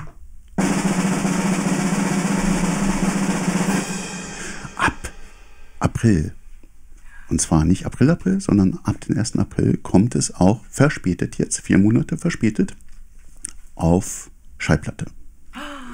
[4.78, 4.94] Ab
[5.80, 6.34] April.
[7.30, 9.38] Und zwar nicht April, April, sondern ab dem 1.
[9.38, 12.78] April kommt es auch verspätet jetzt, vier Monate verspätet,
[13.76, 15.08] auf Schallplatte.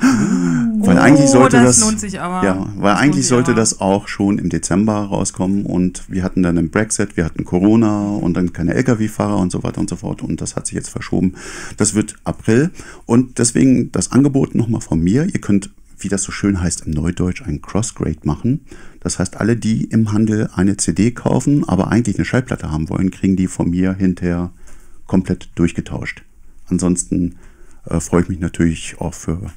[0.03, 4.49] Weil eigentlich Oh, sollte das das, ja, weil Das eigentlich sollte das auch schon im
[4.49, 9.37] Dezember rauskommen und wir hatten dann den Brexit, wir hatten Corona und dann keine LKW-Fahrer
[9.37, 11.35] und so weiter und so fort und das hat sich jetzt verschoben.
[11.77, 12.71] Das wird April
[13.05, 15.25] und deswegen das Angebot nochmal von mir.
[15.25, 15.69] Ihr könnt,
[15.99, 18.65] wie das so schön heißt im Neudeutsch, ein Crossgrade machen.
[18.99, 23.09] Das heißt, alle, die im Handel eine CD kaufen, aber eigentlich eine Schallplatte haben wollen,
[23.09, 24.51] kriegen die von mir hinterher
[25.07, 26.23] komplett durchgetauscht.
[26.67, 27.35] Ansonsten
[27.85, 29.51] äh, freue ich mich natürlich auch für,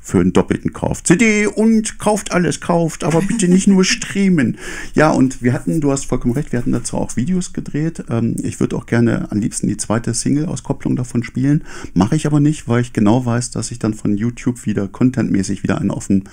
[0.00, 1.02] für einen doppelten Kauf.
[1.02, 4.56] CD und kauft alles, kauft, aber bitte nicht nur streamen.
[4.94, 8.04] Ja, und wir hatten, du hast vollkommen recht, wir hatten dazu auch Videos gedreht.
[8.08, 11.64] Ähm, ich würde auch gerne am liebsten die zweite Single-Auskopplung davon spielen.
[11.94, 15.62] Mache ich aber nicht, weil ich genau weiß, dass ich dann von YouTube wieder contentmäßig
[15.62, 16.24] wieder einen auf den,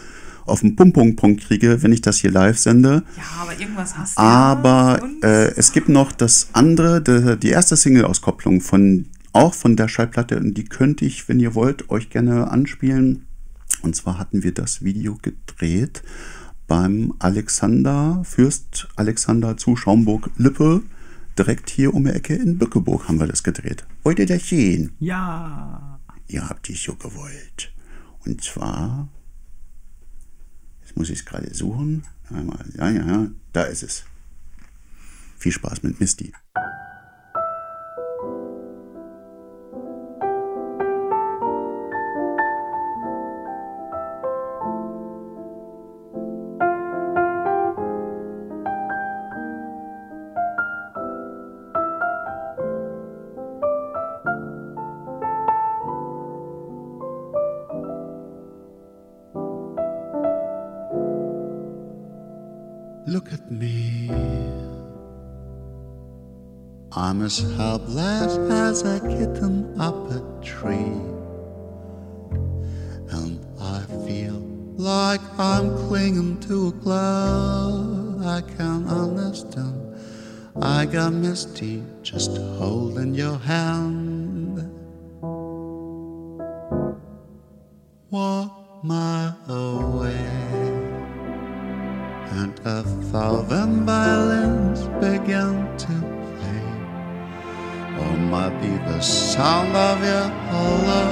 [0.45, 3.03] auf den Pum-Pum-Punkt kriege, wenn ich das hier live sende.
[3.17, 4.21] Ja, aber irgendwas hast du.
[4.21, 5.23] ja Aber uns.
[5.23, 10.37] äh, es gibt noch das andere, die, die erste Single-Auskopplung von auch von der Schallplatte,
[10.39, 13.25] und die könnte ich, wenn ihr wollt, euch gerne anspielen.
[13.81, 16.03] Und zwar hatten wir das Video gedreht
[16.67, 20.83] beim Alexander, Fürst Alexander zu Schaumburg-Lippe.
[21.37, 23.85] Direkt hier um die Ecke in Bückeburg haben wir das gedreht.
[24.03, 24.93] Wollt ihr das sehen?
[24.99, 25.99] Ja.
[26.27, 27.73] Ihr habt dies so gewollt.
[28.25, 29.09] Und zwar,
[30.81, 32.03] jetzt muss ich es gerade suchen.
[32.29, 34.05] Einmal, ja, ja, ja, da ist es.
[35.37, 36.33] Viel Spaß mit Misty.
[67.05, 70.97] I'm as helpless as a kitten up a tree.
[73.11, 74.39] And I feel
[74.75, 78.25] like I'm clinging to a cloud.
[78.25, 79.95] I can't understand.
[80.59, 84.57] I got misty just holding your hand.
[88.09, 90.25] Walk my away,
[92.31, 96.24] and a thousand violins began to
[98.05, 101.03] Or might be the sound of your hello.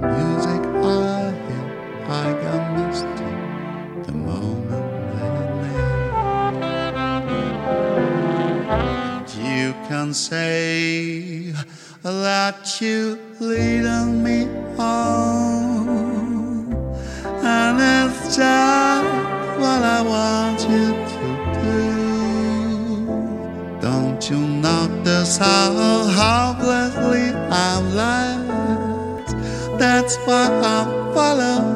[0.00, 1.66] The music I hear,
[2.08, 2.10] I
[2.42, 3.32] got misty
[4.06, 5.52] the moment that it
[9.36, 9.52] made.
[9.52, 11.54] You can say
[12.02, 12.98] that you
[13.40, 14.38] leading me
[14.78, 15.88] on,
[17.44, 19.06] and it's just
[19.60, 20.41] what I want
[25.04, 29.36] notice how hopelessly I'm lost?
[29.78, 30.84] That's why I
[31.14, 31.71] follow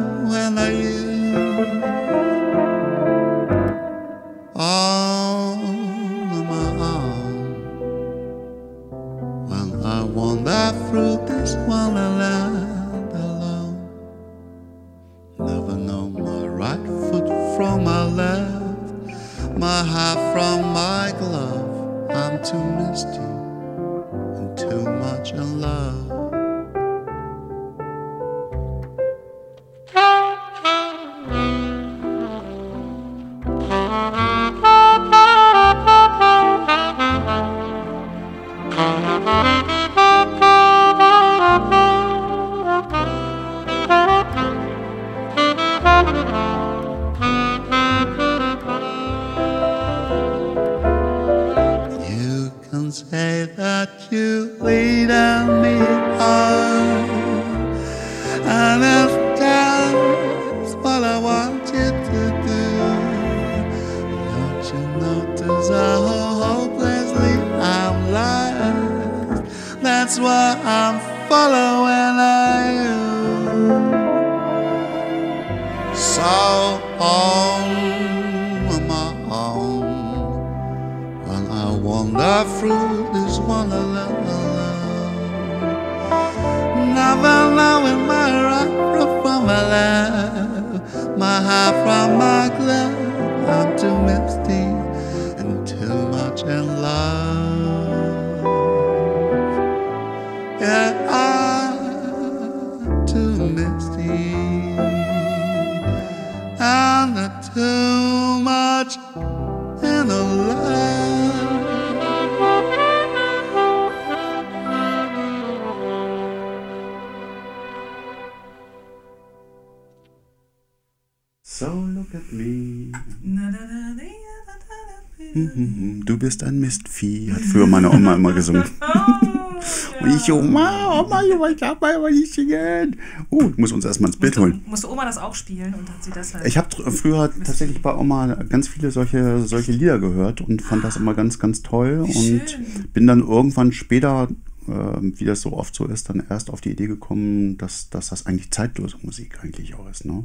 [131.57, 132.97] ich darf mal aber nicht singen.
[133.31, 134.63] Oh, ich muss uns erstmal ins Bild holen.
[134.67, 136.47] Musste Oma das auch spielen und hat sie deshalb.
[136.47, 140.97] Ich habe früher tatsächlich bei Oma ganz viele solche, solche Lieder gehört und fand das
[140.97, 142.05] immer ganz, ganz toll.
[142.07, 142.67] Wie und schön.
[142.93, 144.29] bin dann irgendwann später,
[144.67, 148.27] wie das so oft so ist, dann erst auf die Idee gekommen, dass, dass das
[148.27, 150.05] eigentlich zeitlose Musik eigentlich auch ist.
[150.05, 150.25] Ne?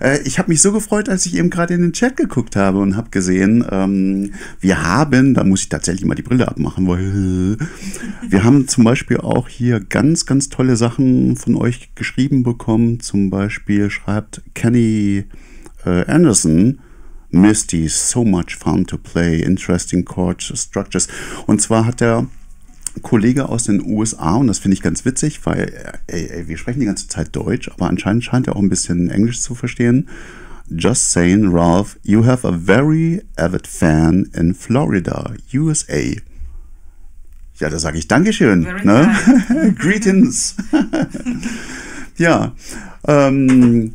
[0.00, 2.78] Äh, ich habe mich so gefreut, als ich eben gerade in den Chat geguckt habe
[2.78, 7.58] und habe gesehen, ähm, wir haben, da muss ich tatsächlich mal die Brille abmachen, weil
[8.28, 13.00] wir haben zum Beispiel auch hier ganz, ganz tolle Sachen von euch geschrieben bekommen.
[13.00, 15.24] Zum Beispiel schreibt Kenny
[15.84, 16.80] äh, Anderson,
[17.30, 21.08] Misty, so much fun to play, interesting chord structures.
[21.46, 22.26] Und zwar hat der
[23.02, 25.72] Kollege aus den USA, und das finde ich ganz witzig, weil
[26.06, 29.10] ey, ey, wir sprechen die ganze Zeit Deutsch, aber anscheinend scheint er auch ein bisschen
[29.10, 30.08] Englisch zu verstehen.
[30.68, 36.16] Just saying, Ralph, you have a very avid fan in Florida, USA.
[37.58, 38.66] Ja, da sage ich Dankeschön.
[38.82, 39.74] Ne?
[39.78, 40.56] Greetings.
[42.16, 42.52] ja.
[43.06, 43.94] Ähm,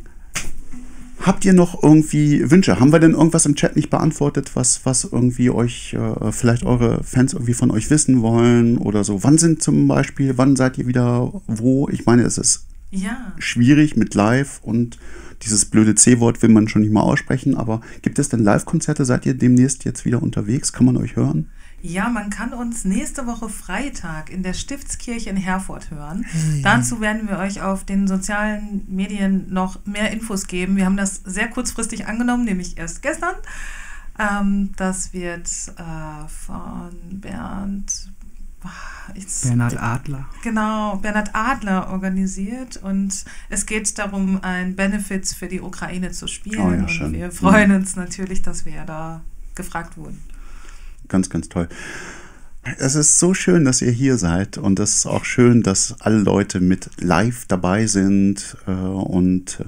[1.22, 2.78] habt ihr noch irgendwie Wünsche?
[2.80, 7.02] Haben wir denn irgendwas im Chat nicht beantwortet, was, was irgendwie euch, äh, vielleicht eure
[7.04, 9.22] Fans irgendwie von euch wissen wollen oder so?
[9.24, 11.88] Wann sind zum Beispiel, wann seid ihr wieder wo?
[11.88, 13.32] Ich meine, es ist Ja.
[13.38, 14.98] schwierig mit Live und
[15.42, 19.04] dieses blöde C-Wort will man schon nicht mal aussprechen, aber gibt es denn Live-Konzerte?
[19.04, 20.72] Seid ihr demnächst jetzt wieder unterwegs?
[20.72, 21.48] Kann man euch hören?
[21.84, 26.24] Ja, man kann uns nächste Woche Freitag in der Stiftskirche in Herford hören.
[26.62, 30.76] Dazu werden wir euch auf den sozialen Medien noch mehr Infos geben.
[30.76, 33.34] Wir haben das sehr kurzfristig angenommen, nämlich erst gestern.
[34.18, 36.90] Ähm, das wird äh, von
[37.20, 38.10] Bernd.
[38.62, 38.68] ah,
[39.14, 40.26] jetzt- Bernhard Adler.
[40.44, 46.60] Genau, Bernhard Adler organisiert und es geht darum, ein Benefits für die Ukraine zu spielen.
[46.60, 47.12] Oh ja, und schön.
[47.12, 49.22] wir freuen uns natürlich, dass wir da
[49.56, 50.22] gefragt wurden.
[51.12, 51.68] Ganz, ganz toll.
[52.78, 56.18] Es ist so schön, dass ihr hier seid und es ist auch schön, dass alle
[56.18, 59.64] Leute mit live dabei sind äh, und äh,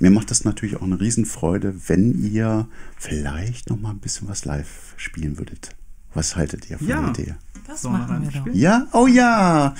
[0.00, 4.46] mir macht das natürlich auch eine Riesenfreude, wenn ihr vielleicht noch mal ein bisschen was
[4.46, 5.76] live spielen würdet.
[6.12, 7.00] Was haltet ihr von Ja.
[7.12, 7.34] der Idee?
[7.68, 8.46] Das machen wir doch.
[8.52, 8.86] Ja?
[8.92, 9.76] Oh ja!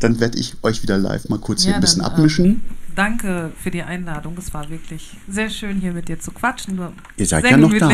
[0.00, 2.62] Dann werde ich euch wieder live mal kurz hier Ja, ein bisschen dann, abmischen.
[2.96, 4.34] Danke für die Einladung.
[4.38, 6.80] Es war wirklich sehr schön, hier mit dir zu quatschen.
[7.16, 7.88] Ihr seid sehr ja noch da.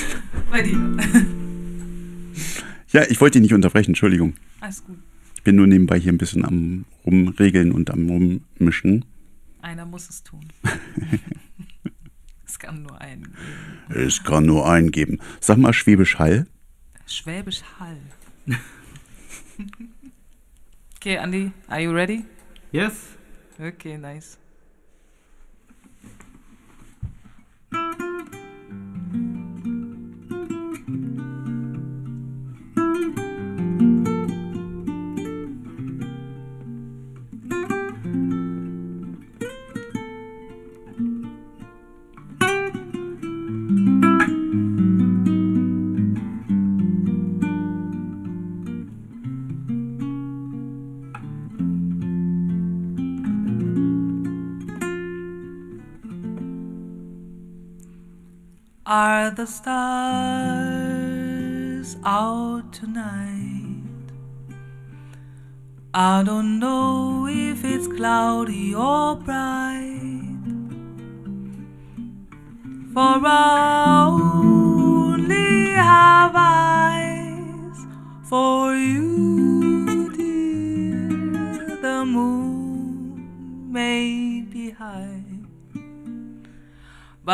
[0.50, 0.96] Bei dir.
[2.92, 4.34] Ja, ich wollte dich nicht unterbrechen, Entschuldigung.
[4.60, 4.98] Alles gut.
[5.34, 9.04] Ich bin nur nebenbei hier ein bisschen am Rumregeln und am Rummischen.
[9.60, 10.46] Einer muss es tun.
[12.46, 13.36] es kann nur einen geben.
[13.88, 15.18] Es kann nur einen geben.
[15.40, 16.46] Sag mal Schwäbisch Hall.
[17.06, 17.98] Schwäbisch Hall.
[20.96, 22.24] okay, Andy, are you ready?
[22.72, 22.92] Yes.
[23.58, 24.38] Okay, nice.
[58.94, 59.66] Are the stars
[62.04, 63.82] out tonight?
[65.92, 70.38] I don't know if it's cloudy or bright.
[72.92, 74.33] For I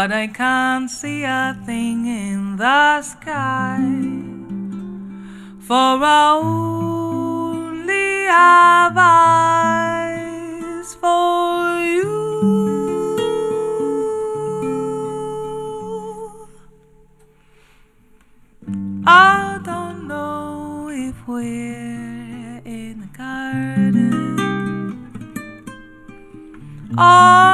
[0.00, 3.84] But I can't see a thing in the sky.
[5.60, 12.16] For I only have eyes for you.
[19.06, 24.38] I don't know if we're in a garden
[26.96, 27.49] or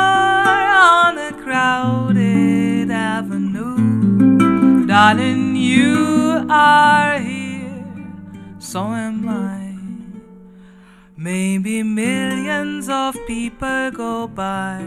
[4.97, 7.85] Darling, you are here,
[8.59, 9.77] so am I.
[11.19, 14.81] Maybe millions of people go by,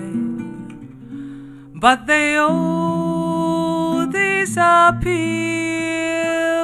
[1.76, 5.06] but they all disappear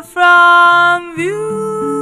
[0.01, 1.94] from view.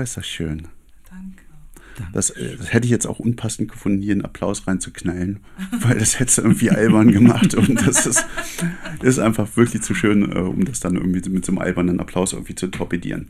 [0.00, 0.66] Oh, ist das schön.
[1.10, 1.44] Danke.
[2.14, 5.40] Das, äh, das hätte ich jetzt auch unpassend gefunden, hier einen Applaus reinzuknallen,
[5.80, 8.24] weil das hätte es irgendwie albern gemacht und das ist,
[9.02, 12.32] ist einfach wirklich zu schön, äh, um das dann irgendwie mit so einem albernen Applaus
[12.32, 13.28] irgendwie zu torpedieren.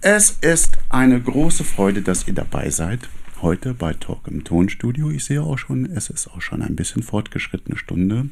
[0.00, 3.10] Es ist eine große Freude, dass ihr dabei seid.
[3.42, 5.10] Heute bei Talk im Tonstudio.
[5.10, 8.30] Ich sehe auch schon, es ist auch schon ein bisschen fortgeschrittene Stunde.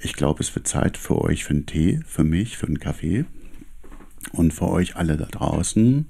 [0.00, 3.24] Ich glaube, es wird Zeit für euch für einen Tee, für mich, für einen Kaffee
[4.32, 6.06] und für euch alle da draußen.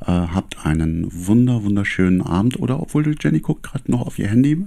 [0.00, 2.58] Äh, habt einen wunder, wunderschönen Abend.
[2.60, 4.66] Oder obwohl du, Jenny, guckt gerade noch auf ihr Handy.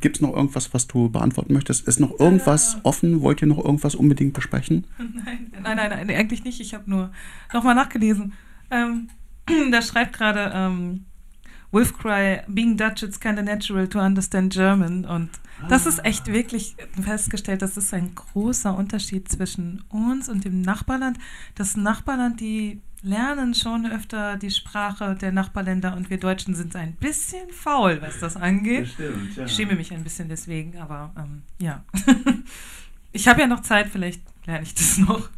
[0.00, 1.88] Gibt es noch irgendwas, was du beantworten möchtest?
[1.88, 3.22] Ist noch irgendwas offen?
[3.22, 4.86] Wollt ihr noch irgendwas unbedingt besprechen?
[4.98, 6.60] Nein, nein, nein, nein eigentlich nicht.
[6.60, 7.10] Ich habe nur
[7.52, 8.34] nochmal nachgelesen.
[8.70, 9.08] Ähm,
[9.70, 11.06] da schreibt gerade ähm,
[11.72, 15.04] Wolfcry, being Dutch, it's kind of natural to understand German.
[15.04, 15.30] Und
[15.68, 21.18] das ist echt wirklich festgestellt, das ist ein großer Unterschied zwischen uns und dem Nachbarland.
[21.54, 26.94] Das Nachbarland, die lernen schon öfter die Sprache der Nachbarländer und wir Deutschen sind ein
[26.94, 28.94] bisschen faul, was das angeht.
[29.46, 31.84] Ich schäme mich ein bisschen deswegen, aber ähm, ja.
[33.12, 35.30] ich habe ja noch Zeit, vielleicht lerne ich das noch.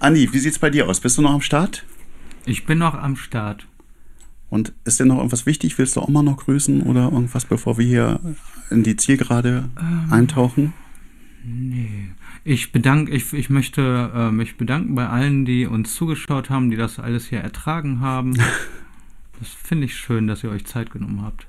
[0.00, 1.00] Andi, wie sieht's bei dir aus?
[1.00, 1.84] Bist du noch am Start?
[2.44, 3.66] Ich bin noch am Start.
[4.50, 5.78] Und ist dir noch irgendwas wichtig?
[5.78, 8.20] Willst du auch mal noch grüßen oder irgendwas, bevor wir hier
[8.70, 9.68] in die Zielgerade
[10.10, 10.72] eintauchen?
[11.44, 12.10] Nee.
[12.46, 16.76] Ich bedanke, ich, ich möchte äh, mich bedanken bei allen, die uns zugeschaut haben, die
[16.76, 18.38] das alles hier ertragen haben.
[19.40, 21.48] Das finde ich schön, dass ihr euch Zeit genommen habt.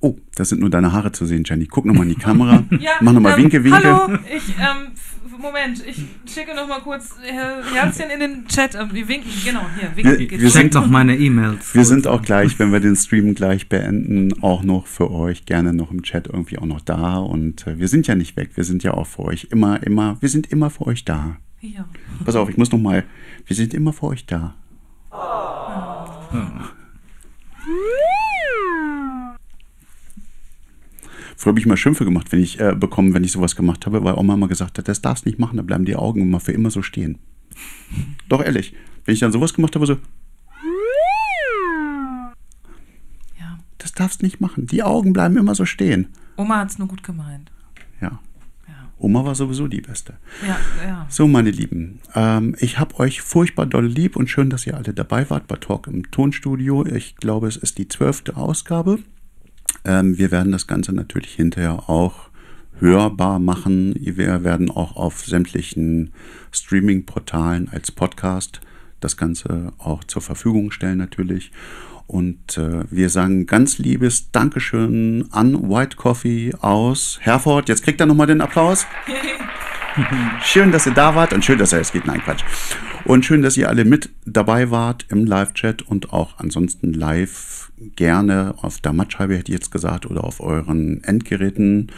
[0.00, 1.66] Oh, da sind nur deine Haare zu sehen, Jenny.
[1.66, 2.62] Guck nochmal in die Kamera.
[2.78, 3.82] Ja, Mach nochmal ähm, Winke, Winke.
[3.82, 4.92] Hallo, ich, ähm,
[5.40, 7.32] Moment, ich schicke noch mal kurz äh,
[7.74, 8.74] Herzchen in den Chat.
[8.74, 11.74] Ähm, wir winken, genau, hier, winken Wir- wir Checkt doch meine E-Mails.
[11.74, 15.72] Wir sind auch gleich, wenn wir den Stream gleich beenden, auch noch für euch gerne
[15.72, 17.18] noch im Chat irgendwie auch noch da.
[17.18, 20.16] Und äh, wir sind ja nicht weg, wir sind ja auch für euch immer, immer,
[20.20, 21.36] wir sind immer für euch da.
[21.60, 21.88] Ja.
[22.24, 23.04] Pass auf, ich muss noch mal,
[23.46, 24.54] wir sind immer für euch da.
[31.38, 34.02] Früher habe ich mal Schimpfe gemacht, wenn ich äh, bekommen, wenn ich sowas gemacht habe,
[34.02, 36.50] weil Oma immer gesagt hat, das darfst nicht machen, da bleiben die Augen immer für
[36.50, 37.18] immer so stehen.
[38.28, 38.74] Doch ehrlich,
[39.04, 39.98] wenn ich dann sowas gemacht habe, so,
[43.38, 43.60] ja.
[43.78, 46.08] das darfst nicht machen, die Augen bleiben immer so stehen.
[46.36, 47.52] Oma hat es nur gut gemeint.
[48.00, 48.18] Ja.
[48.98, 50.14] Oma war sowieso die Beste.
[50.44, 51.06] Ja, ja.
[51.08, 54.92] So, meine Lieben, ähm, ich habe euch furchtbar doll lieb und schön, dass ihr alle
[54.92, 56.84] dabei wart bei Talk im Tonstudio.
[56.84, 58.98] Ich glaube, es ist die zwölfte Ausgabe.
[59.84, 62.28] Ähm, wir werden das Ganze natürlich hinterher auch
[62.80, 63.94] hörbar machen.
[63.98, 66.12] Wir werden auch auf sämtlichen
[66.52, 68.60] Streaming-Portalen als Podcast
[69.00, 71.52] das Ganze auch zur Verfügung stellen natürlich.
[72.06, 77.68] Und äh, wir sagen ganz liebes Dankeschön an White Coffee aus Herford.
[77.68, 78.86] Jetzt kriegt er nochmal den Applaus.
[80.42, 82.06] Schön, dass ihr da wart und schön, dass er es geht.
[82.06, 82.44] Nein, Quatsch.
[83.04, 88.54] Und schön, dass ihr alle mit dabei wart im Live-Chat und auch ansonsten live gerne
[88.58, 91.90] auf der Mattscheibe, hätte ich jetzt gesagt, oder auf euren Endgeräten.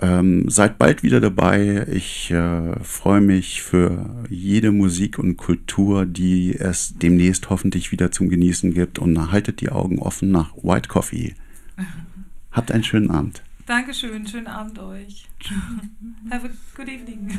[0.00, 1.86] Ähm, seid bald wieder dabei.
[1.90, 8.28] Ich äh, freue mich für jede Musik und Kultur, die es demnächst hoffentlich wieder zum
[8.28, 8.98] Genießen gibt.
[8.98, 11.34] Und haltet die Augen offen nach White Coffee.
[12.50, 13.42] Habt einen schönen Abend.
[13.66, 15.26] Dankeschön, schönen Abend euch.
[16.30, 17.38] Have a good evening.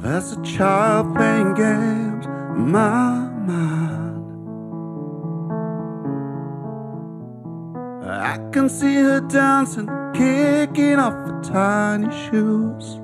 [0.03, 4.23] There's a child playing games in my mind.
[8.05, 12.99] I can see her dancing, kicking off her tiny shoes.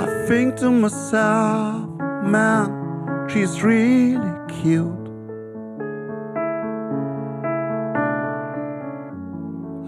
[0.00, 1.88] I think to myself,
[2.24, 4.41] man, she's really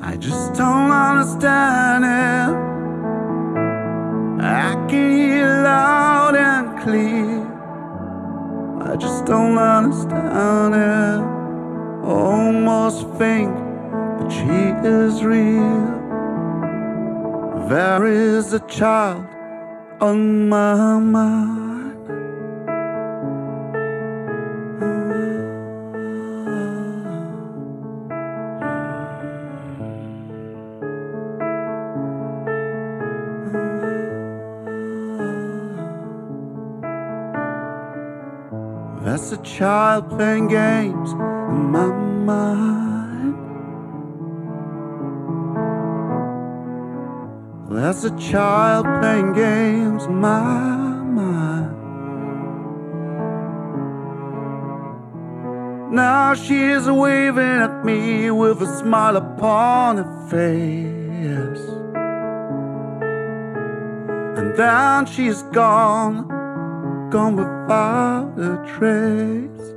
[0.01, 2.55] I just don't understand it.
[4.45, 7.43] I can hear loud and clear.
[8.91, 11.21] I just don't understand it.
[12.07, 13.55] Almost think
[14.19, 15.85] that she is real.
[17.69, 19.27] There is a child
[20.01, 21.64] on my mind.
[39.59, 41.87] Child playing games in my
[42.27, 43.35] mind.
[47.71, 50.41] That's a child playing games in my
[51.21, 51.71] mind.
[55.95, 61.65] Now she is waving at me with a smile upon her face.
[64.37, 66.27] And then she's gone,
[67.11, 67.37] gone
[67.71, 69.73] a trace.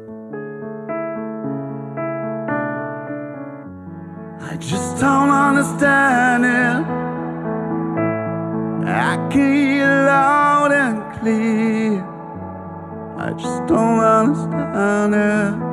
[4.42, 6.86] I just don't understand it.
[8.88, 12.04] I can hear loud and clear.
[13.18, 15.68] I just don't understand it.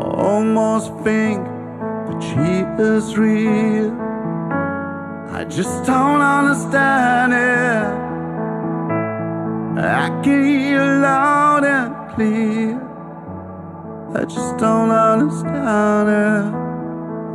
[0.00, 3.92] I Almost think that she is real.
[5.32, 8.03] I just don't understand it.
[9.84, 12.80] I can hear loud and clear.
[14.14, 16.54] I just don't understand it.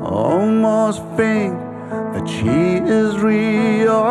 [0.09, 1.53] Almost think
[2.13, 4.03] that she is real.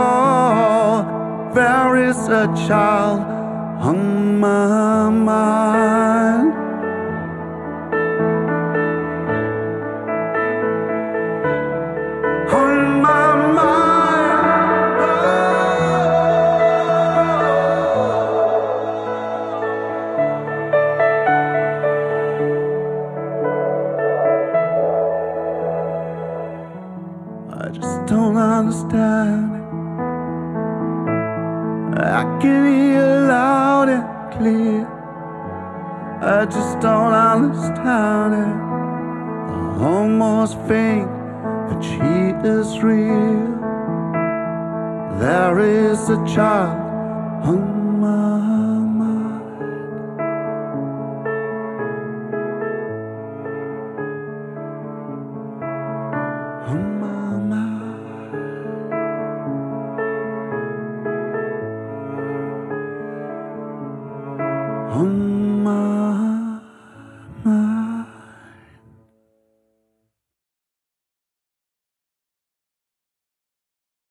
[1.54, 3.20] There is a child
[3.82, 6.67] on my mind.
[32.40, 34.86] Can hear loud and clear.
[36.22, 38.56] I just don't understand it.
[39.80, 41.06] I almost think
[41.68, 43.58] that she is real.
[45.18, 46.78] There is a child
[47.44, 47.77] on